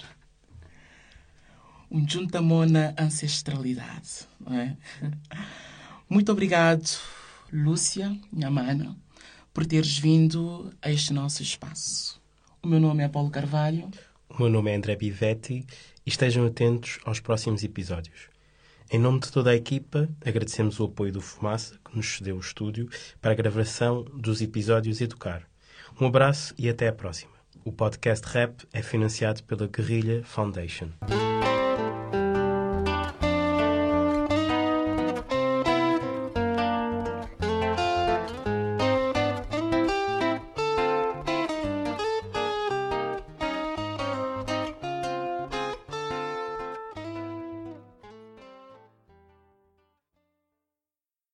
Um 1.89 2.07
juntamona 2.07 2.95
ancestralidade, 2.97 4.25
não 4.39 4.57
é? 4.57 4.77
Muito 6.09 6.31
obrigado, 6.31 6.87
Lúcia, 7.51 8.17
minha 8.31 8.49
mana, 8.49 8.95
por 9.53 9.65
teres 9.65 9.97
vindo 9.97 10.71
a 10.81 10.89
este 10.89 11.11
nosso 11.11 11.43
espaço. 11.43 12.21
O 12.63 12.67
meu 12.67 12.79
nome 12.79 13.03
é 13.03 13.09
Paulo 13.09 13.29
Carvalho. 13.29 13.89
O 14.29 14.39
meu 14.39 14.49
nome 14.49 14.71
é 14.71 14.75
André 14.75 14.95
Bivetti 14.95 15.65
e 16.05 16.09
estejam 16.09 16.45
atentos 16.45 16.99
aos 17.03 17.19
próximos 17.19 17.63
episódios. 17.63 18.29
Em 18.89 18.97
nome 18.97 19.19
de 19.19 19.31
toda 19.31 19.51
a 19.51 19.55
equipa, 19.55 20.09
agradecemos 20.25 20.79
o 20.79 20.85
apoio 20.85 21.11
do 21.11 21.19
Fumaça, 21.19 21.77
que 21.83 21.95
nos 21.95 22.17
cedeu 22.17 22.37
o 22.37 22.39
estúdio 22.39 22.89
para 23.21 23.31
a 23.31 23.35
gravação 23.35 24.03
dos 24.03 24.41
episódios 24.41 25.01
Educar. 25.01 25.43
Um 25.99 26.07
abraço 26.07 26.53
e 26.57 26.69
até 26.69 26.87
a 26.87 26.93
próxima. 26.93 27.33
O 27.65 27.71
podcast 27.71 28.25
Rap 28.27 28.65
é 28.71 28.81
financiado 28.81 29.43
pela 29.43 29.67
Guerrilha 29.67 30.23
Foundation. 30.23 30.89